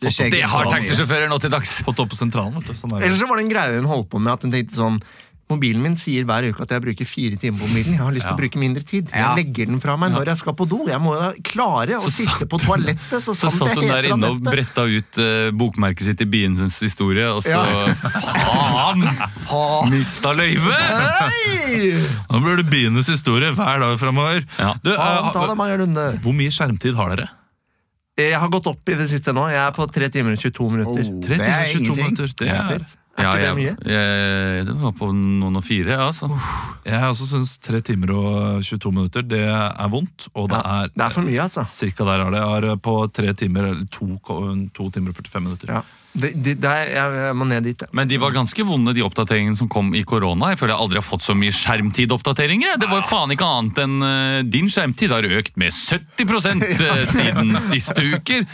Det, 0.00 0.10
skjer 0.14 0.30
det 0.34 0.40
har 0.42 0.64
så 0.64 0.70
mye. 0.70 0.74
taxisjåfører 0.74 1.30
nå 1.30 1.38
til 1.42 1.50
dags. 1.50 1.76
Fått 1.86 2.02
opp 2.02 2.10
på 2.10 2.18
sentralen, 2.18 2.54
vet 2.58 2.66
du. 2.72 2.74
Sånn 2.74 2.92
er 2.94 2.98
det. 2.98 3.06
Eller 3.06 3.16
så 3.20 3.28
var 3.30 3.36
det 3.38 3.44
en 3.46 3.52
greie 3.54 3.78
hun 3.80 3.86
holdt 3.90 4.08
på 4.10 4.18
med 4.22 4.32
at 4.34 4.42
hun 4.42 4.50
tenkte 4.54 4.74
sånn 4.78 4.98
Mobilen 5.46 5.78
min 5.78 5.94
sier 5.94 6.24
hver 6.26 6.42
uke 6.50 6.64
at 6.64 6.72
jeg 6.74 6.82
bruker 6.82 7.06
fire 7.06 7.36
timer 7.38 7.60
på 7.62 7.68
mobilen. 7.70 7.92
Jeg 7.94 8.02
har 8.02 8.14
lyst 8.16 8.26
til 8.26 8.34
å 8.34 8.38
bruke 8.40 8.58
mindre 8.58 8.82
tid. 8.82 9.12
Jeg 9.14 9.22
Ja. 9.22 9.34
legger 9.38 9.66
den 9.70 9.78
fra 9.78 9.94
meg 9.96 10.10
når 10.10 10.26
jeg 10.32 10.38
skal 10.40 10.54
på 10.58 10.66
do. 10.66 10.80
Jeg 10.90 10.98
må 10.98 11.14
da 11.14 11.28
klare 11.46 11.94
å 11.94 12.02
Så 12.02 12.10
sitte 12.10 12.48
på 12.50 12.58
toalettet 12.58 13.22
så 13.22 13.30
Så 13.30 13.50
satt 13.54 13.76
hun 13.78 13.86
der 13.86 14.08
inne 14.10 14.26
og 14.34 14.40
bretta 14.42 14.82
ut 14.90 15.20
uh, 15.22 15.52
bokmerket 15.54 16.02
sitt 16.02 16.20
i 16.20 16.26
biens 16.26 16.58
historie, 16.82 17.28
og 17.30 17.44
så 17.46 17.54
Ja. 17.54 17.94
Faen! 17.94 19.06
Faen! 19.46 19.90
Mista 19.94 20.34
løyvet! 20.34 22.26
Nå 22.30 22.42
blir 22.42 22.56
det 22.64 22.66
biensens 22.70 23.08
historie 23.14 23.52
hver 23.54 23.78
dag 23.86 23.98
framover. 24.02 24.42
Ja. 24.58 24.74
Du, 24.82 24.90
det, 24.90 25.78
Lunde. 25.78 26.06
hvor 26.26 26.34
mye 26.34 26.50
skjermtid 26.50 26.96
har 26.98 27.14
dere? 27.14 27.28
Jeg 28.16 28.38
har 28.40 28.48
gått 28.48 28.66
opp 28.66 28.88
i 28.88 28.94
det 28.96 29.06
siste 29.10 29.30
nå. 29.36 29.46
Jeg 29.52 29.60
er 29.60 29.72
på 29.76 29.84
3 29.92 30.08
timer 30.10 30.32
og 30.32 30.40
22 30.40 30.70
minutter. 30.72 31.02
Oh, 31.06 31.20
Tre 31.22 31.36
det 31.36 31.46
er 31.46 31.66
22 31.70 31.78
ingenting. 31.78 32.04
minutter. 32.04 32.32
Det 32.40 32.48
er, 32.48 32.54
Er 32.80 32.84
Ja, 33.16 33.30
ikke 33.32 33.40
det 33.40 33.46
jeg, 33.46 33.56
mye? 33.56 33.74
jeg, 33.96 34.64
det 34.68 34.76
var 34.82 34.92
på 34.98 35.10
noen 35.16 35.56
og 35.56 35.64
fire, 35.64 35.94
ja, 35.96 36.06
altså. 36.10 36.28
jeg 36.84 37.00
også 37.08 37.28
syns 37.30 37.54
tre 37.64 37.80
timer 37.80 38.12
og 38.12 38.64
22 38.66 38.92
minutter 38.92 39.24
det 39.24 39.44
er 39.48 39.92
vondt. 39.92 40.28
Og 40.34 40.50
det 40.52 40.58
Ja, 40.60 40.82
er 40.84 40.90
det 40.92 41.04
er 41.06 41.14
for 41.14 41.24
mye, 41.24 41.38
altså. 41.46 41.64
Cirka 41.72 42.04
der 42.04 42.26
er 42.26 42.34
det. 42.34 42.42
Jeg 42.42 42.70
har 42.70 42.82
på 42.84 42.96
tre 43.16 43.32
timer, 43.32 43.70
eller 43.70 43.86
to, 43.88 44.10
to 44.76 44.90
timer 44.92 45.14
og 45.14 45.22
45 45.22 45.46
minutter. 45.46 45.72
Ja. 45.78 45.84
De, 46.16 46.30
de, 46.32 46.54
det 46.56 46.64
er, 46.70 46.90
jeg, 46.94 47.16
jeg 47.26 47.36
må 47.36 47.44
ned 47.44 47.66
dit. 47.68 47.82
Men 47.92 48.08
de 48.08 48.16
var 48.20 48.32
ganske 48.32 48.64
vonde, 48.64 48.94
de 48.96 49.04
oppdateringene 49.04 49.58
som 49.58 49.68
kom 49.68 49.90
i 49.96 50.00
korona. 50.08 50.52
Jeg 50.54 50.60
føler 50.62 50.72
jeg 50.72 50.84
aldri 50.86 51.00
har 51.00 51.04
fått 51.04 51.26
så 51.26 51.36
mye 51.36 51.52
skjermtidoppdateringer. 51.52 52.70
jeg. 52.72 52.80
Det 52.80 52.88
var 52.88 53.02
jo 53.02 53.08
faen 53.10 53.34
ikke 53.34 53.48
annet 53.58 53.80
enn 53.84 53.96
uh, 54.00 54.38
din 54.48 54.70
skjermtid 54.72 55.12
har 55.12 55.28
økt 55.28 55.58
med 55.60 55.74
70 55.76 56.48
eh, 56.88 57.04
siden 57.10 57.52
siste 57.60 58.06
uker. 58.14 58.46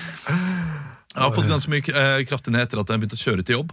Jeg 1.13 1.21
har 1.21 1.35
fått 1.37 1.51
ganske 1.51 1.71
mye 1.71 1.85
eh, 1.93 2.25
kraftig 2.27 2.55
ned 2.55 2.65
etter 2.67 2.81
at 2.83 2.91
jeg 2.91 3.03
begynte 3.03 3.19
å 3.21 3.23
kjøre 3.23 3.47
til 3.47 3.59
jobb. 3.61 3.73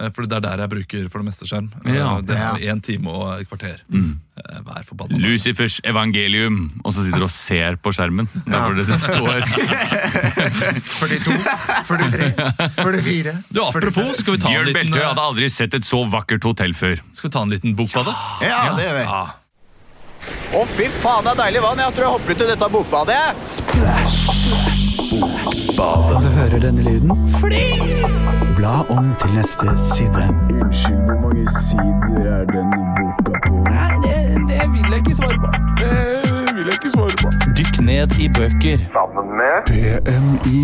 Eh, 0.00 0.10
For 0.14 0.22
det 0.30 0.36
er 0.38 0.40
der 0.44 0.58
jeg 0.62 0.70
bruker 0.70 1.08
for 1.10 1.18
det 1.22 1.26
meste 1.32 1.46
skjerm. 1.50 1.68
Eh, 1.84 1.94
Ja. 1.98 2.20
det 2.22 2.36
er 2.38 2.54
én 2.72 2.80
time 2.82 3.08
og 3.10 3.40
et 3.40 3.48
kvarter. 3.50 3.80
Mm. 3.90 4.20
Hver 4.38 4.84
forbanna 4.86 5.18
dag. 5.18 5.20
Lucifers 5.24 5.80
evangelium. 5.84 6.70
Og 6.84 6.92
så 6.94 7.02
sitter 7.04 7.18
du 7.18 7.24
og 7.26 7.30
ser 7.34 7.74
på 7.82 7.90
skjermen. 7.92 8.28
Der 8.46 8.60
hvor 8.62 8.74
det 8.78 8.86
står 8.86 9.42
42, 11.00 11.34
43, 11.88 12.32
44. 12.78 13.34
Du, 13.50 13.62
Apropos, 13.64 14.14
skal 14.22 14.32
vi 14.36 14.38
ta 14.38 14.46
en 14.48 14.54
Bjørn 14.54 14.66
liten, 14.70 14.78
Bjørn 14.78 14.92
Beltøy 14.92 15.02
hadde 15.08 15.24
aldri 15.26 15.48
sett 15.50 15.74
et 15.74 15.84
så 15.88 16.04
vakkert 16.12 16.42
hotell 16.46 16.72
før. 16.78 16.96
skal 17.12 17.28
vi 17.30 17.32
ta 17.34 17.42
en 17.42 17.50
liten 17.50 17.74
bokbade? 17.78 18.14
Ja, 18.46 18.62
det 18.78 18.84
gjør 18.86 18.96
vi. 19.00 19.04
Ja. 19.10 19.24
Å, 20.58 20.62
fy 20.68 20.86
faen, 20.92 21.24
det 21.24 21.30
er 21.34 21.38
deilig 21.44 21.62
vann. 21.64 21.78
Jeg 21.82 21.94
tror 21.96 22.04
jeg 22.04 22.12
hopper 22.14 22.30
ut 22.34 22.40
i 22.42 22.48
dette 22.52 22.68
bokbadet. 22.74 23.22
Når 25.78 26.20
du 26.20 26.30
hører 26.38 26.58
denne 26.58 26.82
lyden, 26.82 27.28
fly! 27.40 27.64
bla 28.58 28.82
om 28.88 29.14
til 29.20 29.34
neste 29.34 29.66
side. 29.94 30.22
Unnskyld, 30.62 31.00
hvor 31.06 31.18
mange 31.24 31.46
sider 31.62 32.24
er 32.34 32.44
denne 32.54 32.80
boka 32.98 33.32
på? 33.46 33.54
Nei, 33.70 33.92
det, 34.04 34.16
det 34.50 34.66
vil 34.74 34.90
jeg 34.90 34.98
ikke 35.04 35.14
svare 35.20 35.38
på. 35.44 35.48
Det 35.80 36.54
vil 36.56 36.64
jeg 36.66 36.78
ikke 36.80 36.94
svare 36.96 37.16
på. 37.22 37.32
Dykk 37.58 37.80
ned 37.90 38.18
i 38.24 38.28
bøker. 38.38 38.86
Sammen 38.98 39.26
med 39.40 39.54
BMI. 39.70 40.62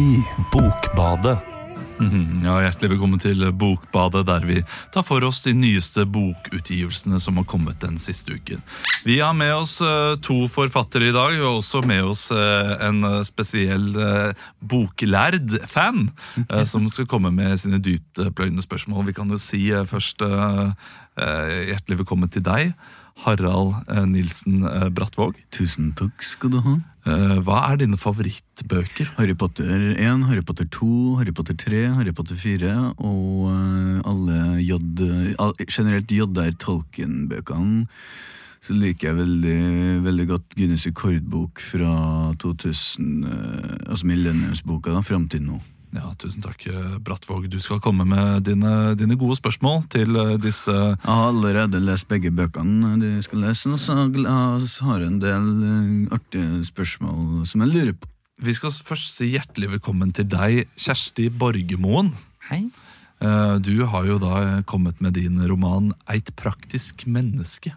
Bokbadet. 0.53 1.54
Mhm, 1.95 2.43
Ja, 2.43 2.57
Hjertelig 2.59 2.91
velkommen 2.91 3.21
til 3.23 3.39
Bokbadet, 3.55 4.25
der 4.27 4.45
vi 4.49 4.57
tar 4.93 5.05
for 5.07 5.23
oss 5.25 5.43
de 5.45 5.53
nyeste 5.55 6.03
bokutgivelsene 6.11 7.21
som 7.23 7.39
har 7.39 7.47
kommet 7.49 7.79
den 7.81 7.97
siste 8.03 8.35
uken. 8.35 8.63
Vi 9.07 9.21
har 9.21 9.33
med 9.37 9.53
oss 9.55 9.77
eh, 9.85 10.17
to 10.25 10.49
forfattere 10.51 11.09
i 11.09 11.15
dag, 11.15 11.39
og 11.45 11.61
også 11.61 11.85
med 11.87 12.03
oss 12.03 12.27
eh, 12.35 12.73
en 12.89 12.99
eh, 13.07 13.21
spesiell 13.25 13.87
boklærd 14.61 15.55
fan, 15.71 16.09
som 16.73 16.89
skal 16.91 17.07
komme 17.11 17.31
med 17.35 17.57
sine 17.63 17.79
dyptpløyende 17.79 18.65
spørsmål. 18.65 19.07
Vi 19.13 19.17
kan 19.17 19.31
jo 19.31 19.39
si 19.39 19.69
først 19.87 20.25
hjertelig 21.15 22.01
velkommen 22.01 22.29
til 22.33 22.43
deg, 22.43 22.73
Harald 23.23 23.87
eh, 23.89 24.05
Nilsen 24.11 24.65
eh, 24.67 24.89
Brattvåg. 24.95 25.39
Tusen 25.55 25.93
takk 25.99 26.25
skal 26.27 26.53
du 26.53 26.59
ha. 26.65 26.75
Eh, 27.07 27.39
Hva 27.47 27.61
er 27.71 27.79
dine 27.85 27.99
favorittbøker? 28.01 29.13
Harry 29.19 29.37
Potter 29.39 29.71
1, 29.95 30.27
Harry 30.29 30.43
Potter 30.43 30.67
2, 30.67 30.91
Harry 31.21 31.33
Potter 31.37 31.57
3, 31.61 31.83
Harry 32.01 32.13
Potter 32.17 32.39
4 32.41 32.75
og 32.99 33.49
alle 34.11 34.39
J, 34.65 34.79
generelt 35.71 36.11
J.R. 36.13 36.55
Tolkien-bøkene. 36.61 37.87
Så 38.65 38.73
liker 38.73 39.11
jeg 39.11 39.19
veldig, 39.19 39.59
veldig 40.07 40.25
godt 40.31 40.55
Guinness 40.57 40.87
rekordbok 40.89 41.61
fra 41.61 41.95
2000, 42.41 43.25
eh, 43.29 43.91
altså 43.91 44.09
Millenniumsboka, 44.09 44.95
da, 44.97 45.05
fram 45.05 45.29
til 45.29 45.45
nå. 45.45 45.61
Ja, 45.95 46.11
Tusen 46.19 46.43
takk, 46.43 46.67
eh, 46.67 46.97
Brattvåg. 46.99 47.47
Du 47.49 47.61
skal 47.63 47.79
komme 47.81 48.05
med 48.09 48.43
dine, 48.49 48.95
dine 48.99 49.15
gode 49.19 49.37
spørsmål 49.39 49.85
til 49.95 50.17
eh, 50.19 50.33
disse 50.43 50.73
Jeg 50.75 50.99
har 51.07 51.29
allerede 51.29 51.79
lest 51.83 52.09
begge 52.11 52.33
bøkene 52.35 52.97
de 52.99 53.13
skal 53.23 53.45
lese, 53.45 53.71
og 53.71 53.79
så 53.79 53.95
har 54.89 55.05
jeg 55.05 55.13
en 55.13 55.21
del 55.23 55.47
eh, 55.69 56.17
artige 56.17 56.65
spørsmål 56.67 57.47
som 57.47 57.63
jeg 57.63 57.71
lurer 57.71 57.95
på. 57.95 58.11
Vi 58.43 58.57
skal 58.57 58.75
først 58.75 59.15
si 59.15 59.31
hjertelig 59.37 59.71
velkommen 59.77 60.11
til 60.13 60.27
deg, 60.27 60.65
Kjersti 60.75 61.29
Borgermoen. 61.31 62.11
Hei. 62.51 62.65
Eh, 63.23 63.57
Du 63.63 63.87
har 63.87 64.05
jo 64.11 64.19
da 64.19 64.63
kommet 64.67 65.01
med 65.01 65.15
din 65.15 65.39
roman 65.47 65.93
'Eit 66.09 66.35
praktisk 66.35 67.07
menneske'. 67.07 67.71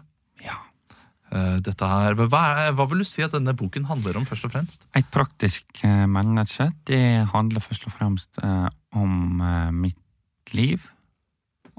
Eh, 1.32 1.56
Dette 1.64 1.88
her, 1.88 2.16
hva, 2.16 2.42
hva 2.72 2.86
vil 2.88 3.02
du 3.04 3.08
si 3.08 3.24
at 3.24 3.34
denne 3.36 3.54
boken 3.56 3.88
handler 3.90 4.16
om, 4.20 4.26
først 4.28 4.48
og 4.48 4.54
fremst? 4.54 4.86
Et 4.96 5.08
praktisk 5.12 5.82
eh, 5.84 6.04
menneske, 6.08 6.70
det 6.88 7.02
handler 7.34 7.64
først 7.64 7.88
og 7.90 7.96
fremst 7.96 8.40
eh, 8.42 8.68
om 8.96 9.42
mitt 9.76 10.54
liv. 10.56 10.86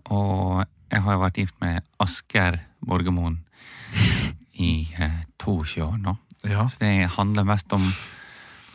Og 0.09 0.65
jeg 0.89 1.03
har 1.05 1.15
jo 1.15 1.21
vært 1.23 1.39
gift 1.41 1.57
med 1.61 1.85
Asker 2.01 2.59
Borgermoen 2.85 3.39
i 4.59 4.87
eh, 4.99 5.21
22 5.41 5.83
år 5.85 5.97
nå. 6.03 6.15
Ja, 6.47 6.67
Så 6.71 6.79
det 6.79 7.09
handler 7.17 7.47
mest 7.47 7.73
om 7.75 7.83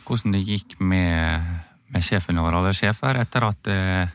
hvordan 0.05 0.35
det 0.35 0.43
gikk 0.45 0.75
med, 0.79 1.47
med 1.89 2.05
sjefen 2.05 2.37
over 2.37 2.59
alle 2.59 2.75
sjefer 2.77 3.17
etter 3.23 3.47
at 3.47 3.71
eh, 3.71 4.11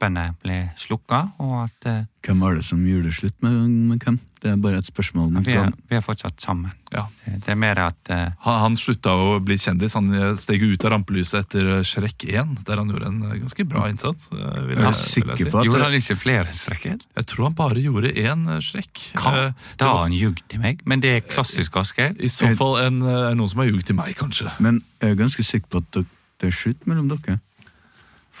lampene 0.00 0.34
ble 0.40 0.70
slukka, 0.80 1.18
og 1.40 1.66
at 1.66 1.86
eh, 1.86 2.04
Hvem 2.24 2.40
var 2.42 2.54
det 2.54 2.64
som 2.66 2.80
gjorde 2.84 3.10
slutt 3.16 3.36
med, 3.40 3.52
med 3.88 4.02
hvem? 4.04 4.18
Det 4.40 4.50
er 4.50 4.56
bare 4.60 4.78
et 4.80 4.86
spørsmål. 4.88 5.30
om 5.36 5.44
vi, 5.44 5.52
er, 5.56 5.70
vi 5.88 5.96
er 5.96 6.00
fortsatt 6.04 6.40
sammen. 6.40 6.70
Ja. 6.92 7.06
Det, 7.24 7.38
det 7.44 7.48
er 7.52 7.56
mer 7.60 7.78
at 7.80 8.10
uh, 8.12 8.32
Han, 8.44 8.58
han 8.60 8.76
slutta 8.76 9.12
å 9.16 9.38
bli 9.44 9.56
kjendis. 9.60 9.94
Han 9.96 10.08
eh, 10.12 10.34
steg 10.40 10.62
ut 10.64 10.84
av 10.84 10.92
rampelyset 10.94 11.40
etter 11.44 11.68
eh, 11.78 11.82
Shrek 11.84 12.24
1, 12.28 12.60
der 12.68 12.80
han 12.80 12.92
gjorde 12.92 13.08
en 13.08 13.18
eh, 13.28 13.38
ganske 13.40 13.64
bra 13.68 13.86
innsats. 13.92 14.28
eh, 14.32 14.38
vil 14.38 14.76
Jeg 14.78 14.84
er 14.84 14.94
vil 14.94 15.32
jeg 15.34 15.40
si. 15.40 15.50
på 15.50 15.60
at 15.60 15.68
Gjorde 15.68 15.82
han 15.88 15.98
ikke 16.00 16.16
flere 16.20 16.54
strekker? 16.56 16.96
Jeg 17.20 17.28
tror 17.32 17.48
han 17.50 17.58
bare 17.60 17.84
gjorde 17.84 18.12
én 18.16 18.46
eh, 18.56 18.60
Shrek. 18.64 19.04
Eh, 19.16 19.52
Da 19.80 19.90
har 19.92 20.02
han 20.06 20.16
ljugd 20.16 20.44
til 20.48 20.60
meg, 20.64 20.80
men 20.88 21.00
det 21.04 21.14
er 21.18 21.24
klassisk 21.28 21.76
Asgeir. 21.80 22.16
I 22.20 22.28
så 22.32 22.52
fall 22.56 22.80
en, 22.84 23.00
eh, 23.04 23.30
noen 23.36 23.48
som 23.52 23.60
har 23.64 23.68
ljugd 23.72 23.88
til 23.92 23.96
meg, 24.00 24.12
kanskje. 24.20 24.52
Men 24.60 24.80
jeg 25.00 25.16
er 25.16 25.20
ganske 25.24 25.44
sikker 25.44 25.68
på 25.76 25.84
at 25.84 26.02
det 26.40 26.48
er 26.48 26.56
slutt 26.56 26.84
mellom 26.88 27.08
dere. 27.12 27.40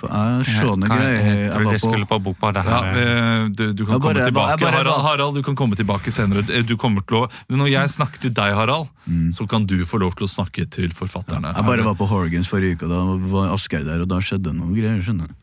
Noe 0.08 0.88
greier 0.88 1.20
Jeg 1.20 1.50
tror 1.52 1.70
jeg 1.72 1.80
skulle 1.80 2.06
på. 2.06 2.18
på 2.40 2.52
det 2.54 2.62
her. 2.64 2.70
Ja, 2.70 3.48
du, 3.48 3.72
du 3.72 3.84
kan 3.86 4.00
bare- 4.00 4.14
komme 4.14 4.24
tilbake. 4.30 4.60
bare- 4.60 4.72
Harald, 4.80 5.02
Harald, 5.04 5.34
du 5.34 5.42
kan 5.42 5.54
komme 5.56 5.74
tilbake 5.76 6.10
senere. 6.10 6.44
Eh, 6.50 6.62
Du 6.62 6.76
kommer 6.76 7.00
til 7.06 7.16
å, 7.26 7.30
når 7.50 7.68
jeg 7.70 7.88
snakker 7.90 8.18
til 8.20 8.30
deg, 8.30 8.54
Harald, 8.54 8.88
så 9.32 9.48
kan 9.48 9.66
du 9.66 9.76
få 9.84 9.98
lov 10.00 10.14
til 10.16 10.26
å 10.26 10.30
snakke 10.30 10.68
til 10.70 10.88
forfatterne. 10.90 11.54
Jeg 11.54 11.64
bare 11.66 11.82
var 11.84 11.94
på 11.94 12.06
Horgans 12.08 12.48
forrige 12.48 12.76
uke, 12.78 12.84
og 12.84 12.90
da 12.90 13.28
var 13.36 13.52
Asgeir 13.54 13.84
der, 13.84 14.00
og 14.02 14.08
da 14.08 14.16
skjedde 14.20 14.54
noe 14.54 14.72
greier. 14.74 15.00
skjønner 15.02 15.28
du. 15.28 15.34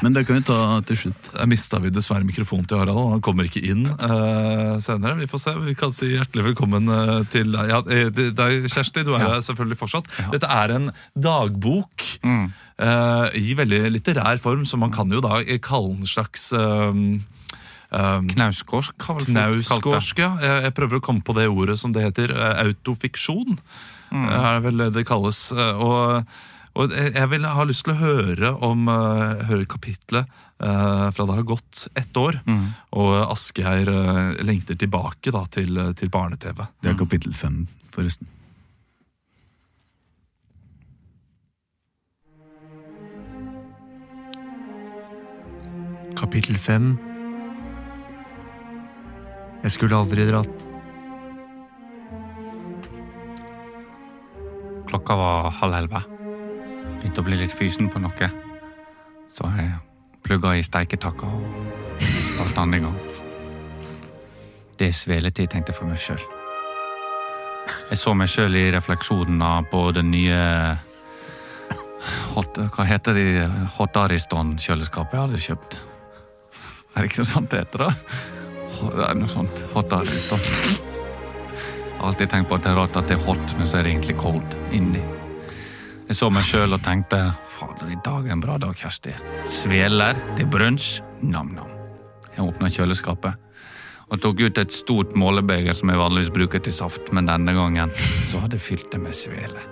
Men 0.00 0.14
det 0.16 0.22
kan 0.24 0.38
vi 0.38 0.44
ta 0.48 0.56
til 0.88 0.96
slutt. 0.96 1.26
Der 1.34 1.48
mista 1.50 1.76
vi 1.82 1.90
dessverre 1.92 2.24
mikrofonen 2.24 2.64
til 2.70 2.78
Harald, 2.80 3.10
han 3.12 3.20
kommer 3.26 3.44
ikke 3.44 3.60
inn 3.68 3.82
uh, 3.90 4.78
senere. 4.80 5.16
Vi 5.18 5.26
får 5.28 5.42
se. 5.42 5.54
Vi 5.66 5.74
kan 5.76 5.92
si 5.92 6.08
hjertelig 6.14 6.46
velkommen 6.52 6.88
eh, 6.88 7.10
til 7.34 7.50
deg. 7.52 7.68
Ja, 7.68 7.80
eh, 7.84 8.08
deg, 8.14 8.64
Kjersti, 8.72 9.04
du 9.04 9.12
er 9.18 9.26
Ja. 9.26 9.40
selvfølgelig 9.44 9.76
fortsatt. 9.82 10.08
Dette 10.32 10.48
er 10.48 10.72
en 10.78 10.88
dagbok 11.18 12.06
Mm. 12.24 12.46
uh, 12.80 13.28
i 13.36 13.52
veldig 13.58 13.82
litterær 13.92 14.40
form, 14.40 14.64
så 14.64 14.78
man 14.80 14.90
kan 14.94 15.10
jo 15.12 15.20
da 15.20 15.42
kalle 15.60 15.92
den 15.92 16.06
en 16.06 16.06
slags 16.08 16.52
um, 16.56 17.20
um. 17.92 18.28
Knausgårdsk, 18.30 20.18
ja. 20.22 20.30
Jeg, 20.40 20.62
jeg 20.64 20.74
prøver 20.78 20.96
å 21.00 21.04
komme 21.04 21.20
på 21.26 21.34
det 21.36 21.48
ordet 21.50 21.76
som 21.78 21.92
det 21.92 22.06
heter. 22.08 22.32
Autofiksjon 22.64 23.58
Mm. 24.10 24.24
er 24.26 24.56
vel 24.64 24.76
det 24.80 24.88
det 24.96 25.04
kalles. 25.06 25.52
Og, 25.54 26.24
og 26.78 26.92
jeg 26.94 27.26
vil 27.32 27.46
ha 27.50 27.64
lyst 27.66 27.84
til 27.86 27.96
å 27.96 27.98
høre 28.00 28.52
om 28.66 28.86
eh, 28.90 29.42
høre 29.48 29.66
kapitlet 29.68 30.28
eh, 30.62 31.06
fra 31.10 31.26
det 31.26 31.38
har 31.40 31.48
gått 31.48 31.86
ett 31.98 32.16
år. 32.16 32.38
Mm. 32.46 32.66
Og 33.02 33.14
Asgeir 33.26 33.90
eh, 33.90 34.42
lengter 34.46 34.78
tilbake 34.78 35.34
da 35.34 35.42
til, 35.50 35.80
til 35.98 36.12
barne-TV. 36.12 36.62
Det 36.82 36.92
er 36.92 37.00
kapittel 37.00 37.34
fem, 37.34 37.64
forresten. 37.90 38.30
Kapittel 46.20 46.58
fem. 46.60 46.94
Jeg 49.64 49.74
skulle 49.74 49.98
aldri 49.98 50.28
dratt. 50.28 50.66
Klokka 54.90 55.18
var 55.18 55.52
halv 55.60 55.78
elleve. 55.82 56.19
Begynte 57.00 57.22
å 57.22 57.26
bli 57.26 57.38
litt 57.40 57.54
fysen 57.56 57.88
på 57.92 58.02
noe. 58.02 58.30
Så 59.32 59.48
jeg 59.56 59.72
plugga 60.26 60.52
i 60.58 60.64
steiketakka 60.64 61.26
og 61.26 62.04
starta 62.20 62.66
den 62.66 62.76
i 62.76 62.82
gang. 62.84 62.98
Det 64.80 64.90
er 64.90 64.96
sveletid, 64.96 65.50
tenkte 65.52 65.72
jeg 65.72 65.78
for 65.80 65.88
meg 65.88 66.00
sjøl. 66.00 66.22
Jeg 67.90 67.98
så 68.00 68.14
meg 68.16 68.30
sjøl 68.32 68.56
i 68.56 68.68
refleksjonen 68.72 69.66
på 69.70 69.82
det 69.96 70.04
nye 70.06 70.40
hot, 72.34 72.60
Hva 72.74 72.86
heter 72.88 73.16
det? 73.16 73.46
Hot 73.76 73.96
Ariston-kjøleskapet 74.00 75.16
jeg 75.16 75.26
hadde 75.26 75.42
kjøpt. 75.46 75.78
Er 76.94 77.02
det 77.02 77.10
ikke 77.10 77.22
noe 77.22 77.32
sånt 77.32 77.52
det 77.52 77.64
heter, 77.64 77.86
da? 77.86 77.90
Det 78.80 79.06
er 79.10 79.18
noe 79.20 79.30
sånt. 79.30 79.64
Hot 79.74 79.92
Ariston. 79.92 80.40
Jeg 80.40 81.98
har 82.00 82.08
alltid 82.08 82.32
tenkt 82.32 82.48
på 82.48 82.56
at 82.56 82.64
det 82.64 82.72
er 82.72 82.78
rart 82.80 82.96
at 82.96 83.10
det 83.10 83.18
er 83.18 83.24
hot, 83.26 83.56
men 83.58 83.68
så 83.68 83.78
er 83.78 83.84
det 83.84 83.92
egentlig 83.92 84.16
cold 84.22 84.56
inni. 84.72 85.02
Jeg 86.10 86.16
så 86.18 86.26
meg 86.34 86.42
sjøl 86.42 86.72
og 86.74 86.80
tenkte 86.82 87.20
fader, 87.54 87.86
i 87.86 87.96
dag 88.02 88.24
er 88.26 88.34
en 88.34 88.40
bra 88.42 88.56
dag, 88.58 88.72
Kjersti. 88.74 89.12
Sveler, 89.46 90.18
er 90.34 90.48
brunsj, 90.50 91.04
nam-nam. 91.22 91.70
Jeg 92.34 92.42
åpna 92.42 92.66
kjøleskapet 92.74 93.38
og 94.10 94.18
tok 94.18 94.42
ut 94.42 94.58
et 94.58 94.74
stort 94.74 95.14
målebeger 95.14 95.70
som 95.78 95.92
jeg 95.92 96.00
vanligvis 96.00 96.32
bruker 96.34 96.64
til 96.66 96.74
saft, 96.74 97.12
men 97.14 97.30
denne 97.30 97.54
gangen 97.54 97.94
så 98.26 98.42
hadde 98.42 98.58
jeg 98.58 98.64
fylt 98.64 98.90
det 98.90 98.98
med 99.04 99.14
svele. 99.14 99.62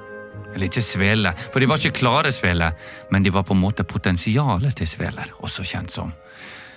Eller 0.52 0.68
ikke 0.68 0.86
svele, 0.86 1.34
for 1.50 1.58
de 1.58 1.72
var 1.72 1.82
ikke 1.82 2.04
klare 2.04 2.30
sveler, 2.30 2.78
men 3.10 3.26
de 3.26 3.34
var 3.34 3.42
på 3.42 3.58
en 3.58 3.64
måte 3.66 3.82
potensialet 3.82 4.78
til 4.78 4.92
sveler, 4.94 5.34
også 5.42 5.66
kjent 5.66 5.90
som 5.98 6.14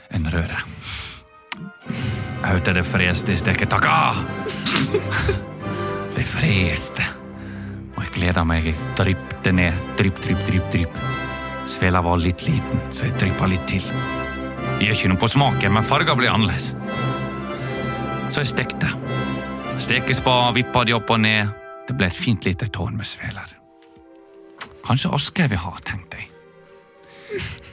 en 0.10 0.30
røre. 0.34 0.58
Jeg 1.62 2.50
hørte 2.50 2.80
det 2.82 2.90
freste 2.98 3.38
i 3.38 3.42
steketakka. 3.46 3.98
Det 6.18 6.26
freste. 6.28 7.21
Og 8.02 8.08
jeg 8.08 8.16
gleder 8.16 8.46
meg. 8.50 8.66
Jeg 8.66 8.92
drypte 8.98 9.52
ned. 9.54 9.78
Drypp, 10.00 10.24
drypp, 10.24 10.40
drypp, 10.48 10.70
drypp. 10.74 10.96
Svela 11.70 12.02
var 12.02 12.18
litt 12.18 12.48
liten, 12.48 12.82
så 12.90 13.06
jeg 13.06 13.20
dryppa 13.22 13.46
litt 13.46 13.68
til. 13.70 13.86
Det 14.80 14.88
gjør 14.88 14.98
ikke 14.98 15.12
noe 15.12 15.22
på 15.22 15.30
smaken, 15.30 15.76
men 15.76 15.86
farga 15.86 16.16
blir 16.18 16.34
annerledes. 16.34 16.72
Så 18.34 18.42
jeg 18.42 18.50
stekte. 18.56 18.90
Stekespa 19.78 20.34
vippa 20.58 20.82
de 20.90 20.98
opp 20.98 21.14
og 21.14 21.22
ned. 21.22 21.54
Det 21.86 21.94
ble 22.00 22.10
et 22.10 22.18
fint 22.18 22.50
lite 22.50 22.72
tårn 22.74 22.98
med 22.98 23.06
sveler. 23.06 23.54
Kanskje 24.82 25.14
Aske 25.14 25.46
vil 25.52 25.62
ha, 25.62 25.78
tenkte 25.86 26.24
jeg. 26.24 26.30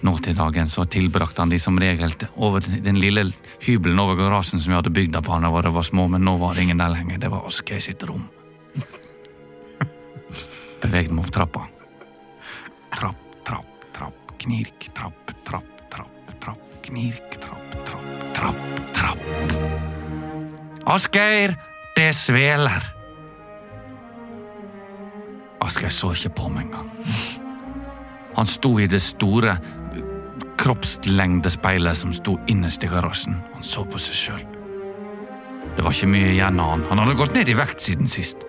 Nå 0.04 0.12
til 0.22 0.36
dagen 0.36 0.68
så 0.70 0.84
tilbrakte 0.84 1.40
han 1.42 1.50
de 1.50 1.58
som 1.58 1.80
regel 1.80 2.12
over 2.36 2.60
den 2.68 3.00
lille 3.00 3.30
hybelen 3.64 3.98
over 3.98 4.20
garasjen 4.20 4.60
som 4.60 4.74
vi 4.74 4.76
hadde 4.76 4.92
bygd 4.94 5.16
på 5.24 5.40
da 5.40 5.50
vi 5.56 5.78
var 5.80 5.88
små, 5.88 6.06
men 6.12 6.22
nå 6.28 6.36
var 6.36 6.54
det 6.54 6.68
ingen 6.68 6.84
der 6.84 6.92
lenger. 6.92 7.24
Det 7.24 7.32
var 7.32 7.48
Asgeir 7.48 7.80
sitt 7.80 8.04
rom. 8.04 8.28
Bevegde 10.82 11.14
meg 11.14 11.26
opp 11.26 11.32
trappa. 11.34 11.64
Trapp, 12.94 13.24
trapp, 13.46 13.88
trapp, 13.96 14.34
knirk, 14.42 14.88
trapp, 14.94 15.32
trapp, 15.46 15.72
trapp, 15.92 16.30
trapp, 16.42 16.76
knirk, 16.86 17.38
trapp, 17.42 17.74
trapp, 17.88 18.12
trapp, 18.36 18.62
trapp. 18.96 19.26
Asgeir, 20.88 21.56
det 21.96 22.12
sveler. 22.16 22.86
Asgeir 25.60 25.92
så 25.92 26.14
ikke 26.14 26.36
på 26.38 26.52
meg 26.54 26.68
engang. 26.68 26.92
Han 28.38 28.46
sto 28.46 28.76
i 28.78 28.86
det 28.86 29.02
store 29.02 29.58
kroppslengdespeilet 30.58 31.98
som 31.98 32.14
sto 32.14 32.36
innerst 32.50 32.86
i 32.86 32.90
garasjen. 32.90 33.40
Han 33.54 33.66
så 33.66 33.84
på 33.88 34.00
seg 34.02 34.18
sjøl. 34.22 34.44
Det 35.76 35.84
var 35.86 35.94
ikke 35.94 36.10
mye 36.10 36.32
igjen 36.32 36.58
av 36.62 36.72
han. 36.72 36.86
Han 36.90 37.02
hadde 37.02 37.18
gått 37.18 37.36
ned 37.36 37.50
i 37.50 37.56
vekt 37.58 37.82
siden 37.84 38.10
sist. 38.10 38.47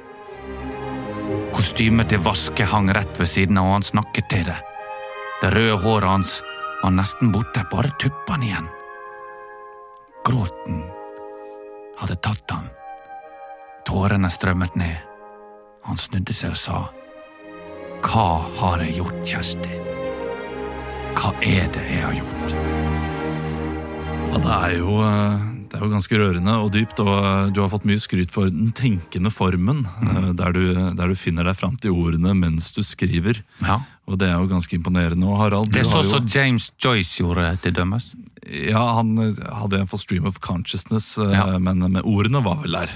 Kostymet 1.53 2.11
til 2.11 2.21
Vaske 2.23 2.65
hang 2.65 2.89
rett 2.95 3.19
ved 3.19 3.29
siden 3.29 3.57
av, 3.59 3.67
og 3.69 3.77
han 3.79 3.87
snakket 3.87 4.29
til 4.31 4.45
det. 4.47 4.57
Det 5.41 5.51
røde 5.53 5.77
håret 5.83 6.09
hans 6.09 6.39
var 6.81 6.93
nesten 6.95 7.33
borte, 7.35 7.63
bare 7.71 7.91
tuppene 7.99 8.47
igjen. 8.47 8.69
Gråten 10.25 10.81
hadde 11.99 12.15
tatt 12.23 12.55
han. 12.55 12.69
Tårene 13.87 14.29
strømmet 14.31 14.75
ned. 14.79 14.97
Han 15.87 15.97
snudde 15.97 16.35
seg 16.35 16.53
og 16.53 16.59
sa, 16.59 16.79
Hva 18.05 18.27
har 18.59 18.83
jeg 18.83 18.99
gjort, 18.99 19.21
Kjersti? 19.27 19.79
Hva 21.19 21.31
er 21.43 21.71
det 21.75 21.85
jeg 21.89 22.03
har 22.03 22.15
gjort? 22.19 22.53
Ja, 24.29 24.41
det 24.43 24.57
er 24.59 24.75
jo 24.77 24.99
eh, 25.03 25.48
det 25.69 25.77
er 25.79 25.83
jo 25.85 25.91
ganske 25.91 26.17
rørende 26.17 26.53
og 26.63 26.71
dypt, 26.73 26.99
og 27.03 27.11
eh, 27.13 27.51
du 27.53 27.59
har 27.61 27.69
fått 27.69 27.85
mye 27.85 28.01
skryt 28.01 28.31
for 28.33 28.49
den 28.49 28.71
tenkende 28.75 29.31
formen, 29.31 29.85
Mm. 30.01 30.35
der, 30.35 30.51
du, 30.55 30.63
der 30.97 31.07
du 31.07 31.15
finner 31.15 31.43
deg 31.45 31.55
fram 31.59 31.75
til 31.77 31.91
ordene 31.93 32.33
mens 32.35 32.71
du 32.73 32.81
skriver. 32.83 33.41
Ja. 33.61 33.79
Og 34.09 34.17
det 34.17 34.27
er 34.29 34.39
jo 34.41 34.47
ganske 34.49 34.73
imponerende. 34.75 35.27
Og 35.29 35.37
Harald, 35.37 35.71
Det 35.71 35.81
er 35.83 35.89
sånn 35.91 36.03
som 36.09 36.25
James 36.27 36.71
Joyce 36.81 37.19
gjorde 37.21 37.51
til 37.61 37.73
dømmes. 37.77 38.15
ja, 38.49 38.81
han 38.95 39.13
hadde 39.17 39.79
en 39.81 39.87
for 39.87 39.99
stream 40.01 40.25
of 40.25 40.39
consciousness, 40.41 41.17
eh, 41.19 41.31
Ja. 41.35 41.59
men, 41.59 41.79
men 41.79 42.01
ordene 42.03 42.41
var 42.43 42.55
vel 42.63 42.71
der. 42.71 42.89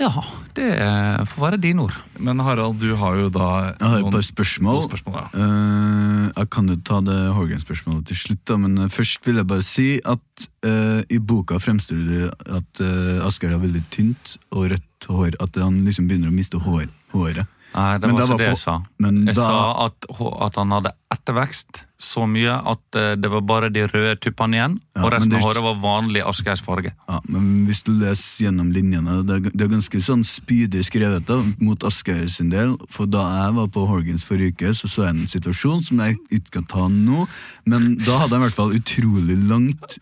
Ja, 0.00 0.22
det 0.56 0.68
eh, 0.80 1.22
får 1.28 1.42
være 1.42 1.58
dine 1.60 1.84
ord. 1.84 1.96
Men 2.16 2.40
Harald, 2.40 2.78
du 2.80 2.94
har 2.96 3.18
jo 3.20 3.28
da 3.32 3.48
Jeg 3.74 3.84
har 3.84 3.98
et 3.98 4.14
par 4.14 4.24
spørsmål. 4.24 4.82
spørsmål 4.86 5.18
ja. 5.18 5.26
uh, 5.36 6.24
jeg 6.30 6.50
kan 6.54 6.72
jo 6.72 6.76
ta 6.88 7.00
det 7.04 7.18
Hågen-spørsmålet 7.36 8.06
til 8.08 8.16
slutt, 8.16 8.40
da, 8.48 8.56
men 8.62 8.78
eh, 8.78 8.88
først 8.88 9.26
vil 9.28 9.42
jeg 9.42 9.48
bare 9.50 9.66
si 9.66 9.88
at 10.00 10.46
uh, 10.64 11.02
i 11.04 11.20
boka 11.20 11.60
fremstiller 11.60 12.08
du 12.08 12.56
at 12.56 12.80
uh, 12.80 13.26
Asgeir 13.28 13.52
har 13.52 13.60
veldig 13.60 13.84
tynt 13.92 14.38
og 14.54 14.70
rødt 14.72 15.10
hår. 15.10 15.36
At 15.44 15.60
han 15.60 15.82
liksom 15.84 16.08
begynner 16.08 16.32
å 16.32 16.36
miste 16.38 16.60
hår, 16.64 16.88
håret. 17.12 17.59
Nei, 17.70 17.98
det 18.02 18.08
Men 18.08 18.16
var 18.16 18.24
ikke 18.26 18.38
det 18.40 18.48
jeg 18.48 18.58
sa. 18.58 18.74
Jeg 18.98 19.26
da, 19.28 19.34
sa 19.38 19.58
at, 19.86 20.06
at 20.46 20.56
han 20.58 20.72
hadde 20.74 20.90
ettervekst 21.14 21.84
så 22.00 22.24
mye 22.26 22.54
at 22.72 22.96
eh, 22.98 23.12
det 23.20 23.30
var 23.30 23.44
bare 23.46 23.68
de 23.70 23.84
røde 23.86 24.16
tuppene 24.24 24.56
igjen, 24.58 24.74
Ja, 24.96 25.04
og 25.04 25.12
resten 25.14 25.36
av 25.36 25.44
håret 25.44 25.62
var 25.62 25.76
vanlig 25.82 26.22
Asgeirs 26.26 26.62
farge. 26.64 26.90
ja, 26.96 27.20
men 27.28 27.66
hvis 27.68 27.82
du 27.86 27.92
leser 27.92 28.46
gjennom 28.46 28.72
linjene, 28.74 29.20
det 29.28 29.36
er, 29.36 29.54
det 29.54 29.66
er 29.66 29.72
ganske 29.76 30.02
sånn 30.02 30.24
spydig 30.26 30.82
skrevet 30.88 31.26
da, 31.28 31.38
mot 31.60 31.84
Asgeir 31.86 32.26
sin 32.32 32.50
del. 32.50 32.74
For 32.90 33.06
da 33.10 33.22
jeg 33.44 33.56
var 33.60 33.70
på 33.76 33.86
Horgans 33.90 34.24
forrige 34.26 34.56
uke, 34.56 34.74
så 34.74 34.90
så 34.90 35.06
jeg 35.06 35.14
en 35.18 35.30
situasjon 35.30 35.82
som 35.86 36.02
jeg 36.02 36.18
ikke 36.30 36.58
kan 36.60 36.70
ta 36.74 36.88
nå, 36.90 37.26
men 37.70 37.98
da 38.02 38.22
hadde 38.24 38.34
jeg 38.34 38.40
i 38.40 38.46
hvert 38.48 38.58
fall 38.58 38.74
utrolig 38.80 39.38
langt 39.50 40.00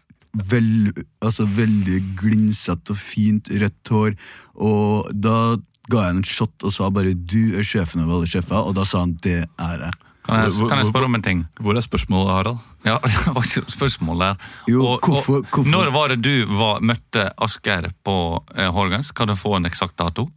vel, 0.49 0.93
altså 1.25 1.45
veldig 1.57 1.99
glinsete 2.21 2.95
og 2.95 3.01
fint 3.01 3.49
rødt 3.51 3.91
hår, 3.93 4.15
og 4.55 5.09
da 5.13 5.57
ga 5.91 6.03
jeg 6.09 6.17
en 6.17 6.25
shot 6.25 6.65
og 6.65 6.73
sa 6.73 6.91
bare 6.91 7.15
'du 7.15 7.57
er 7.59 7.63
sjefen 7.65 8.03
over 8.05 8.19
alle 8.19 8.27
sjefer', 8.27 8.67
og 8.67 8.75
da 8.75 8.85
sa 8.85 9.01
han 9.01 9.15
'det 9.23 9.47
er 9.59 9.79
jeg'. 9.79 9.93
Kan 10.29 10.45
jeg, 10.45 10.69
kan 10.69 10.79
jeg 10.79 10.87
spørre 10.87 11.05
om 11.09 11.15
en 11.15 11.23
ting? 11.23 11.47
Hvor 11.59 11.73
er 11.77 11.81
spørsmålet, 11.81 12.29
Harald? 12.37 12.59
Ja, 12.85 12.99
det 13.05 13.33
var 13.35 13.43
ikke 13.43 13.65
spørsmål 13.73 14.19
der. 14.21 14.35
Jo, 14.69 14.83
Og- 14.85 15.01
hvorfor- 15.01 15.39
og 15.39 15.45
hvorfor- 15.51 15.71
Når 15.71 15.91
var 15.93 16.09
det 16.09 16.21
du 16.23 16.45
var, 16.47 16.81
møtte 16.81 17.31
Asgeir 17.41 17.89
på 18.05 18.45
eh, 18.55 18.69
Horgans? 18.71 19.11
Kan 19.13 19.29
du 19.29 19.35
få 19.35 19.57
en 19.57 19.65
eksakt 19.65 19.97
dato? 19.97 20.29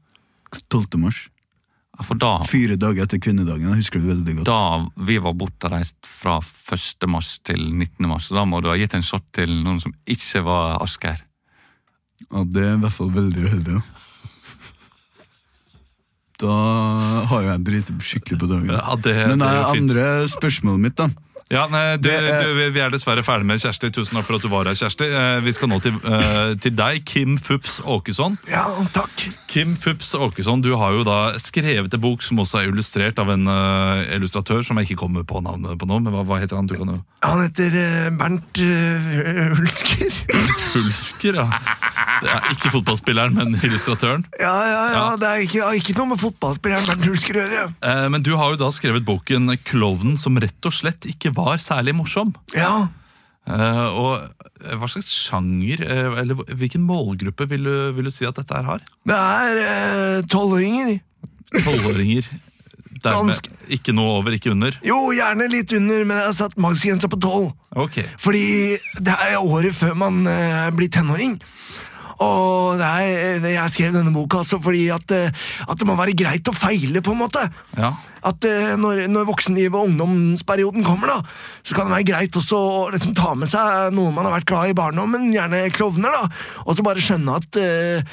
12. 0.70 0.98
mars. 0.98 1.28
Ja, 2.00 2.04
For 2.04 2.16
da, 2.16 2.38
Fire 2.44 2.78
dager 2.78 3.04
etter 3.04 3.18
kvinnedagen. 3.20 3.68
Jeg 3.68 3.76
husker 3.84 4.00
det 4.00 4.08
veldig 4.16 4.36
godt. 4.38 4.46
da 4.46 4.88
vi 5.06 5.18
var 5.20 5.34
bortreist 5.34 5.96
fra 6.08 6.40
1. 6.40 7.08
mars 7.10 7.40
til 7.44 7.60
19. 7.60 8.08
mars, 8.08 8.30
da 8.30 8.46
må 8.46 8.62
du 8.62 8.70
ha 8.70 8.76
gitt 8.78 8.94
en 8.96 9.02
shot 9.04 9.24
til 9.34 9.50
noen 9.64 9.80
som 9.82 9.94
ikke 10.08 10.42
var 10.44 10.82
Asgeir. 10.82 11.20
Ja, 12.32 12.44
det 12.46 12.64
er 12.64 12.74
i 12.78 12.80
hvert 12.80 12.94
fall 12.94 13.10
veldig 13.12 13.44
uheldig. 13.44 13.84
Da. 16.42 16.56
har 17.32 17.42
har 17.42 17.50
jeg 17.50 17.66
driti 17.68 17.98
skikkelig 18.12 18.40
på 18.42 18.50
dagen. 18.52 18.72
Ja, 18.76 18.96
det, 18.96 19.18
Men 19.28 19.40
det 19.40 19.48
det 19.48 19.58
er 19.58 19.76
andre 19.76 20.08
spørsmålet 20.32 20.88
mitt, 20.88 20.98
da. 21.00 21.12
Ja, 21.52 21.66
nei, 21.68 21.98
du, 22.00 22.08
du, 22.08 22.60
Vi 22.72 22.80
er 22.80 22.92
dessverre 22.94 23.24
ferdig 23.28 23.44
med 23.50 23.60
Kjersti. 23.60 23.90
Tusen 23.92 24.16
takk 24.16 24.28
for 24.30 24.38
at 24.38 24.46
du 24.46 24.48
var 24.54 24.70
her, 24.70 24.78
Kjersti. 24.78 25.08
Eh, 25.12 25.40
Vi 25.44 25.52
skal 25.58 25.68
nå 25.68 25.82
til, 25.84 25.98
eh, 26.08 26.54
til 26.64 26.72
deg, 26.78 27.02
Kim 27.04 27.36
Fups 27.42 27.82
Åkesson. 27.84 28.38
Ja, 28.48 28.64
takk. 28.96 29.26
Kim 29.52 29.76
Fups 29.76 30.14
Åkesson, 30.16 30.64
du 30.64 30.72
har 30.80 30.96
jo 30.96 31.04
da 31.04 31.34
skrevet 31.42 31.92
en 31.92 32.04
bok 32.04 32.24
som 32.24 32.40
også 32.40 32.62
er 32.62 32.72
illustrert 32.72 33.20
av 33.20 33.34
en 33.36 33.52
eh, 33.52 34.16
illustratør 34.16 34.64
som 34.64 34.80
jeg 34.80 34.92
ikke 34.92 35.02
kommer 35.04 35.28
på 35.28 35.44
navnet 35.44 35.76
på 35.76 35.90
nå. 35.90 36.00
men 36.00 36.16
hva, 36.16 36.24
hva 36.30 36.40
heter 36.40 36.56
han? 36.56 36.72
Du 36.72 36.78
kan 36.80 36.94
jo 36.96 37.02
Han 37.28 37.44
heter 37.44 37.76
Bernt 38.16 38.64
uh, 38.64 39.52
Hulsker. 39.60 40.24
Hulsker, 40.72 41.44
ja. 41.44 41.50
Det 42.22 42.30
er 42.30 42.48
ikke 42.54 42.72
fotballspilleren, 42.76 43.34
men 43.38 43.56
illustratøren. 43.66 44.24
Ja, 44.40 44.54
ja, 44.70 44.82
ja. 44.94 45.04
Det 45.18 45.30
er 45.30 45.44
ikke, 45.48 45.72
ikke 45.80 45.96
noe 45.98 46.12
med 46.14 46.22
fotballspilleren 46.22 46.86
men 46.88 47.02
du 47.02 47.10
å 47.12 47.18
gjøre. 47.18 47.64
Eh, 47.82 48.08
Men 48.14 48.22
du 48.26 48.36
har 48.38 48.54
jo 48.54 48.60
da 48.62 48.70
skrevet 48.74 49.06
boken 49.08 49.50
'Klovnen 49.66 50.18
som 50.22 50.38
rett 50.38 50.70
og 50.70 50.74
slett 50.74 51.08
ikke 51.10 51.34
var 51.36 51.58
særlig 51.58 51.96
morsom'. 51.98 52.34
Ja. 52.54 52.88
Eh, 53.50 53.88
og 53.90 54.22
eh, 54.22 54.76
hva 54.78 54.88
slags 54.92 55.10
sjanger, 55.10 55.82
eh, 55.82 56.22
eller 56.22 56.38
hvilken 56.54 56.86
målgruppe 56.86 57.50
vil 57.50 57.66
du, 57.66 57.74
vil 57.98 58.06
du 58.06 58.12
si 58.14 58.26
at 58.30 58.38
dette 58.38 58.54
her 58.54 58.70
har? 58.70 58.86
Det 59.06 59.18
er 59.18 60.22
tolvåringer. 60.30 61.00
Tolvåringer. 61.58 62.30
Dermed 63.02 63.48
ikke 63.74 63.96
noe 63.98 64.20
over, 64.20 64.36
ikke 64.38 64.52
under. 64.52 64.76
jo, 64.86 64.98
gjerne 65.16 65.48
litt 65.50 65.72
under, 65.74 66.04
men 66.06 66.20
jeg 66.20 66.28
har 66.28 66.36
satt 66.38 66.58
maksgrensa 66.62 67.10
på 67.10 67.18
tolv. 67.24 67.48
Ok. 67.74 67.98
Fordi 68.22 68.78
det 69.02 69.16
er 69.16 69.40
året 69.42 69.74
før 69.74 69.96
man 69.98 70.22
eh, 70.30 70.70
blir 70.78 70.92
tenåring. 70.94 71.40
Og 72.22 72.78
det- 72.78 73.54
jeg 73.56 73.74
skrev 73.74 73.94
denne 73.94 74.14
boka 74.14 74.42
altså 74.42 74.60
fordi 74.62 74.90
at, 74.94 75.12
eh, 75.12 75.32
at 75.68 75.78
det 75.78 75.88
må 75.88 75.96
være 75.98 76.16
greit 76.16 76.48
å 76.48 76.54
feile, 76.54 77.02
på 77.02 77.12
en 77.12 77.22
måte. 77.24 77.42
Ja. 77.78 77.94
At 78.24 78.46
eh, 78.46 78.76
når, 78.78 79.08
når 79.10 79.26
voksenlivet 79.26 79.74
og 79.74 79.90
ungdomsperioden 79.90 80.86
kommer, 80.86 81.08
da, 81.08 81.22
så 81.66 81.74
kan 81.74 81.88
det 81.88 81.96
være 81.98 82.10
greit 82.14 82.38
også 82.38 82.58
å 82.58 82.92
liksom, 82.94 83.16
ta 83.18 83.34
med 83.34 83.50
seg 83.50 83.94
noe 83.94 84.14
man 84.14 84.26
har 84.26 84.40
vært 84.40 84.46
glad 84.52 84.68
i 84.68 84.72
i 84.72 84.78
barndommen, 84.78 85.32
gjerne 85.34 85.66
klovner, 85.76 86.14
da, 86.14 86.30
og 86.66 86.76
så 86.78 86.86
bare 86.86 87.02
skjønne 87.04 87.36
at 87.42 87.58
eh, 87.60 88.04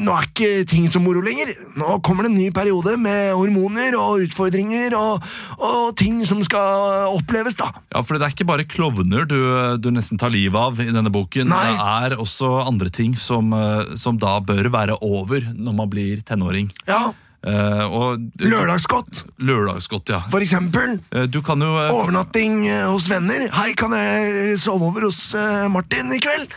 nå 0.00 0.14
er 0.16 0.28
ikke 0.28 0.50
ting 0.68 0.86
så 0.90 1.00
moro 1.02 1.20
lenger. 1.24 1.52
Nå 1.78 1.98
kommer 2.06 2.26
det 2.26 2.32
en 2.32 2.38
ny 2.38 2.48
periode 2.54 2.96
med 3.00 3.34
hormoner 3.36 3.96
og 4.00 4.24
utfordringer 4.24 4.96
og, 4.98 5.26
og 5.60 5.92
ting 6.00 6.22
som 6.28 6.40
skal 6.46 7.10
oppleves, 7.12 7.58
da. 7.60 7.70
ja, 7.92 8.02
for 8.02 8.16
det 8.16 8.26
er 8.26 8.34
ikke 8.34 8.48
bare 8.48 8.68
klovner 8.68 9.28
du, 9.28 9.36
du 9.82 9.90
nesten 9.94 10.20
tar 10.20 10.32
livet 10.32 10.56
av 10.56 10.80
i 10.82 10.88
denne 10.88 11.12
boken. 11.12 11.52
Nei. 11.52 11.68
Det 11.76 11.90
er 12.16 12.18
også 12.22 12.54
andre 12.64 12.90
ting 12.92 13.14
som, 13.20 13.52
eh, 13.56 13.94
som 14.00 14.18
da 14.20 14.38
bør 14.40 14.72
være 14.72 14.98
over 15.04 15.52
når 15.54 15.78
man 15.84 15.92
blir 15.92 16.24
tenåring. 16.26 16.72
Ja, 16.88 17.10
Eh, 17.10 17.25
og 17.46 18.22
Lørdagsgodt, 18.42 19.24
Lørdagsgodt, 19.38 20.10
ja. 20.10 20.20
for 20.32 20.42
eksempel. 20.42 20.96
Eh, 21.14 21.26
Du 21.30 21.40
kan 21.46 21.62
jo 21.62 21.76
eh, 21.78 21.92
Overnatting 21.94 22.66
eh, 22.66 22.86
hos 22.90 23.06
venner. 23.10 23.46
Hei, 23.54 23.72
kan 23.78 23.94
jeg 23.94 24.58
sove 24.58 24.88
over 24.90 25.06
hos 25.06 25.20
eh, 25.38 25.66
Martin 25.70 26.10
i 26.16 26.18
kveld? 26.22 26.48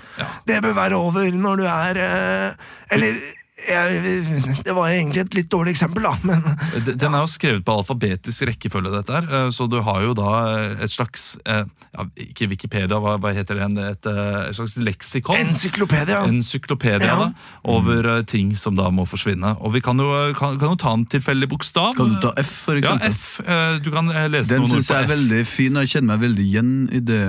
Det 0.50 0.62
bør 0.66 0.74
være 0.74 0.98
over 0.98 1.30
når 1.36 1.62
du 1.62 1.68
er 1.70 2.02
eh, 2.04 2.72
Eller 2.96 3.20
jeg, 3.68 4.62
Det 4.66 4.74
var 4.76 4.90
egentlig 4.94 5.24
et 5.26 5.36
litt 5.38 5.50
dårlig 5.52 5.74
eksempel, 5.76 6.06
da, 6.08 6.14
men 6.24 6.44
ja. 6.46 6.54
Den 6.94 7.16
er 7.18 7.24
jo 7.26 7.30
skrevet 7.32 7.66
på 7.68 7.76
alfabetisk 7.82 8.46
rekkefølge, 8.50 8.92
dette 8.94 9.14
her, 9.18 9.28
eh, 9.28 9.50
så 9.56 9.68
du 9.70 9.80
har 9.86 10.02
jo 10.06 10.14
da 10.18 10.30
eh, 10.54 10.84
et 10.86 10.94
slags 10.94 11.32
eh, 11.46 11.66
ja, 11.96 12.06
Ikke 12.24 12.48
Wikipedia, 12.52 13.00
hva, 13.02 13.18
hva 13.22 13.34
heter 13.36 13.60
det? 13.60 13.68
Et, 13.90 14.10
et 14.14 14.56
slags 14.58 14.78
leksikon? 14.86 15.38
Encyklopedia. 15.42 16.22
Encyklopedia 16.30 17.10
Ja. 17.10 17.18
da, 17.26 17.30
over 17.76 18.10
eh, 18.16 18.24
ting 18.30 18.56
som 18.60 18.78
da 18.78 18.88
må 18.94 19.06
forsvinne. 19.10 19.56
Og 19.66 19.74
vi 19.76 19.82
kan 19.86 19.98
jo, 20.00 20.10
kan, 20.38 20.58
kan 20.62 20.74
jo 20.76 20.80
ta 20.80 20.94
en 20.96 21.06
tilfeldig 21.10 21.50
bokstav. 21.52 21.94
Kan 21.98 22.16
du 22.16 22.20
ta 22.24 22.34
F, 22.42 22.52
for 22.70 22.80
eksempel? 22.80 23.10
Ja. 23.10 23.16
F. 23.16 23.82
Du 23.84 23.92
kan 23.94 24.10
lese 24.32 24.54
Den 24.54 24.64
noen 24.64 24.70
ord 24.72 24.80
syns 24.80 24.90
på 24.92 24.98
jeg 25.00 25.08
er 25.08 25.14
veldig 25.16 25.44
fin, 25.50 25.76
og 25.78 25.86
jeg 25.88 25.96
kjenner 25.98 26.14
meg 26.16 26.26
veldig 26.28 26.46
igjen 26.46 26.74
i 26.94 27.02
det, 27.10 27.22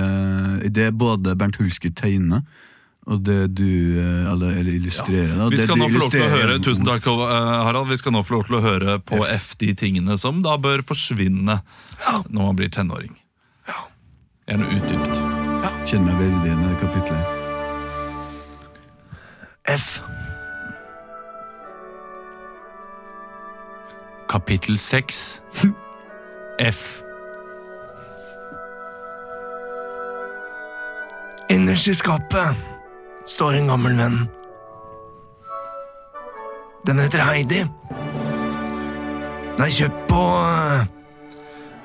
i 0.67 0.71
det 0.73 0.89
både 0.97 1.35
Bernt 1.39 1.57
Hulsker 1.61 1.93
tegner, 1.97 2.43
og 3.11 3.23
det 3.27 3.39
du 3.57 3.99
eh, 3.99 4.31
eller, 4.31 4.55
eller 4.61 4.71
illustrerer. 4.71 5.35
ja. 5.35 5.49
Vi 5.51 5.59
skal 5.59 5.79
nå 5.79 5.89
få 5.91 5.99
lov 6.05 6.13
til 6.13 6.23
å 6.23 6.29
høre 6.31 6.59
Tusen 6.63 6.87
takk, 6.87 7.07
eh, 7.11 7.33
Harald. 7.67 7.89
Vi 7.91 7.99
skal 7.99 8.15
nå 8.15 8.23
få 8.23 8.37
lov 8.37 8.47
til 8.47 8.59
å 8.59 8.63
høre 8.63 8.99
på 9.03 9.19
F 9.27 9.55
de 9.61 9.73
tingene 9.77 10.17
som 10.21 10.39
da 10.45 10.57
bør 10.61 10.85
forsvinne 10.87 11.59
når 12.29 12.41
man 12.41 12.55
blir 12.59 12.71
tenåring. 12.71 13.13
Gjerne 14.47 14.67
utdypt. 14.77 15.21
Kjenner 15.87 16.11
meg 16.11 16.17
veldig 16.23 16.47
igjen 16.47 16.63
i 16.63 16.71
det 16.71 16.79
kapitlet. 16.81 17.37
F. 19.71 20.01
Kapittel 24.31 24.77
6 24.79 25.41
F. 26.71 26.83
Innerst 31.51 31.87
i 31.91 31.95
skapet 31.95 32.70
står 33.27 33.59
en 33.59 33.67
gammel 33.73 33.97
venn. 33.97 34.17
Den 36.87 36.99
heter 36.99 37.25
Heidi. 37.27 37.61
Den 39.51 39.65
er 39.67 39.75
kjøpt 39.75 40.07
på 40.09 40.23
eh, 40.41 40.89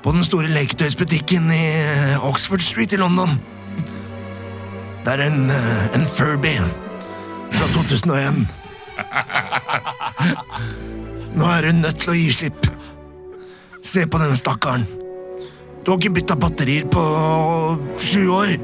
på 0.07 0.13
den 0.15 0.23
store 0.23 0.47
leketøysbutikken 0.47 1.49
i 1.51 1.63
eh, 1.83 2.25
Oxford 2.25 2.61
Street 2.63 2.93
i 2.95 2.99
London. 3.01 3.33
Det 5.03 5.13
er 5.13 5.23
en, 5.25 5.49
eh, 5.51 5.95
en 5.97 6.05
Furby 6.05 6.53
fra 7.51 7.67
2001. 7.73 8.47
Nå 11.37 11.49
er 11.57 11.67
hun 11.69 11.81
nødt 11.83 11.99
til 12.01 12.13
å 12.13 12.17
gi 12.17 12.31
slipp. 12.33 12.69
Se 13.83 14.07
på 14.07 14.21
denne 14.21 14.39
stakkaren. 14.39 14.87
Du 15.83 15.91
har 15.91 15.99
ikke 15.99 16.15
bytta 16.21 16.39
batterier 16.39 16.87
på 16.91 17.03
sju 17.99 18.23
år. 18.31 18.55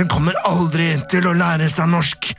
Den 0.00 0.08
kommer 0.08 0.32
aldri 0.48 0.94
til 1.12 1.26
å 1.28 1.34
lære 1.36 1.66
seg 1.68 1.90
norsk. 1.92 2.30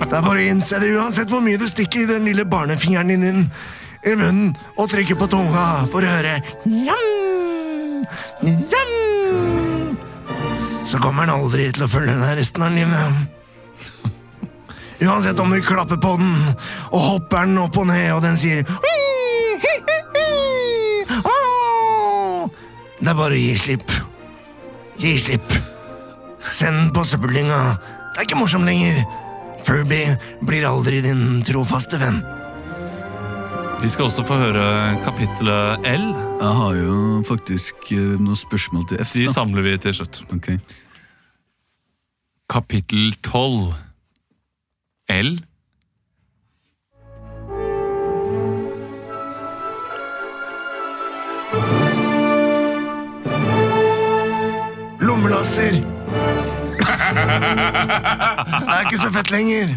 Det 0.00 0.08
er 0.10 0.24
bare 0.24 0.40
å 0.40 0.42
innse 0.42 0.80
det, 0.82 0.88
uansett 0.98 1.30
hvor 1.30 1.38
mye 1.44 1.60
du 1.60 1.68
stikker 1.70 2.08
den 2.08 2.26
lille 2.26 2.42
barnefingeren 2.50 3.12
din 3.12 3.26
inn 3.28 3.44
i 4.02 4.16
munnen 4.18 4.56
og 4.74 4.90
trykker 4.90 5.14
på 5.20 5.28
tunga 5.30 5.86
for 5.92 6.02
å 6.02 6.10
høre 6.10 6.40
Jam! 6.66 8.02
Jam! 8.42 8.90
Så 10.82 10.98
kommer 10.98 11.30
den 11.30 11.36
aldri 11.36 11.68
til 11.70 11.86
å 11.86 11.90
følge 11.94 12.18
deg 12.18 12.40
resten 12.40 12.66
av 12.66 12.74
livet. 12.74 14.10
Uansett 15.06 15.38
om 15.38 15.54
du 15.54 15.62
klapper 15.62 16.02
på 16.02 16.18
den 16.18 16.34
og 16.90 17.00
hopper 17.06 17.46
den 17.46 17.62
opp 17.68 17.78
og 17.78 17.86
ned, 17.92 18.10
og 18.16 18.26
den 18.26 18.40
sier 18.40 18.66
Det 22.98 23.08
er 23.14 23.16
bare 23.16 23.30
å 23.30 23.44
gi 23.46 23.54
slipp. 23.62 24.00
Gi 24.98 25.18
slipp. 25.22 25.59
Send 26.50 26.76
den 26.76 26.92
på 26.94 27.04
søppeldynga. 27.06 27.58
Det 28.10 28.18
er 28.18 28.26
ikke 28.26 28.38
morsomt 28.40 28.66
lenger. 28.66 29.04
Furby 29.64 30.02
blir 30.46 30.66
aldri 30.66 31.00
din 31.04 31.42
trofaste 31.46 32.00
venn. 32.00 32.20
Vi 33.80 33.88
skal 33.88 34.10
også 34.10 34.24
få 34.28 34.36
høre 34.36 34.64
kapittelet 35.04 35.86
L. 35.88 36.08
Jeg 36.40 36.56
har 36.56 36.74
jo 36.76 36.96
faktisk 37.28 37.92
eh, 37.94 38.16
noen 38.20 38.36
spørsmål 38.36 38.88
til 38.90 39.00
F. 39.00 39.14
De 39.16 39.28
samler 39.32 39.64
vi 39.64 39.76
til 39.80 39.94
slutt. 39.96 40.20
Ok. 40.34 40.50
Kapittel 42.50 43.14
12. 43.24 43.72
L. 45.08 45.38
Lommelasser! 55.00 55.89
Det 57.20 58.74
er 58.74 58.84
ikke 58.86 59.00
så 59.00 59.10
fett 59.14 59.32
lenger. 59.32 59.76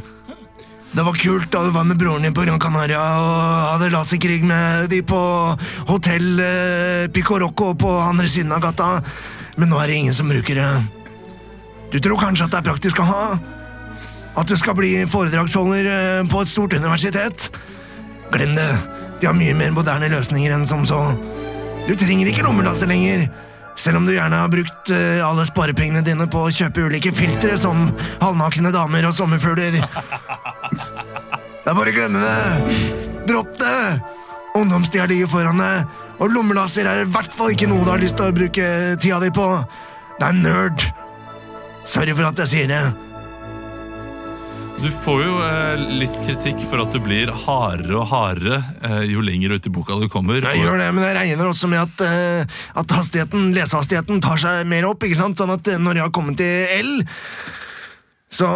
Det 0.94 1.02
var 1.02 1.16
kult 1.18 1.50
da 1.50 1.64
du 1.66 1.72
var 1.74 1.88
med 1.90 1.98
broren 1.98 2.22
din 2.22 2.36
på 2.38 2.44
Gran 2.46 2.60
Canaria 2.62 3.02
og 3.18 3.70
hadde 3.72 3.90
laserkrig 3.96 4.44
med 4.46 4.92
de 4.92 5.00
på 5.02 5.22
hotell 5.90 6.38
eh, 6.38 7.08
Pico 7.10 7.40
Rocco 7.42 7.72
på 7.74 7.96
andre 7.98 8.30
siden 8.30 8.54
av 8.54 8.62
gata, 8.62 9.00
men 9.58 9.72
nå 9.72 9.80
er 9.82 9.90
det 9.90 9.96
ingen 10.04 10.14
som 10.14 10.30
bruker 10.30 10.60
det. 10.62 10.70
Du 11.96 11.98
tror 11.98 12.22
kanskje 12.22 12.46
at 12.46 12.54
det 12.54 12.60
er 12.62 12.68
praktisk 12.70 13.02
å 13.02 13.08
ha? 13.10 13.24
At 14.38 14.50
du 14.50 14.54
skal 14.58 14.78
bli 14.78 14.92
foredragsholder 15.10 15.90
eh, 15.90 16.30
på 16.30 16.44
et 16.44 16.54
stort 16.54 16.78
universitet? 16.78 17.50
Glem 18.34 18.54
det. 18.58 18.70
De 19.22 19.30
har 19.30 19.38
mye 19.38 19.58
mer 19.58 19.74
moderne 19.74 20.10
løsninger 20.14 20.54
enn 20.54 20.70
som 20.70 20.86
så. 20.90 21.02
Du 21.88 21.94
trenger 21.98 22.30
ikke 22.30 22.46
lommelaser 22.46 22.90
lenger. 22.90 23.28
Selv 23.76 23.98
om 24.00 24.06
du 24.06 24.14
gjerne 24.14 24.40
har 24.44 24.52
brukt 24.54 24.92
uh, 24.94 25.22
alle 25.26 25.46
sparepengene 25.50 26.04
dine 26.06 26.28
på 26.32 26.46
å 26.46 26.54
kjøpe 26.54 26.86
ulike 26.88 27.14
filtre 27.16 27.58
som 27.60 27.88
halvnakne 28.22 28.72
damer 28.74 29.10
og 29.10 29.16
sommerfugler. 29.18 29.80
Det 31.64 31.72
er 31.72 31.78
bare 31.78 31.94
å 31.94 31.96
glemme 31.96 32.22
det. 32.24 32.82
Dropp 33.30 33.56
det. 33.60 33.78
Ungdomstida 34.54 35.08
ligger 35.10 35.32
foran 35.32 35.58
deg, 35.58 35.88
og 36.22 36.30
lommelaser 36.30 36.86
er 36.86 37.02
i 37.02 37.08
hvert 37.10 37.34
fall 37.34 37.56
ikke 37.56 37.66
noe 37.72 37.82
du 37.82 37.90
har 37.90 38.04
lyst 38.04 38.20
til 38.20 38.30
å 38.30 38.36
bruke 38.36 38.68
tida 39.02 39.18
di 39.24 39.32
på. 39.34 39.48
Det 40.20 40.28
er 40.28 40.38
nerd. 40.38 40.86
Sorry 41.90 42.14
for 42.14 42.30
at 42.30 42.44
jeg 42.44 42.52
sier 42.52 42.70
det. 42.70 42.84
Du 44.82 44.90
får 45.06 45.20
jo 45.24 45.34
eh, 45.46 45.84
litt 46.02 46.16
kritikk 46.26 46.64
for 46.68 46.82
at 46.84 46.92
du 46.92 47.00
blir 47.04 47.30
hardere 47.46 47.96
og 48.02 48.08
hardere 48.12 48.58
eh, 48.84 49.04
jo 49.14 49.24
lenger 49.24 49.56
ut 49.56 49.70
i 49.70 49.72
boka 49.72 49.96
du 50.02 50.10
kommer. 50.12 50.44
Jeg 50.44 50.64
gjør 50.64 50.82
det, 50.82 50.90
men 50.96 51.06
jeg 51.08 51.18
regner 51.20 51.50
også 51.50 51.70
med 51.72 51.84
at, 51.86 52.04
eh, 52.04 52.64
at 52.82 52.96
hastigheten, 52.98 53.54
lesehastigheten 53.56 54.20
tar 54.24 54.42
seg 54.44 54.68
mer 54.68 54.90
opp. 54.90 55.06
ikke 55.08 55.20
sant? 55.22 55.40
Sånn 55.40 55.54
at 55.56 55.72
når 55.80 56.02
jeg 56.02 56.08
har 56.08 56.16
kommet 56.16 56.40
til 56.42 56.82
L, 56.82 56.92
så 58.34 58.48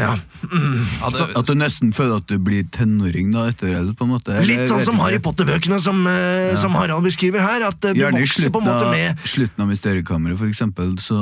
ja. 0.00 0.12
Mm. 0.40 0.84
Ja, 1.00 1.10
det, 1.10 1.24
At 1.36 1.48
du 1.48 1.56
nesten 1.58 1.90
føler 1.94 2.20
at 2.20 2.28
du 2.30 2.36
blir 2.42 2.64
tenåring 2.72 3.32
da 3.34 3.48
etter 3.50 3.72
det, 3.74 3.94
på 3.98 4.06
en 4.06 4.12
måte. 4.14 4.36
eller 4.36 4.46
Litt 4.48 4.70
sånn 4.70 4.84
som. 4.86 5.00
Harry 5.02 5.18
Potter-bøkene 5.22 5.80
som, 5.82 6.02
ja. 6.06 6.54
som 6.60 6.76
Harald 6.78 7.04
beskriver 7.06 7.42
her. 7.44 7.66
At 7.66 7.84
eh, 7.84 7.94
du 7.96 8.02
Gjerne 8.04 8.22
vokser 8.22 8.52
på 8.54 8.62
en 8.62 8.68
måte 8.68 8.90
med 8.92 9.24
slutten 9.26 9.64
av 9.64 9.70
Mysteriekammeret, 9.72 10.38
for 10.40 10.50
eksempel, 10.50 10.94
så 11.02 11.18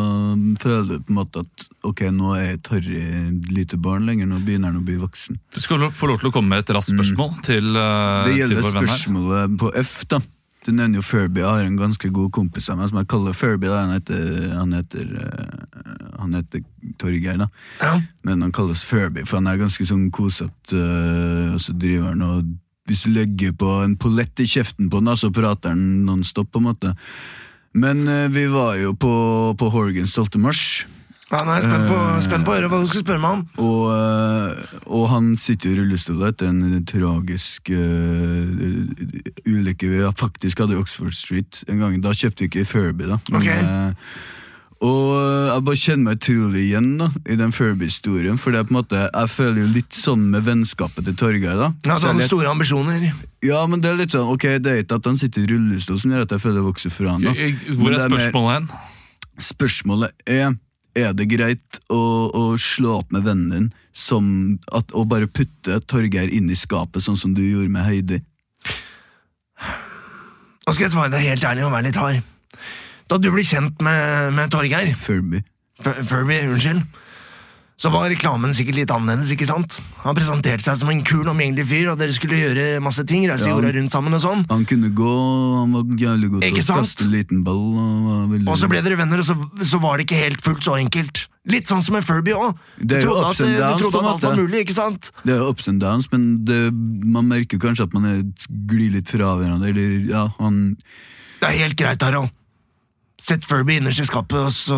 føler 0.61 0.89
du 0.91 1.09
på 1.09 1.15
en 1.15 1.21
måte 1.21 1.45
at 1.47 1.69
ok, 1.89 2.05
nå 2.15 2.35
er 2.37 2.45
jeg 2.45 2.59
et 2.59 2.73
harry 2.75 3.03
lite 3.55 3.81
barn 3.81 4.09
lenger, 4.09 4.29
nå 4.31 4.43
begynner 4.45 4.73
han 4.73 4.83
å 4.83 4.87
bli 4.87 4.99
voksen. 5.01 5.39
du 5.55 5.61
skal 5.65 5.89
få 5.95 6.13
lov 6.13 6.21
til 6.23 6.31
å 6.31 6.35
komme 6.35 6.53
med 6.53 6.67
et 6.67 6.75
raskt 6.77 6.93
spørsmål 6.93 7.39
til, 7.47 7.73
uh, 7.77 8.27
Det 8.27 8.35
til 8.35 8.43
gjelder 8.43 8.63
vår 8.63 8.75
venn 8.75 8.83
her. 8.83 8.93
spørsmålet 8.93 9.59
på 9.63 9.73
F, 9.81 9.95
da. 10.13 10.21
Du 10.69 10.75
nevner 10.77 11.01
jo 11.01 11.03
Furby. 11.03 11.41
Jeg 11.41 11.49
har 11.49 11.65
en 11.65 11.79
ganske 11.81 12.11
god 12.13 12.29
kompis 12.37 12.67
av 12.69 12.77
meg 12.77 12.91
som 12.91 12.99
jeg 13.01 13.09
kaller 13.09 13.33
Furby. 13.33 13.71
Da. 13.71 13.87
Han 13.87 13.95
heter, 13.95 14.25
han 14.53 14.75
heter, 14.77 15.07
eh, 15.17 15.87
han 16.21 16.35
heter 16.37 16.65
Torgeir, 17.01 17.39
da. 17.41 17.47
ja. 17.81 17.95
Men 18.29 18.45
han 18.45 18.53
kalles 18.53 18.83
Furby, 18.85 19.25
for 19.25 19.41
han 19.41 19.49
er 19.49 19.63
ganske 19.63 19.87
sånn 19.89 20.11
kosete. 20.13 20.77
øh, 20.77 21.55
og 21.55 21.63
så 21.65 21.73
driver 21.73 22.13
han 22.13 22.23
og 22.23 22.57
Hvis 22.89 23.03
du 23.05 23.11
legger 23.13 23.53
på 23.53 23.69
en 23.85 23.99
pollett 24.01 24.41
i 24.41 24.47
kjeften 24.49 24.89
på 24.89 25.01
da, 25.05 25.13
så 25.17 25.29
prater 25.29 25.75
han 25.75 26.07
nonstop, 26.07 26.49
på 26.53 26.61
en 26.61 26.69
måte. 26.71 26.93
Men 27.75 28.09
øh, 28.09 28.29
vi 28.33 28.47
var 28.49 28.77
jo 28.81 28.93
på, 28.93 29.55
på 29.61 29.69
Horgan 29.69 30.07
12. 30.07 30.41
mars, 30.41 30.87
ja, 31.29 31.43
Nå 31.45 31.53
er 31.53 31.59
jeg 31.61 31.67
spent 31.69 31.89
på, 31.91 31.97
spent 32.25 32.47
på 32.47 32.53
å 32.53 32.57
høre 32.57 32.69
hva 32.73 32.79
du 32.81 32.87
skal 32.89 33.03
spørre 33.05 33.21
meg 33.21 33.35
om. 33.37 33.43
og, 33.61 33.83
øh, 33.93 34.81
og 34.97 35.05
han 35.13 35.27
sitter 35.37 35.69
jo 35.69 35.75
i 35.75 35.79
rullestol 35.83 36.23
etter 36.31 36.49
en 36.49 36.85
tragisk 36.89 37.69
uh, 37.69 39.45
ulykke 39.45 39.91
vi 39.93 40.01
faktisk 40.17 40.63
hadde 40.65 40.77
i 40.77 40.81
Oxford 40.81 41.13
Street 41.13 41.63
en 41.69 41.79
gang. 41.83 41.99
Da 42.01 42.15
kjøpte 42.17 42.45
vi 42.47 42.51
ikke 42.53 42.65
Furby, 42.69 43.09
da. 43.11 43.19
Men, 43.29 43.43
okay. 43.43 43.95
og 44.89 45.09
jeg 45.51 45.65
bare 45.67 45.81
kjenner 45.83 46.05
meg 46.07 46.21
utrolig 46.21 46.63
igjen 46.69 46.89
da, 47.01 47.09
i 47.29 47.37
den 47.41 47.53
Furby-historien. 47.53 48.39
For 48.41 48.55
det 48.55 48.63
er 48.63 48.69
på 48.69 48.73
en 48.73 48.79
måte, 48.81 49.03
jeg 49.11 49.33
føler 49.35 49.61
jo 49.65 49.73
litt 49.75 49.99
sånn 49.99 50.29
med 50.33 50.47
vennskapet 50.49 51.05
til 51.11 51.17
Torgeir. 51.19 51.59
da. 51.61 51.73
Ja, 51.85 51.99
Så 52.01 52.15
store 52.29 52.49
ambisjoner. 52.55 53.11
ja, 53.45 53.67
men 53.67 53.83
det 53.85 53.91
er 53.93 54.01
litt 54.01 54.15
sånn, 54.17 54.31
ok, 54.33 54.47
det 54.65 54.73
er 54.73 54.81
ikke 54.85 54.97
at 55.03 55.11
han 55.13 55.19
sitter 55.21 55.45
i 55.45 55.51
rullestol 55.53 56.01
som 56.01 56.15
gjør 56.15 56.25
at 56.25 56.33
jeg 56.37 56.41
føler 56.47 56.63
jeg 56.63 56.69
vokser 56.71 56.95
fra 56.95 57.19
han. 57.19 57.29
da. 57.29 57.35
Hvor 57.77 57.93
er 57.93 58.01
det 58.01 58.09
mer- 58.09 58.31
spørsmålet 58.31 58.55
hen? 58.57 58.71
Spørsmålet 59.39 60.11
er 60.27 60.57
er 61.03 61.15
det 61.17 61.29
greit 61.31 61.79
å, 61.93 61.99
å 62.31 62.43
slå 62.61 62.99
opp 63.01 63.13
med 63.15 63.25
vennen 63.27 63.51
din 63.53 63.69
som 63.99 64.29
at, 64.75 64.93
og 64.95 65.09
bare 65.11 65.27
putte 65.31 65.81
Torgeir 65.91 66.31
inn 66.35 66.51
i 66.53 66.57
skapet, 66.59 67.03
sånn 67.03 67.19
som 67.19 67.33
du 67.35 67.43
gjorde 67.43 67.73
med 67.75 67.87
Heidi? 67.89 68.21
Nå 69.59 70.75
skal 70.75 70.85
jeg 70.87 70.93
svare 70.95 71.13
deg 71.15 71.25
helt 71.31 71.45
ærlig 71.49 71.65
og 71.67 71.73
være 71.75 71.89
litt 71.89 71.99
hard. 71.99 72.21
Da 73.09 73.17
du 73.17 73.31
ble 73.33 73.45
kjent 73.47 73.81
med, 73.85 74.35
med 74.37 74.51
Torgeir, 74.53 74.91
Furby. 75.01 75.41
Fur- 75.81 76.03
Furby, 76.05 76.43
unnskyld, 76.53 76.83
så 77.79 77.93
var 77.95 78.09
reklamen 78.11 78.51
sikkert 78.59 78.75
litt 78.81 78.91
annerledes, 78.91 79.31
ikke 79.31 79.47
sant? 79.47 79.77
Han 80.03 80.17
presenterte 80.19 80.65
seg 80.67 80.81
som 80.81 80.89
en 80.91 81.03
kul, 81.07 81.29
omgjengelig 81.31 81.67
fyr, 81.71 81.93
og 81.93 82.01
dere 82.01 82.15
skulle 82.17 82.41
gjøre 82.41 82.81
masse 82.83 83.05
ting, 83.07 83.29
reise 83.31 83.47
Ja. 83.47 83.55
jorda 83.55 83.71
rundt 83.77 83.95
sammen 83.95 84.17
og 84.19 84.23
sånn. 84.25 84.43
Han 84.51 84.65
kunne 84.67 84.91
gå, 84.91 85.13
han 85.61 85.77
var 85.77 85.85
jævlig 85.95 86.31
god 86.33 86.43
til 86.43 86.59
å 86.59 86.79
kaste 86.81 87.07
en 87.07 87.13
liten 87.15 87.45
ball. 87.47 87.63
Og, 87.79 88.31
veldig... 88.33 88.49
Og 88.51 88.59
så 88.59 88.71
ble 88.73 88.83
dere 88.83 88.99
venner, 88.99 89.23
og 89.23 89.29
så, 89.29 89.37
så 89.63 89.79
var 89.79 89.99
det 89.99 90.09
ikke 90.09 90.19
helt 90.25 90.43
fullt 90.43 90.67
så 90.67 90.75
enkelt. 90.81 91.29
Litt 91.49 91.71
sånn 91.71 91.85
som 91.87 91.95
en 91.97 92.03
Furby 92.05 92.35
òg. 92.35 92.59
Du 92.83 92.97
trodde, 92.99 93.31
at, 93.31 93.39
du 93.39 93.85
trodde 93.85 94.03
at 94.03 94.11
alt 94.11 94.27
var 94.27 94.35
mulig, 94.37 94.65
ikke 94.67 94.75
sant? 94.77 95.13
Det 95.23 95.37
er 95.39 95.47
ups 95.47 95.71
and 95.71 95.81
downs, 95.81 96.11
men 96.13 96.27
det, 96.45 96.59
man 96.75 97.31
merker 97.31 97.63
kanskje 97.63 97.87
at 97.87 97.95
man 97.95 98.11
er, 98.11 98.19
glir 98.69 98.91
litt 98.99 99.15
fra 99.15 99.37
hverandre. 99.39 99.71
Eller, 99.71 100.03
ja, 100.11 100.27
han, 100.43 100.75
Det 101.39 101.49
er 101.53 101.63
helt 101.63 101.79
greit, 101.79 102.03
Harald. 102.03 102.35
Sett 103.19 103.43
Furby 103.45 103.77
innerst 103.81 103.99
i 103.99 104.07
skapet, 104.07 104.39
og 104.39 104.53
så 104.55 104.77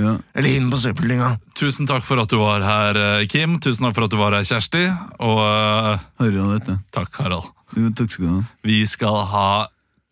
ja. 0.00 0.14
Eller 0.34 0.54
inn 0.56 0.70
på 0.72 0.78
søppeldynga. 0.80 1.34
Tusen 1.58 1.84
takk 1.86 2.04
for 2.06 2.22
at 2.22 2.32
du 2.32 2.38
var 2.40 2.64
her, 2.64 2.96
eh, 2.96 3.26
Kim. 3.28 3.58
Tusen 3.60 3.84
takk 3.84 3.94
for 3.98 4.06
at 4.08 4.14
du 4.14 4.16
var 4.16 4.32
her, 4.32 4.46
Kjersti. 4.48 4.86
Og 5.20 5.38
eh, 5.44 6.00
Harald, 6.22 6.54
vet 6.56 6.70
du. 6.70 6.78
takk, 6.96 7.12
Harald. 7.20 7.50
Jo, 7.76 7.90
takk 7.96 8.10
skal 8.14 8.24
du 8.24 8.32
ha. 8.32 8.40
Vi 8.64 8.80
skal 8.88 9.20
ha 9.34 9.48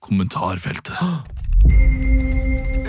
kommentarfeltet. 0.04 1.00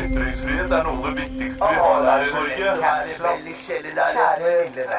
Ytringsfrihet 0.01 0.71
er 0.71 0.83
noe 0.83 0.99
av 0.99 1.07
det 1.07 1.23
viktigste 1.23 1.71
vi 1.71 1.79
har 1.79 2.03
her 2.09 2.27
i 2.27 2.31
Norge. 2.35 2.67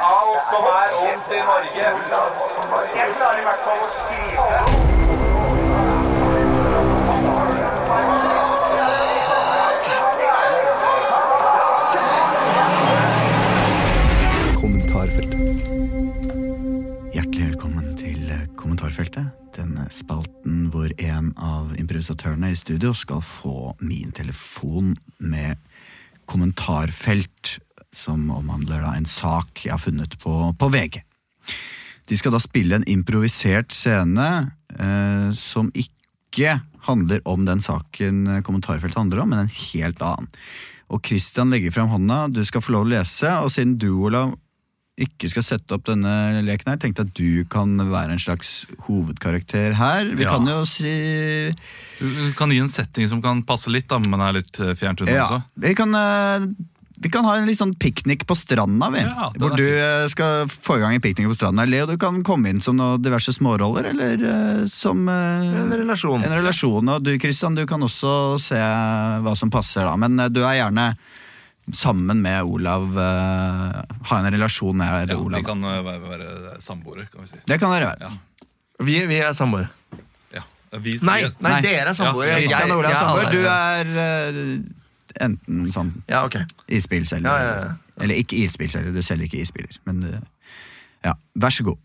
Alt 0.00 0.48
som 0.48 0.64
er 0.72 0.96
ondt 1.03 1.28
i 1.28 1.44
Norge. 1.50 1.84
Jeg 2.96 3.14
klarer 3.20 3.44
i 3.44 3.46
hvert 3.50 3.62
fall 3.68 3.84
å 3.84 3.92
skrive. 4.00 4.91
Hjertelig 19.12 19.20
velkommen 19.20 19.20
til 19.20 19.20
eh, 19.20 19.32
kommentarfeltet. 19.32 19.38
Den 19.52 19.76
spalten 19.92 20.68
hvor 20.72 20.92
en 20.98 21.32
av 21.36 21.72
improvisatørene 21.76 22.52
i 22.52 22.56
studio 22.56 22.92
skal 22.96 23.20
få 23.20 23.74
min 23.80 24.12
telefon 24.12 24.96
med 25.18 25.56
kommentarfelt 26.26 27.58
som 27.92 28.30
omhandler 28.30 28.82
en 28.96 29.04
sak 29.04 29.64
jeg 29.66 29.74
har 29.74 29.82
funnet 29.82 30.16
på, 30.18 30.54
på 30.56 30.68
VG. 30.72 31.02
De 32.08 32.16
skal 32.16 32.32
da 32.32 32.40
spille 32.40 32.74
en 32.74 32.88
improvisert 32.88 33.72
scene 33.72 34.52
eh, 34.78 35.28
som 35.36 35.70
ikke 35.74 36.60
handler 36.86 37.20
om 37.28 37.44
den 37.44 37.60
saken 37.60 38.40
kommentarfeltet 38.42 38.98
handler 38.98 39.22
om, 39.22 39.34
men 39.34 39.44
en 39.44 39.52
helt 39.72 40.00
annen. 40.02 40.30
Og 40.88 41.04
Christian 41.04 41.52
legger 41.52 41.72
frem 41.72 41.88
hånda, 41.92 42.28
du 42.32 42.42
skal 42.44 42.64
få 42.64 42.72
lov 42.72 42.88
å 42.88 42.92
lese, 42.94 43.28
og 43.44 43.52
siden 43.52 43.76
du, 43.80 43.92
Olav, 44.08 44.34
ikke 45.01 45.30
skal 45.32 45.43
sette 45.47 45.72
opp 45.72 45.86
denne 45.88 46.43
leken 46.45 46.68
her, 46.68 46.76
tenkte 46.76 47.01
jeg 47.01 47.09
at 47.09 47.14
du 47.16 47.45
kan 47.51 47.72
være 47.80 48.12
en 48.12 48.20
slags 48.20 48.66
hovedkarakter 48.84 49.72
her. 49.78 50.05
Vi 50.12 50.22
Ja. 50.24 50.36
kan 50.36 50.47
jo 50.47 50.64
si 50.68 51.55
Du 51.99 52.32
kan 52.36 52.51
gi 52.51 52.59
en 52.61 52.68
setting 52.68 53.09
som 53.09 53.22
kan 53.22 53.43
passe 53.43 53.70
litt, 53.70 53.88
da, 53.88 53.99
men 53.99 54.20
er 54.20 54.32
litt 54.34 54.59
eh, 54.61 54.74
fjernt 54.74 55.01
unna 55.01 55.12
Ja, 55.12 55.24
også. 55.28 55.43
vi 55.57 55.74
kan, 55.74 55.95
eh, 55.95 56.47
vi 57.01 57.09
kan 57.11 57.24
ha 57.24 57.36
en 57.36 57.47
litt 57.47 57.57
sånn 57.59 57.72
piknik 57.78 58.26
på 58.26 58.36
stranda, 58.36 58.90
vi. 58.93 59.01
Ja, 59.01 59.30
hvor 59.38 59.57
du 59.57 59.64
eh, 59.64 60.09
skal 60.09 60.45
få 60.47 60.76
i 60.76 60.80
gang 60.80 60.95
en 60.95 61.01
piknik 61.01 61.26
på 61.26 61.36
stranda. 61.38 61.64
Leo, 61.66 61.86
du 61.86 61.97
kan 61.97 62.22
komme 62.22 62.51
inn 62.51 62.61
som 62.61 62.76
noen 62.76 63.01
diverse 63.03 63.32
småroller, 63.32 63.86
eller 63.95 64.66
som 64.68 65.09
En 65.09 65.70
relasjon. 65.72 66.22
en 66.22 66.36
relasjon. 66.36 66.86
Og 66.88 67.03
du, 67.03 67.18
Christian, 67.18 67.55
du 67.55 67.64
kan 67.66 67.80
også 67.80 68.38
se 68.38 68.55
hva 68.61 69.34
som 69.36 69.49
passer, 69.51 69.84
da. 69.84 69.97
Men 69.97 70.16
du 70.32 70.43
er 70.45 70.61
gjerne 70.61 70.97
sammen 71.72 72.22
med 72.22 72.42
Olav. 72.42 72.88
eh, 72.98 73.82
ha 74.08 74.18
en 74.18 74.32
relasjon 74.34 74.76
med 74.76 75.08
Ja, 75.10 75.16
Olav. 75.16 75.38
vi 75.40 75.44
kan 75.46 75.62
eh, 75.64 75.84
være, 75.84 76.00
være 76.08 76.60
samboere, 76.60 77.06
kan 77.12 77.22
vi 77.22 77.28
si. 77.28 77.36
Det 77.46 77.60
kan 77.60 77.70
dere 77.70 77.86
være. 77.92 78.00
Ja. 78.00 78.46
Vi, 78.82 79.06
vi 79.06 79.16
er 79.22 79.32
samboere. 79.32 79.68
Ja. 80.34 80.42
Vi, 80.78 80.98
Nei, 81.02 81.22
vi- 81.22 81.34
nei, 81.40 81.52
Nei. 81.52 81.60
dere 81.62 81.88
er 81.88 81.92
samboere. 81.94 82.28
Ja, 82.28 82.36
Jeg- 82.38 82.48
Christian 82.48 82.70
og 82.70 82.78
Olav 82.78 82.90
jeg 82.90 82.98
er 82.98 83.06
Sandberg, 83.06 83.32
du 83.32 83.42
er 83.46 83.84
uh, 84.58 85.26
enten 85.26 85.72
sånn 85.72 85.92
Ja, 86.08 86.24
okay. 86.24 86.44
isbilselger. 86.68 87.28
Ja, 87.28 87.38
ja, 87.44 87.60
ja. 87.64 87.72
Eller 88.00 88.14
ikke 88.16 88.36
isbilselger, 88.42 88.92
du 88.92 89.02
selger 89.02 89.24
ikke 89.28 89.40
isbiler. 89.44 89.76
Men 89.84 90.02
uh, 90.02 90.18
ja, 91.04 91.12
vær 91.38 91.50
så 91.54 91.62
god. 91.62 91.78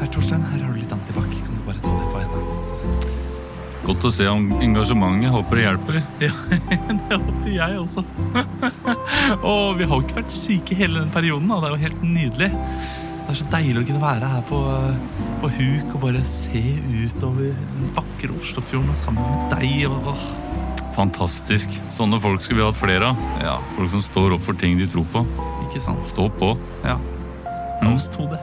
Herr 0.00 0.08
Torstein, 0.14 0.42
her 0.42 0.62
har 0.64 0.72
du 0.72 0.78
litt 0.80 0.92
antibac. 0.92 1.29
Godt 3.90 4.04
å 4.06 4.10
se 4.14 4.26
om 4.30 4.44
engasjementet. 4.62 5.32
Håper 5.34 5.58
det 5.58 5.62
hjelper. 5.66 5.96
Ja, 6.22 6.32
det 6.94 7.16
håper 7.18 7.48
jeg 7.50 7.78
også. 7.80 8.04
og 9.50 9.80
vi 9.80 9.88
har 9.88 9.96
jo 9.96 10.04
ikke 10.04 10.20
vært 10.20 10.34
syke 10.34 10.76
hele 10.78 11.00
den 11.02 11.10
perioden. 11.14 11.50
Da. 11.50 11.58
Det 11.58 11.70
er 11.70 11.74
jo 11.74 11.84
helt 11.88 12.04
nydelig. 12.06 12.50
Det 12.52 13.34
er 13.34 13.38
så 13.40 13.48
deilig 13.50 13.82
å 13.82 13.88
kunne 13.88 14.02
være 14.02 14.28
her 14.30 14.44
på, 14.46 14.60
på 15.42 15.50
huk 15.56 15.92
og 15.96 16.00
bare 16.04 16.22
se 16.26 16.62
utover 16.86 17.50
den 17.50 17.92
vakre 17.98 18.30
Oslofjorden 18.38 18.96
sammen 18.98 19.26
med 19.26 19.56
deg. 19.58 19.88
Og, 19.90 20.12
åh. 20.14 20.24
Fantastisk. 20.94 21.74
Sånne 21.94 22.18
folk 22.22 22.42
skulle 22.46 22.62
vi 22.62 22.68
hatt 22.68 22.78
flere 22.78 23.10
av. 23.10 23.24
Ja, 23.42 23.56
Folk 23.74 23.90
som 23.94 24.02
står 24.06 24.36
opp 24.38 24.46
for 24.46 24.58
ting 24.58 24.78
de 24.78 24.86
tror 24.90 25.06
på. 25.10 25.24
ikke 25.66 25.82
sant? 25.82 26.06
Stå 26.10 26.30
på. 26.38 26.54
Ja. 26.86 26.98
La 27.80 27.90
oss 27.94 28.06
to 28.12 28.30
det. 28.30 28.38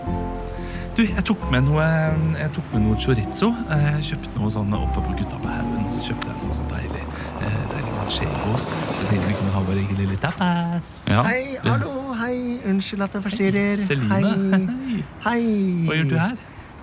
Du, 0.98 1.04
jeg 1.06 1.24
tok 1.30 1.44
med 1.54 1.62
noe, 1.68 1.84
jeg 2.40 2.50
tok 2.56 2.72
med 2.74 2.82
noe 2.88 2.96
chorizo. 2.98 3.52
Eh, 3.70 3.84
Jeg 4.00 4.06
kjøpte 4.12 4.32
noe 4.40 4.50
sånn 4.50 4.72
oppe 4.74 5.04
på 5.06 5.12
gutta 5.20 5.38
på 5.44 5.52
haugen. 5.52 5.84
Og 5.86 5.92
så 5.94 6.00
kjøpte 6.08 6.32
jeg 6.32 6.40
noe 6.42 6.56
sånn 6.58 6.70
deilig 6.72 7.02
eh, 7.04 7.58
deilig 7.74 7.92
manchegost. 8.00 8.74
Jeg 8.74 9.10
tenkte 9.12 9.28
vi 9.30 9.36
kunne 9.38 9.52
ha 9.54 9.62
vår 9.68 9.82
egen 9.84 10.00
lille 10.02 10.18
tapas. 10.24 10.96
Ja, 11.12 11.22
Hei, 11.28 11.42
hallo, 11.68 11.92
hei. 12.18 12.38
Unnskyld 12.72 13.06
at 13.06 13.18
jeg 13.20 13.26
forstyrrer. 13.28 13.84
Hei, 13.92 14.00
Hei. 14.16 15.04
Hei. 15.28 15.44
Hva 15.86 15.98
gjør 16.00 16.10
du 16.10 16.16
her? 16.18 16.34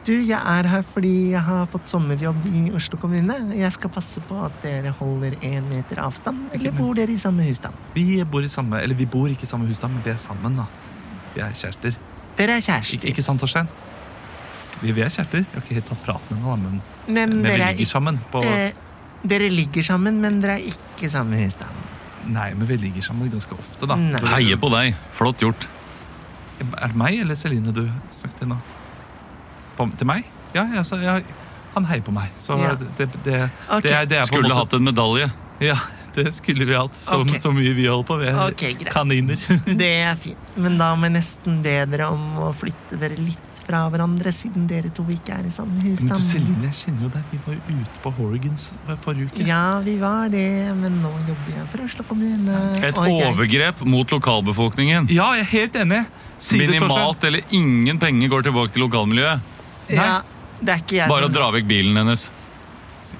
Du, 0.04 0.12
jeg 0.20 0.36
er 0.38 0.66
her 0.68 0.82
fordi 0.94 1.12
jeg 1.32 1.42
har 1.48 1.64
fått 1.72 1.90
sommerjobb 1.90 2.46
i 2.52 2.62
Oslo 2.76 3.00
kommune. 3.02 3.38
Jeg 3.56 3.72
skal 3.74 3.90
passe 3.96 4.22
på 4.28 4.36
at 4.46 4.54
dere 4.62 4.92
holder 4.94 5.34
én 5.42 5.66
meter 5.72 5.98
avstand. 6.04 6.52
Eller 6.54 6.70
men- 6.70 6.78
bor 6.84 6.94
dere 6.94 7.16
i 7.16 7.18
samme 7.18 7.48
husstand? 7.48 7.74
Vi 7.96 8.22
bor 8.30 8.46
i 8.46 8.52
samme, 8.52 8.78
eller 8.84 8.94
vi 8.94 9.06
bor 9.10 9.26
ikke 9.32 9.48
i 9.48 9.50
samme 9.50 9.66
husstand, 9.66 9.96
men 9.98 10.04
vi 10.06 10.12
er 10.14 10.20
sammen. 10.22 10.60
da. 10.62 10.68
Vi 11.34 11.42
er 11.42 11.50
kjærester. 11.56 11.98
Dere 12.38 12.52
er 12.60 12.62
Ik 12.62 12.68
kjærester. 12.70 13.08
ikke 13.10 13.22
sant, 13.26 13.40
Torstein? 13.42 13.66
Vi, 14.82 14.92
vi 14.92 15.02
er 15.04 15.10
kjærester. 15.12 15.44
Jeg 15.44 15.54
har 15.54 15.62
ikke 15.64 15.78
helt 15.78 15.90
tatt 15.92 16.02
praten 16.06 16.38
ennå, 16.38 16.56
men, 16.60 16.80
Men 17.06 17.36
men 17.40 17.42
vi 17.46 17.54
er 17.60 17.72
ligger 17.72 17.90
sammen. 17.90 18.20
På, 18.32 18.42
Eh, 18.44 18.72
Dere 19.24 19.48
ligger 19.48 19.82
sammen, 19.82 20.18
men 20.20 20.40
dere 20.42 20.58
er 20.58 20.66
ikke 20.68 21.06
i 21.06 21.08
stand. 21.08 21.32
Nei, 22.28 22.50
men 22.54 22.68
vi 22.68 22.76
ligger 22.76 23.02
sammen 23.02 23.30
ganske 23.32 23.56
ofte, 23.56 23.86
da. 23.88 23.96
Nei. 23.96 24.20
Heier 24.34 24.60
på 24.60 24.68
deg. 24.72 24.94
Flott 25.12 25.40
gjort. 25.40 25.68
Er 26.60 26.92
det 26.92 26.96
meg 26.96 27.20
eller 27.20 27.34
Celine 27.34 27.72
du 27.74 27.86
snakket 28.12 28.42
til 28.42 28.48
nå? 28.52 28.58
På, 29.78 29.88
til 29.98 30.06
meg? 30.08 30.28
Ja, 30.54 30.66
altså, 30.78 30.96
så, 30.96 31.02
ja, 31.02 31.16
han 31.74 31.88
heier 31.88 32.04
på 32.06 32.14
meg. 32.14 32.30
Så 32.38 32.56
Ja. 32.60 32.74
det, 32.78 32.90
det, 32.98 33.08
det, 33.24 33.40
okay. 33.68 33.80
det, 33.82 33.92
er, 33.92 34.04
det 34.06 34.18
er 34.18 34.28
på 34.28 34.34
Skulle 34.34 34.48
måte 34.48 34.60
hatt 34.60 34.76
en 34.78 34.84
medalje. 34.84 35.30
Ja, 35.64 35.76
det 36.14 36.34
skulle 36.34 36.66
vi 36.68 36.76
hatt. 36.76 36.94
Så, 36.96 37.20
okay. 37.24 37.40
så 37.42 37.50
mye 37.54 37.72
vi 37.74 37.88
holder 37.90 38.06
på. 38.06 38.16
Vi 38.20 38.28
er 38.30 38.38
Ok, 38.44 38.64
kaniner. 38.92 39.40
Det 39.66 39.90
er 40.04 40.14
fint, 40.20 40.56
men 40.60 40.78
da 40.78 40.92
må 40.94 41.08
jeg 41.08 41.16
nesten 41.18 41.60
be 41.64 41.74
dere 41.90 42.12
om 42.12 42.38
å 42.46 42.52
flytte 42.56 43.00
dere 43.00 43.18
litt 43.18 43.53
fra 43.64 43.80
hverandre, 43.92 44.32
siden 44.34 44.66
dere 44.68 44.90
to 44.94 45.04
ikke 45.14 45.32
er 45.38 45.46
i 45.48 45.52
samme 45.54 45.80
Men 45.80 45.96
du. 46.10 46.14
Celine, 46.20 46.68
jeg 46.68 46.76
kjenner 46.80 47.06
jo 47.06 47.10
deg. 47.14 47.24
Vi 47.32 47.38
var 47.46 47.54
jo 47.56 47.78
ute 47.80 48.02
på 48.04 48.12
Horgans 48.18 48.66
forrige 49.04 49.30
uke. 49.30 49.46
Ja, 49.48 49.80
vi 49.84 49.96
var 50.02 50.28
det, 50.32 50.44
men 50.76 51.00
nå 51.02 51.12
jobber 51.28 51.56
jeg 51.56 51.66
for 51.72 51.84
Oslo 51.86 52.04
kommune. 52.04 52.60
Et 52.82 52.84
jeg- 52.94 53.32
overgrep 53.32 53.84
mot 53.86 54.06
lokalbefolkningen. 54.10 55.08
Ja, 55.10 55.32
jeg 55.34 55.46
er 55.46 55.50
helt 55.52 55.74
enig. 55.84 56.06
Si 56.38 56.58
det, 56.58 56.68
Minimalt 56.74 57.24
eller 57.24 57.40
ingen 57.50 57.98
penger 57.98 58.28
går 58.28 58.42
tilbake 58.50 58.72
til 58.72 58.82
lokalmiljøet. 58.88 59.40
Ja, 59.88 60.22
det 60.60 60.68
er 60.72 60.78
ikke 60.82 60.96
jeg 60.96 61.08
Bare 61.08 61.28
å 61.28 61.32
dra 61.32 61.50
vekk 61.52 61.66
bilen 61.68 61.96
hennes. 61.96 62.30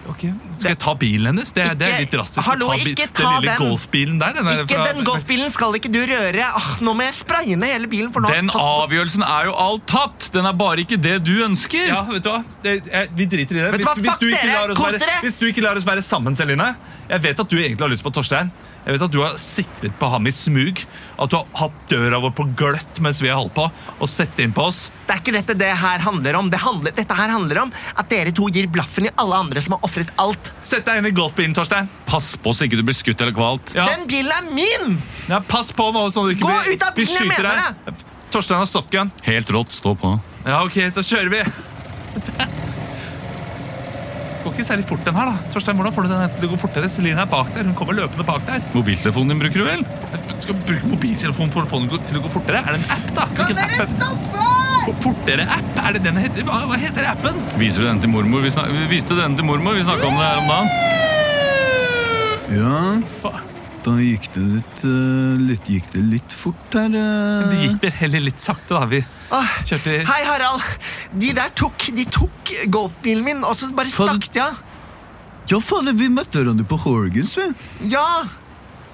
Ok, 0.09 0.23
Skal 0.57 0.71
jeg 0.73 0.79
ta 0.81 0.95
bilen 0.99 1.27
hennes? 1.31 1.53
Det, 1.53 1.63
er- 1.65 1.75
det 1.79 1.89
er 1.89 2.01
litt 2.05 2.13
drastisk. 2.15 2.47
Hallo, 2.47 2.69
ta 2.71 2.79
ikke 2.81 2.91
ikke 2.95 3.07
den 3.19 3.29
lille 3.35 3.51
den. 3.51 3.69
golfbilen 3.69 4.19
der. 4.21 4.33
Den 4.39 4.49
Ikke 4.53 4.75
fra- 4.79 4.87
den 4.93 5.05
golfbilen 5.05 5.51
skal 5.53 5.79
ikke 5.79 5.91
du 5.93 6.01
røre! 6.09 6.45
Ah, 6.49 6.71
nå 6.81 6.95
må 6.97 7.05
jeg 7.05 7.15
spraye 7.19 7.57
ned 7.57 7.73
hele 7.75 7.91
bilen, 7.93 8.13
for 8.13 8.25
nå 8.25 8.33
Den 8.33 8.49
avgjørelsen 8.49 9.25
er 9.27 9.51
jo 9.51 9.55
alt 9.67 9.87
tatt! 9.91 10.31
Den 10.33 10.47
er 10.47 10.53
bare 10.53 10.85
ikke 10.85 10.97
det 11.01 11.19
du 11.25 11.35
ønsker! 11.45 11.87
Ja, 11.89 12.03
vet 12.09 12.25
du 12.25 12.31
hva? 12.31 12.43
Det, 12.65 12.77
jeg, 12.89 13.11
vi 13.17 13.27
driter 13.27 13.57
i 13.57 13.61
det. 13.61 13.73
Hvis, 13.77 13.87
hva? 13.87 13.95
hvis, 14.01 14.19
du 14.21 14.27
ikke 14.31 14.53
lar 14.53 14.71
oss 14.75 14.85
være, 14.85 15.19
hvis 15.27 15.39
du 15.39 15.47
ikke 15.51 15.67
lar 15.67 15.77
oss 15.77 15.87
være 15.87 16.03
sammen, 16.03 16.37
Celine 16.37 16.71
Jeg 17.09 17.23
vet 17.23 17.41
at 17.41 17.49
du 17.51 17.57
egentlig 17.59 17.85
har 17.85 17.93
lyst 17.93 18.05
på 18.07 18.13
Torstein. 18.15 18.51
Jeg 18.85 18.99
vet 18.99 19.05
at 19.07 19.13
du 19.15 19.21
har 19.23 19.37
siktet 19.41 19.95
på 19.97 20.09
ham 20.13 20.27
i 20.29 20.33
smug. 20.35 20.83
At 21.17 21.33
du 21.33 21.39
har 21.39 21.47
hatt 21.57 21.77
døra 21.89 22.19
vår 22.21 22.35
på 22.37 22.45
gløtt 22.59 23.01
mens 23.05 23.23
vi 23.25 23.31
har 23.31 23.39
holdt 23.41 23.55
på, 23.57 23.65
og 23.99 24.11
sett 24.11 24.39
inn 24.43 24.53
på 24.55 24.67
oss. 24.69 24.89
Det 25.07 25.15
er 25.15 25.23
ikke 25.23 25.35
dette 25.37 25.57
det 25.61 25.71
her 25.81 26.05
handler 26.05 26.37
om. 26.41 26.51
Det 26.53 26.61
handler, 26.61 26.95
dette 26.97 27.17
her 27.17 27.33
handler 27.33 27.63
om 27.65 27.73
at 27.73 28.11
dere 28.13 28.35
to 28.37 28.51
gir 28.53 28.69
blaffen 28.73 29.09
i 29.09 29.15
alle 29.21 29.41
andre 29.47 29.65
som 29.65 29.77
har 29.77 29.89
ofret 29.89 30.13
alt. 30.21 30.53
Sett 30.65 30.85
deg 30.89 31.01
inn 31.01 31.09
i 31.09 31.15
golfbilen, 31.17 31.57
Torstein. 31.57 31.89
Pass 32.09 32.35
på 32.37 32.53
så 32.53 32.69
ikke 32.69 32.81
du 32.81 32.85
blir 32.87 32.99
skutt 32.99 33.25
eller 33.25 33.37
kvalt. 33.37 33.73
Ja. 33.77 33.89
Den 33.95 34.09
bilen 34.11 34.35
er 34.37 34.51
min! 34.53 34.99
Ja, 35.31 35.41
pass 35.41 35.73
på 35.77 35.89
nå, 35.95 36.07
sånn 36.13 36.29
at 36.29 36.35
du 36.35 36.39
ikke 36.39 36.51
Gå 36.51 36.61
blir, 36.61 36.77
ut 36.77 36.89
av 36.89 36.99
bilen, 36.99 37.17
jeg 37.21 37.33
mener 37.33 37.63
deg. 37.65 38.07
Torstein 38.35 38.61
har 38.61 38.69
stoppgun. 38.69 39.13
Helt 39.25 39.53
rått. 39.55 39.73
Stå 39.77 39.95
på. 39.97 40.17
Ja, 40.45 40.65
ok, 40.67 40.83
da 40.93 41.07
kjører 41.07 41.37
vi. 41.39 41.45
Går 44.45 44.53
ikke 44.53 44.65
særlig 44.69 44.85
fort 44.85 45.05
den 45.07 45.17
her, 45.17 45.31
da. 45.31 45.51
Torstein, 45.55 45.77
hvordan 45.79 45.95
får 45.97 46.05
du 46.05 46.09
den 46.13 46.21
her 46.21 46.33
til 46.35 46.45
å 46.45 46.51
gå 46.53 46.59
fortere? 46.61 46.89
Celine 46.93 47.23
er 47.25 47.29
bak 47.33 47.49
der. 47.55 47.65
Hun 47.65 47.77
kommer 47.79 47.97
løpende 47.97 48.27
bak 48.29 48.43
der. 48.45 48.61
Mobiltelefonen 48.75 49.33
din 49.33 49.41
bruker 49.41 49.63
du 49.63 49.65
vel? 49.71 49.85
Jeg 50.13 50.43
skal 50.45 50.59
bruke 50.69 50.91
mobiltelefonen 50.91 51.55
for 51.55 51.65
å 51.65 51.71
få 51.71 51.81
den 51.81 52.05
til 52.11 52.19
å 52.21 52.25
gå 52.27 52.33
fortere. 52.35 52.61
Er 52.61 52.77
det 52.77 52.83
en 52.83 52.91
app, 52.93 53.07
da? 53.17 53.25
Kan 53.39 53.55
dere 53.57 53.65
app? 53.87 53.95
stoppe? 53.97 54.51
For- 54.85 54.99
Fortere-app? 55.01 55.79
Er 55.81 55.97
det 55.97 56.03
den 56.05 56.19
heter? 56.21 56.45
Hva, 56.45 56.59
hva 56.69 56.77
heter 56.77 57.07
appen? 57.09 57.39
Viser 57.57 57.81
du 57.81 57.89
den 57.89 58.03
til 58.05 58.13
mormor? 58.13 58.45
Vi, 58.45 58.51
snak 58.53 58.69
vi 58.69 58.85
viste 58.93 59.17
den 59.17 59.33
til 59.39 59.49
mormor. 59.49 59.79
Vi 59.79 59.87
snakka 59.89 60.11
om 60.13 60.21
det 60.21 60.29
her 60.29 60.43
om 60.43 60.53
dagen. 60.53 60.69
Ja, 62.53 63.01
Fa- 63.23 63.41
da 63.85 63.95
gikk 64.01 64.27
det 64.35 64.43
litt, 64.49 64.85
eh, 64.89 65.41
litt, 65.45 65.67
gikk 65.69 65.89
det 65.93 66.03
litt 66.09 66.33
fort 66.33 66.73
her. 66.77 66.87
eh. 66.89 67.49
Det 67.51 67.59
gikk 67.67 67.83
vel 67.83 67.91
heller 68.01 68.21
litt 68.25 68.41
sakte, 68.41 68.73
da. 68.79 68.85
Vi 68.89 69.03
Ah, 69.35 69.51
kjørte 69.69 69.93
i 70.01 70.05
Hei, 70.09 70.23
Harald. 70.25 70.63
De 71.19 71.33
der 71.37 71.51
tok, 71.55 71.77
de 71.95 72.05
tok 72.05 72.53
golfbilen 72.73 73.25
min, 73.25 73.45
og 73.45 73.57
så 73.57 73.69
bare 73.77 73.93
stakk 73.93 74.31
de 74.33 74.41
av. 74.41 74.57
Ja, 75.51 75.59
faen, 75.61 75.91
vi 75.97 76.09
møtte 76.09 76.41
hverandre 76.41 76.65
på 76.67 76.79
Horgans, 76.81 77.37
vi. 77.37 77.51
Ja! 77.93 78.07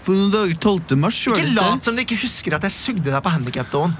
For 0.02 0.16
noen 0.16 0.32
dager 0.32 0.56
12. 0.58 0.96
mars. 0.98 1.18
Ikke 1.28 1.36
det 1.44 1.54
lat 1.54 1.84
som 1.84 1.94
du 1.94 2.02
ikke 2.02 2.16
husker 2.22 2.54
at 2.56 2.62
jeg 2.66 2.72
sugde 2.72 3.10
deg 3.12 3.22
på 3.22 3.30
handikapdoen. 3.30 3.94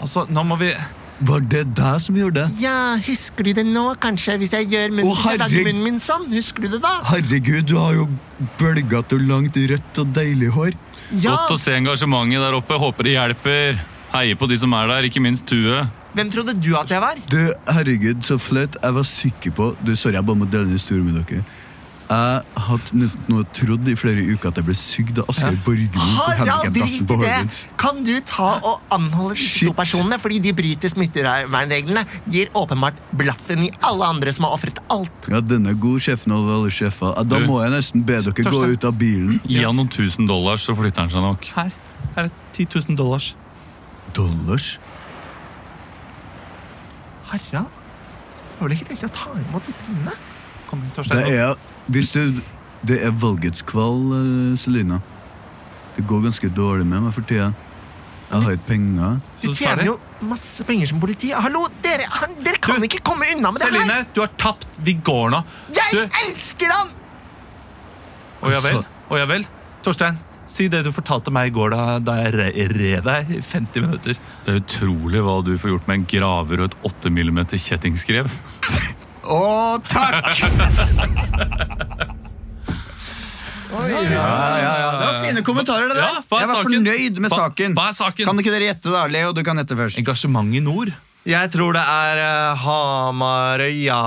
Altså, 0.00 0.24
nå 0.30 0.44
må 0.46 0.56
vi 0.60 0.70
Var 1.18 1.40
det 1.50 1.64
deg 1.74 2.00
som 2.02 2.16
gjorde 2.18 2.44
det? 2.44 2.62
Ja, 2.62 2.94
husker 3.02 3.46
du 3.48 3.50
det 3.56 3.64
nå, 3.66 3.84
kanskje? 4.02 4.36
Hvis 4.38 4.52
jeg 4.54 4.68
gjør 4.70 4.92
munnen, 4.94 5.10
Å, 5.10 5.16
hvis 5.18 5.56
jeg 5.56 5.66
munnen 5.66 5.82
min 5.82 5.98
sånn. 6.02 6.28
Husker 6.30 6.62
du 6.62 6.76
det 6.76 6.82
da? 6.84 6.92
Herregud, 7.10 7.66
du 7.66 7.74
har 7.80 7.96
jo 7.96 8.06
bølgete 8.60 9.18
og 9.18 9.24
langt, 9.26 9.58
rødt 9.72 10.02
og 10.04 10.12
deilig 10.14 10.52
hår. 10.54 10.76
Ja! 11.16 11.32
Godt 11.32 11.56
å 11.56 11.58
se 11.58 11.74
engasjementet 11.74 12.44
der 12.44 12.54
oppe. 12.58 12.78
Håper 12.78 13.08
det 13.08 13.16
hjelper. 13.16 13.80
Heier 14.12 14.38
på 14.40 14.48
de 14.48 14.56
som 14.60 14.72
er 14.78 14.88
der, 14.92 15.08
ikke 15.08 15.20
minst 15.24 15.44
Tue. 15.50 15.82
Hvem 16.16 16.30
trodde 16.32 16.54
du 16.56 16.70
at 16.78 16.90
jeg 16.90 17.02
var? 17.02 17.18
Du, 17.30 17.40
herregud, 17.68 18.22
så 18.26 18.38
flaut. 18.40 18.78
Jeg 18.80 18.96
var 18.96 19.06
sikker 19.06 19.54
på 19.58 19.72
Du, 19.84 19.92
Sorry, 19.98 20.16
jeg 20.16 20.26
bare 20.26 20.40
må 20.40 20.48
dele 20.48 20.70
en 20.70 20.78
historie 20.78 21.04
med 21.04 21.18
dere. 21.18 21.42
Jeg 22.08 22.62
hadde 22.64 23.08
nå 23.28 23.42
trodd 23.52 23.88
i 23.90 23.94
flere 23.98 24.22
uker 24.24 24.48
at 24.48 24.58
jeg 24.60 24.64
ble 24.64 24.76
sugd 24.80 25.18
av 25.20 25.28
Asgeir 25.28 25.58
på 25.66 25.74
Harald, 25.98 26.70
drit 26.72 27.02
i 27.04 27.18
det! 27.20 27.58
Kan 27.80 28.00
du 28.06 28.14
ta 28.24 28.54
og 28.64 28.86
anholde 28.96 29.36
disse 29.36 29.68
to 29.68 29.74
personene 29.76 30.16
fordi 30.22 30.38
de 30.46 30.54
bryter 30.56 30.92
smittevernreglene? 30.94 32.06
De 32.24 32.40
gir 32.40 32.54
åpenbart 32.56 32.96
blaffen 33.20 33.66
i 33.66 33.70
alle 33.84 34.08
andre 34.08 34.32
som 34.32 34.48
har 34.48 34.56
ofret 34.56 34.80
alt. 34.94 35.28
Ja, 35.28 35.42
denne 35.44 35.76
gode 35.76 36.00
sjefen 36.06 36.32
over 36.32 36.56
alle 36.56 36.72
sjefer. 36.72 37.12
Da 37.28 37.42
må 37.44 37.60
jeg 37.60 37.76
nesten 37.76 38.06
be 38.08 38.22
dere 38.24 38.48
gå 38.56 38.64
ut 38.72 38.88
av 38.88 38.96
bilen. 38.96 39.36
Gi 39.44 39.60
han 39.60 39.76
noen 39.76 39.92
tusen 39.92 40.30
dollars, 40.30 40.64
så 40.64 40.76
flytter 40.78 41.04
han 41.04 41.12
seg 41.12 41.28
nok. 41.28 41.52
Her 41.58 41.74
her 42.16 42.24
er 42.24 42.30
10 42.56 42.66
000 42.88 42.96
dollars. 42.96 43.36
Dollars? 44.16 44.78
Harald? 47.28 47.52
jeg 47.52 47.66
har 48.58 48.66
vel 48.66 48.74
ikke 48.74 48.88
tenkt 48.88 49.04
å 49.06 49.10
ta 49.14 49.34
imot 49.38 49.66
de 49.68 49.74
pengene? 49.84 50.14
Kom 50.66 50.80
inn, 50.80 50.88
Det 50.88 50.96
Torstein. 50.96 51.28
er 51.36 51.52
Hvis 51.88 52.10
det, 52.12 52.26
det 52.88 52.98
er 53.06 53.14
valgets 53.16 53.64
kval, 53.66 54.02
eh, 54.18 54.58
Selina. 54.60 55.00
Det 55.96 56.04
går 56.06 56.28
ganske 56.28 56.50
dårlig 56.54 56.86
med 56.86 57.06
meg 57.06 57.14
for 57.16 57.26
tida. 57.26 57.48
Jeg 58.28 58.44
har 58.44 58.56
ikke 58.58 58.68
penger. 58.68 59.20
Du 59.40 59.54
tjener 59.56 59.86
jo 59.88 59.94
masse 60.28 60.64
penger 60.68 60.90
som 60.90 61.00
politi. 61.00 61.30
Hallo, 61.32 61.62
dere, 61.82 62.04
han, 62.12 62.34
dere 62.44 62.60
kan 62.60 62.84
ikke 62.84 63.00
komme 63.06 63.24
unna 63.32 63.54
med 63.54 63.62
det 63.62 63.70
Celine, 63.70 63.94
her! 64.02 64.08
du 64.12 64.20
har 64.20 64.30
tapt. 64.36 64.68
Vi 64.84 64.98
går 65.04 65.32
nå. 65.32 65.40
Jeg 65.72 65.96
Du, 65.96 66.18
elsker 66.26 66.74
han! 66.74 66.92
Å 68.44 68.52
ja 68.52 68.60
vel. 68.62 68.82
Å 69.08 69.18
ja 69.18 69.24
vel. 69.30 69.48
Torstein, 69.82 70.20
si 70.48 70.68
det 70.70 70.84
du 70.84 70.92
fortalte 70.92 71.32
meg 71.34 71.48
i 71.50 71.54
går 71.56 71.72
da, 71.72 71.86
da 72.04 72.18
jeg 72.20 72.36
re- 72.36 73.00
deg 73.08 73.32
i 73.32 73.40
50 73.42 73.86
minutter. 73.86 74.20
Det 74.44 74.52
er 74.54 74.60
utrolig 74.60 75.24
hva 75.24 75.38
du 75.46 75.54
får 75.58 75.72
gjort 75.72 75.88
med 75.88 76.02
en 76.02 76.06
graver 76.12 76.62
og 76.62 76.68
et 76.70 76.78
8 76.92 77.14
mm 77.16 77.42
kjettingskrev. 77.56 78.28
Å, 79.28 79.78
takk! 79.88 80.32
Ja, 83.68 83.84
ja, 83.84 84.72
ja. 84.80 84.90
Det 84.96 85.04
var 85.04 85.18
fine 85.20 85.42
kommentarer, 85.44 85.90
det 85.90 85.98
der. 85.98 86.06
Ja, 86.08 86.22
hva 86.24 86.38
er 86.38 86.44
jeg 86.44 86.48
var 86.48 86.56
saken? 86.56 86.72
fornøyd 86.72 87.20
med 87.20 87.34
saken. 87.34 87.76
hva 87.76 87.86
er 87.90 87.96
saken? 87.98 88.28
Kan 88.30 88.40
ikke 88.40 88.54
dere 88.54 88.70
gjette, 88.70 88.92
da? 88.94 89.04
Leo, 89.12 89.34
du 89.36 89.42
kan 89.44 89.60
gjette 89.60 89.76
først. 89.76 90.00
Engasjement 90.00 90.56
i 90.56 90.62
nord. 90.64 90.92
Jeg 91.28 91.50
tror 91.52 91.76
det 91.76 91.82
er 91.84 92.22
uh, 92.24 92.62
Hamarøya. 92.64 93.98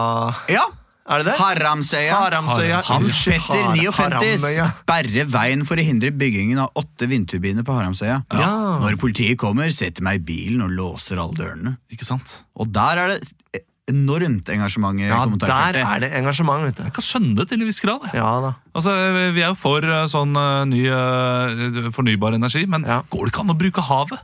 Ja! 0.50 0.66
Er 1.12 1.22
det 1.22 1.32
det? 1.32 1.36
Haramsøya. 1.42 2.14
Haramsøya. 2.16 2.80
Hans 2.88 3.22
Petter, 3.28 3.70
59, 3.74 3.94
Haramøya. 3.98 4.68
sperrer 4.84 5.30
veien 5.34 5.66
for 5.68 5.82
å 5.82 5.86
hindre 5.86 6.12
byggingen 6.16 6.62
av 6.64 6.78
åtte 6.82 7.10
vindturbiner 7.12 7.66
på 7.68 7.76
Haramsøya. 7.76 8.22
Ja. 8.38 8.52
Når 8.82 8.98
politiet 9.02 9.38
kommer, 9.42 9.70
setter 9.76 10.06
meg 10.08 10.22
i 10.22 10.26
bilen 10.30 10.64
og 10.66 10.74
låser 10.78 11.22
alle 11.22 11.38
dørene. 11.38 11.76
Ikke 11.92 12.08
sant? 12.08 12.40
Og 12.56 12.72
der 12.74 13.02
er 13.04 13.14
det 13.16 13.66
enormt 13.90 14.50
engasjement 14.54 15.00
i 15.02 15.08
Ja, 15.10 15.26
der 15.26 15.78
er 15.82 16.00
det 16.04 16.12
engasjement, 16.20 16.64
vet 16.68 16.78
du. 16.78 16.84
Jeg 16.86 16.94
kan 16.94 17.04
skjønne 17.06 17.36
det 17.40 17.48
til 17.50 17.62
en 17.62 17.68
viss 17.68 17.82
grad. 17.84 18.06
Ja 18.14 18.30
da. 18.44 18.52
Altså, 18.78 18.94
Vi 19.34 19.42
er 19.42 19.50
jo 19.50 19.56
for 19.58 19.82
eh, 19.84 20.06
sånn 20.12 20.36
eh, 20.38 20.66
ny 20.70 20.84
eh, 20.88 21.90
fornybar 21.96 22.36
energi, 22.38 22.66
men 22.70 22.86
Ja. 22.88 23.02
går 23.10 23.26
det 23.26 23.34
ikke 23.34 23.42
an 23.42 23.56
å 23.56 23.58
bruke 23.58 23.82
havet? 23.82 24.20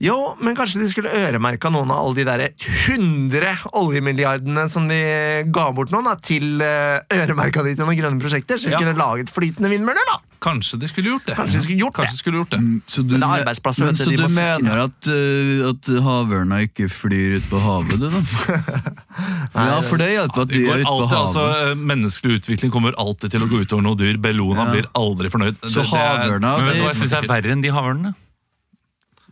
Jo, 0.00 0.34
men 0.40 0.56
kanskje 0.56 0.80
de 0.80 0.88
skulle 0.88 1.12
øremerka 1.12 1.68
noen 1.70 1.90
av 1.92 2.06
alle 2.06 2.14
de 2.16 2.24
der 2.24 2.46
100 2.56 3.68
oljemilliardene 3.76 4.64
som 4.72 4.88
de 4.88 5.44
ga 5.52 5.66
bort 5.76 5.92
nå, 5.92 6.00
da, 6.02 6.14
til 6.16 6.56
øremerka 6.62 7.62
de 7.62 7.74
til 7.76 7.84
noen 7.84 7.98
grønne 8.00 8.20
prosjekter, 8.22 8.56
så 8.56 8.70
vi 8.70 8.72
Ja. 8.72 8.78
kunne 8.80 8.96
laget 8.96 9.28
flytende 9.28 9.68
vindmøller, 9.68 10.06
da! 10.08 10.16
Kanskje 10.40 10.78
de 10.80 10.88
skulle 10.88 11.10
gjort 11.12 11.26
det. 11.28 11.34
Kanskje 11.36 11.58
de 11.58 11.62
skulle 11.66 11.82
gjort 11.82 11.94
Kanskje 11.98 12.10
det. 12.10 12.16
de 12.16 12.20
skulle 12.22 12.38
gjort 12.40 12.50
det. 12.54 12.60
Så 12.88 13.02
du, 13.04 13.10
Men 13.12 13.20
det 13.20 13.26
er 13.28 13.42
arbeidsplasser, 13.42 13.84
men, 13.84 13.90
vet 13.92 13.98
du, 13.98 14.04
så 14.04 14.10
de 14.10 14.16
du 14.16 14.22
må 14.22 14.30
mener 14.40 14.78
at, 14.86 15.08
uh, 15.12 15.68
at 15.68 15.90
havørna 16.06 16.60
ikke 16.64 16.88
flyr 16.88 17.36
ut 17.36 17.48
på 17.50 17.60
havet, 17.60 18.00
du, 18.00 18.08
da? 18.08 18.22
ja, 19.68 19.80
for 19.84 20.00
det 20.00 20.08
hjelper 20.14 20.46
at 20.46 20.54
de 20.54 20.62
er 20.64 20.80
ute 20.80 20.86
på 20.88 20.94
havet. 20.96 21.16
altså, 21.20 21.44
havet. 21.44 21.74
eh, 21.74 21.84
Menneskelig 21.92 22.38
utvikling 22.40 22.72
kommer 22.72 22.96
alltid 22.96 23.34
til 23.36 23.44
å 23.44 23.50
gå 23.52 23.60
utover 23.66 23.84
noe 23.84 23.98
dyr. 24.00 24.16
Bellona 24.22 24.64
Ja. 24.64 24.70
blir 24.78 24.88
aldri 24.96 25.28
fornøyd. 25.36 25.60
Så 25.68 25.84
havørna 25.92 26.56
Men 26.56 26.70
vet 26.70 26.80
du 26.80 26.82
hva 26.86 26.92
jeg 26.94 27.00
syns 27.04 27.12
er 27.20 27.28
verre 27.28 27.52
enn 27.56 27.62
de 27.64 27.68
havørnene? 27.76 28.14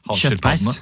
Kjøttpeis? 0.08 0.80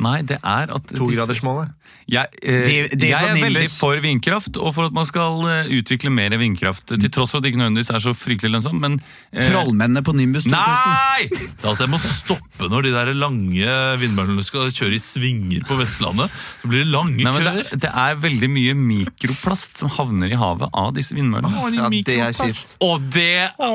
Nei, 0.00 0.22
det 0.24 0.38
er 0.42 0.70
at 0.72 0.86
Togradersmålet. 0.96 1.72
Jeg, 2.10 2.26
eh, 2.42 2.88
jeg 2.96 3.12
er 3.12 3.34
Nimbus. 3.34 3.42
veldig 3.44 3.64
for 3.70 4.00
vindkraft, 4.02 4.56
og 4.58 4.72
for 4.74 4.88
at 4.88 4.94
man 4.96 5.06
skal 5.06 5.44
eh, 5.50 5.68
utvikle 5.80 6.10
mer 6.10 6.32
vindkraft. 6.40 6.86
Til 6.90 7.10
tross 7.12 7.30
for 7.34 7.38
at 7.38 7.44
det 7.44 7.52
ikke 7.52 7.60
nødvendigvis 7.62 7.90
er 7.94 8.02
så 8.02 8.14
fryktelig 8.16 8.54
lønnsomt. 8.56 8.80
Men 8.82 8.96
eh, 9.32 9.50
Trollmennene 9.50 10.02
på 10.06 10.14
Nimbus 10.16 10.46
2000. 10.48 10.56
Nei! 10.56 11.28
Det 11.30 11.66
er 11.66 11.70
at 11.74 11.82
jeg 11.84 11.92
må 11.92 12.00
stoppe 12.02 12.70
når 12.70 12.88
de 12.88 12.94
der 12.96 13.12
lange 13.14 13.76
vindmøllene 14.00 14.44
skal 14.46 14.72
kjøre 14.74 14.96
i 14.96 15.02
svinger 15.02 15.66
på 15.68 15.76
Vestlandet. 15.78 16.32
Så 16.62 16.70
blir 16.70 16.82
det 16.84 16.90
lange 16.90 17.20
Nei, 17.26 17.34
køer. 17.36 17.60
det, 17.70 17.80
det 17.84 17.92
er 18.06 18.18
veldig 18.24 18.50
mye 18.56 18.74
mikroplast 18.80 19.80
som 19.82 19.92
havner 19.94 20.32
i 20.32 20.38
havet 20.40 20.70
av 20.72 20.90
disse 20.96 21.14
vindmøllene. 21.16 21.70
Ja, 21.76 21.88
det 21.90 22.16
er 22.20 22.34
kjipt. 22.36 22.74
Og 22.84 23.06
det 23.12 23.50
Å, 23.60 23.70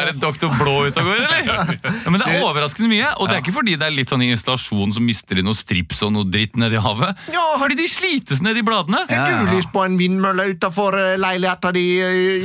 er 0.00 0.10
det 0.10 0.16
Doktor 0.22 0.52
Blå 0.58 0.76
ute 0.88 1.02
og 1.02 1.10
går, 1.12 1.22
eller? 1.26 1.74
Ja, 2.06 2.10
men 2.12 2.20
det 2.22 2.28
er 2.30 2.42
overraskende 2.46 2.90
mye. 2.90 3.08
Og 3.20 3.28
det 3.30 3.38
er 3.38 3.42
ikke 3.44 3.54
fordi 3.56 3.74
det 3.78 3.86
er 3.88 3.94
litt 3.94 4.10
sånn 4.12 4.22
installasjon 4.26 4.92
som 4.96 5.04
mister 5.06 5.38
de 5.38 5.44
noe 5.46 5.56
strips 5.56 6.02
og 6.06 6.12
noe 6.14 6.26
dritt 6.28 6.58
nedi 6.60 6.78
havet. 6.82 7.16
Ja, 7.34 7.44
Fordi 7.66 7.74
de 7.82 7.88
slites 7.90 8.38
ned 8.46 8.60
i 8.60 8.62
bladene. 8.62 9.02
Har 9.10 9.42
du 9.42 9.56
lyst 9.56 9.72
på 9.74 9.82
en 9.82 9.98
vindmølle 9.98 10.52
utafor 10.54 10.94
leiligheta 11.18 11.72
di 11.74 11.86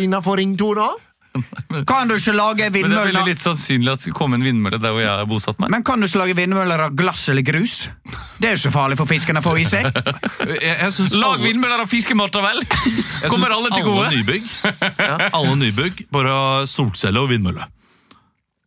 innafor 0.01 0.41
Ring 0.41 0.55
2, 0.57 0.73
da? 0.79 0.89
Kan 1.87 2.09
du 2.09 2.15
ikke 2.17 2.33
lage 2.35 2.65
Men 2.73 2.91
det 2.91 3.13
er 3.15 3.23
litt 3.23 3.39
sannsynlig 3.39 3.87
at 3.93 4.01
det 4.01 4.09
skal 4.09 4.15
komme 4.17 4.35
en 4.35 4.43
vindmølle 4.43 4.79
der 4.83 4.91
hvor 4.91 4.99
jeg 5.03 5.11
har 5.21 5.27
bosatt 5.29 5.61
meg. 5.63 5.69
Men 5.71 5.85
kan 5.87 6.01
du 6.01 6.07
ikke 6.09 6.19
lage 6.19 6.35
vindmøller 6.41 6.83
av 6.87 6.95
glass 6.97 7.27
eller 7.31 7.45
grus? 7.47 7.75
Det 8.41 8.49
er 8.49 8.57
jo 8.57 8.59
ikke 8.65 8.73
farlig 8.73 8.97
for 8.99 9.07
fisken 9.07 9.39
å 9.39 9.43
få 9.45 9.53
i 9.61 9.67
seg. 9.67 9.87
Jeg, 10.41 10.57
jeg 10.81 11.07
Lag 11.15 11.37
alle- 11.37 11.45
vindmøller 11.45 11.83
av 11.85 11.91
fiskemåter, 11.91 12.41
vel! 12.43 12.59
jeg 12.65 13.29
Kommer 13.31 13.53
alle 13.53 13.69
til 13.71 13.85
gode. 13.85 14.09
Alle 14.09 14.17
nybygg, 14.17 14.49
alle 15.37 15.53
nybygg 15.61 16.01
bare 16.11 16.33
solceller 16.67 17.23
og 17.23 17.31
vindmølle. 17.31 17.69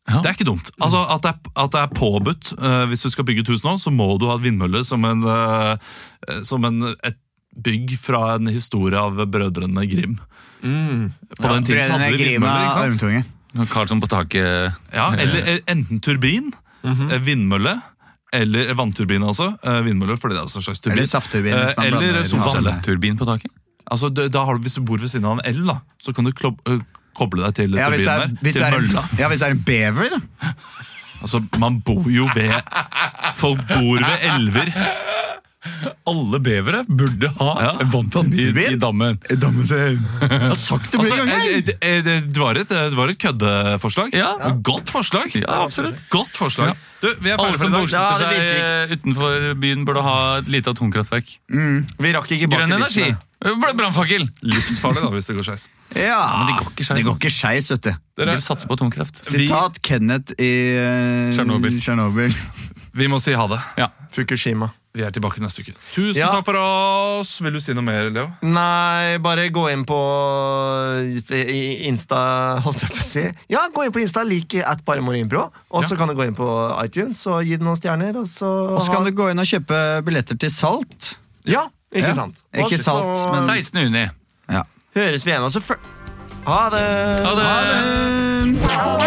Ja. 0.05 0.19
Det 0.21 0.29
er 0.29 0.35
ikke 0.37 0.45
dumt. 0.45 0.69
Altså, 0.85 1.01
at, 1.15 1.23
det 1.25 1.31
er, 1.33 1.53
at 1.65 1.71
det 1.73 1.81
er 1.81 1.93
påbudt 1.97 2.51
uh, 2.61 2.85
hvis 2.91 3.05
du 3.07 3.11
skal 3.13 3.25
bygge 3.25 3.41
et 3.47 3.53
hus 3.55 3.63
nå, 3.65 3.77
så 3.81 3.93
må 3.95 4.11
du 4.21 4.27
ha 4.29 4.35
et 4.37 4.45
vindmølle 4.45 4.83
som, 4.85 5.05
en, 5.09 5.23
uh, 5.25 6.41
som 6.45 6.65
en, 6.69 6.91
et 7.01 7.17
bygg 7.65 7.95
fra 8.03 8.35
en 8.35 8.51
historie 8.53 8.99
av 9.01 9.17
brødrene 9.31 9.87
Grim. 9.89 10.19
På 10.61 10.67
den 10.67 11.65
tiden 11.65 11.87
så 11.87 11.95
Brødrene 11.95 11.95
hadde 11.95 12.19
de 12.19 12.29
vindmøller. 12.35 12.69
ikke 12.69 12.99
sant? 12.99 13.33
Sånn 13.55 13.71
Karlsson 13.71 14.01
på 14.03 14.09
taket. 14.11 14.75
Ja, 14.91 15.13
eller 15.15 15.51
eh, 15.53 15.61
enten 15.71 16.01
turbin, 16.03 16.49
eh, 16.83 17.19
vindmølle, 17.23 17.77
eller 18.35 18.73
vannturbin, 18.75 19.23
altså. 19.23 19.53
Vindmølle, 19.63 20.17
fordi 20.19 20.35
det 20.35 20.41
er 20.43 20.49
en 20.51 20.65
slags 20.67 20.83
turbin. 20.83 20.97
Eller 20.99 21.07
saftturbin, 21.07 21.55
hvis 21.55 21.77
man 21.79 21.87
Eller 21.87 22.03
blander 22.03 22.27
solcelle. 22.27 23.15
På 23.21 23.29
taket? 23.29 23.53
Altså, 23.85 24.11
da 24.11 24.43
har 24.49 24.59
du, 24.59 24.65
hvis 24.67 24.75
du 24.81 24.83
bor 24.83 24.99
ved 24.99 25.13
siden 25.13 25.29
av 25.29 25.39
en 25.39 25.45
el, 25.47 25.63
da, 25.69 25.79
så 26.03 26.15
kan 26.17 26.27
du 26.27 26.33
klob, 26.35 26.59
ø, 26.67 26.81
koble 27.17 27.43
deg 27.47 27.55
til 27.61 27.77
Ja, 27.79 27.89
er, 27.91 28.05
der. 28.05 28.35
Til 28.53 28.61
mølla. 28.63 29.05
en, 29.11 29.19
ja, 29.23 29.29
hvis 29.33 29.41
det 29.45 29.49
er 29.49 29.57
en 29.57 29.65
bever, 29.67 30.19
da. 30.19 30.53
Altså, 31.25 31.41
man 31.59 31.79
bor 31.81 32.05
jo 32.13 32.27
ved 32.35 32.53
Folk 33.39 33.63
bor 33.71 34.03
ved 34.03 34.27
elver. 34.35 34.73
Alle 36.05 36.39
bevere 36.45 36.83
burde 36.85 37.31
ha 37.39 37.53
Ja. 37.63 37.71
en 37.81 37.89
vannturbin 37.89 38.59
i 38.59 38.77
dammen. 38.77 39.17
Jeg 39.31 39.39
har 39.41 40.55
sagt 40.61 40.91
det 40.93 41.01
Altså, 41.01 41.15
flere 41.15 41.25
ganger. 41.25 41.47
eh, 41.49 41.73
eh, 41.81 41.97
eh, 41.97 42.03
det, 42.05 42.17
det, 42.35 42.41
var 42.43 42.59
et, 42.61 42.69
det 42.69 42.97
var 42.99 43.09
et 43.09 43.19
køddeforslag. 43.19 44.13
Ja. 44.13 44.35
Godt 44.63 44.91
forslag. 44.93 45.33
Ja, 45.35 45.63
absolutt. 45.65 45.97
Godt 46.13 46.37
forslag. 46.37 46.75
Du, 47.01 47.09
vi 47.21 47.31
er 47.33 47.41
Alle 47.41 47.57
ferdige 47.57 47.59
som 47.59 47.73
for 47.73 47.89
i 47.89 47.91
dag. 47.91 47.97
Ja, 47.97 48.19
det 48.19 48.29
virker 48.37 48.99
utenfor 48.99 49.55
byen, 49.65 49.85
burde 49.89 50.03
ha 50.05 50.19
et 50.43 50.49
lite 50.53 50.71
atomkraftverk. 50.77 51.33
Vi 51.49 52.13
rakk 52.13 52.31
ikke 52.37 52.49
bak 52.53 52.59
Grønn 52.61 52.77
energi! 52.77 53.15
Brannfakkel! 53.45 54.25
Livsfarlig 54.43 55.03
da, 55.05 55.11
hvis 55.13 55.27
det 55.29 55.37
går 55.37 55.45
skeis. 55.51 55.67
Ja, 55.95 56.21
men 56.39 56.47
det 56.49 56.55
går 56.63 56.71
ikke 56.73 56.85
skeis, 56.89 56.97
Det 56.99 57.05
går 57.07 57.19
ikke 57.21 57.33
skeis, 57.35 57.67
vet 57.75 57.83
du. 57.83 57.93
Dere 58.23 58.39
satser 58.41 58.71
på 58.71 58.75
atomkraft. 58.79 59.21
Vi- 59.31 59.45
Sitat 59.47 59.81
Kenneth 59.85 60.33
i 60.41 60.53
eh, 60.81 61.35
Tsjernobyl. 61.35 61.77
Tsjernobyl. 61.81 62.33
Vi 62.95 63.07
må 63.11 63.19
si 63.21 63.33
ha 63.35 63.45
det. 63.51 63.61
Ja. 63.77 63.89
Fukushima. 64.15 64.71
Vi 64.95 65.03
er 65.03 65.11
tilbake 65.11 65.41
neste 65.43 65.61
uke. 65.65 65.73
Tusen 65.93 66.21
Ja. 66.21 66.29
takk 66.31 66.45
for 66.47 66.55
oss. 66.57 67.41
Vil 67.43 67.53
du 67.53 67.59
si 67.61 67.75
noe 67.75 67.83
mer, 67.83 68.09
Leo? 68.15 68.29
Nei, 68.47 69.19
bare 69.19 69.49
gå 69.51 69.65
inn 69.73 69.83
på 69.85 69.99
Insta, 71.91 72.61
holdt 72.65 72.85
jeg 72.85 72.93
på 72.95 73.01
å 73.01 73.07
si. 73.07 73.25
Ja, 73.51 73.65
gå 73.75 73.85
inn 73.87 73.93
på 73.95 74.01
Insta, 74.03 74.23
lik 74.27 74.55
at 74.63 74.85
bare 74.87 75.03
Morimpro. 75.03 75.49
Og 75.71 75.85
så 75.85 75.91
Ja. 75.93 75.97
kan 75.97 76.09
du 76.09 76.15
gå 76.15 76.25
inn 76.27 76.35
på 76.37 76.47
iTunes 76.85 77.27
og 77.27 77.45
gi 77.45 77.57
det 77.57 77.63
noen 77.67 77.77
stjerner. 77.77 78.17
Og 78.17 78.27
så, 78.27 78.47
Og 78.79 78.81
så 78.87 78.93
kan 78.95 79.05
du 79.05 79.11
gå 79.11 79.31
inn 79.31 79.39
og 79.39 79.47
kjøpe 79.47 80.03
billetter 80.05 80.39
til 80.39 80.51
Salt. 80.51 81.17
Ja, 81.45 81.67
ikke 81.95 82.09
Ja. 82.09 82.15
sant. 82.15 82.37
Ikke 82.55 82.79
så 82.79 82.95
men- 83.33 83.43
16. 83.45 83.83
juni. 83.83 84.07
Ja. 84.51 84.63
Høres 84.95 85.25
vi 85.27 85.31
igjen. 85.31 85.43
altså. 85.43 85.61
Ha 86.47 86.71
det! 86.71 86.87
Ha 87.27 87.35
det! 87.35 87.45
Ha 87.45 87.61
det! 87.71 89.05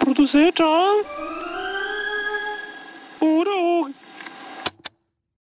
Produsert 0.00 0.60
av 0.60 1.15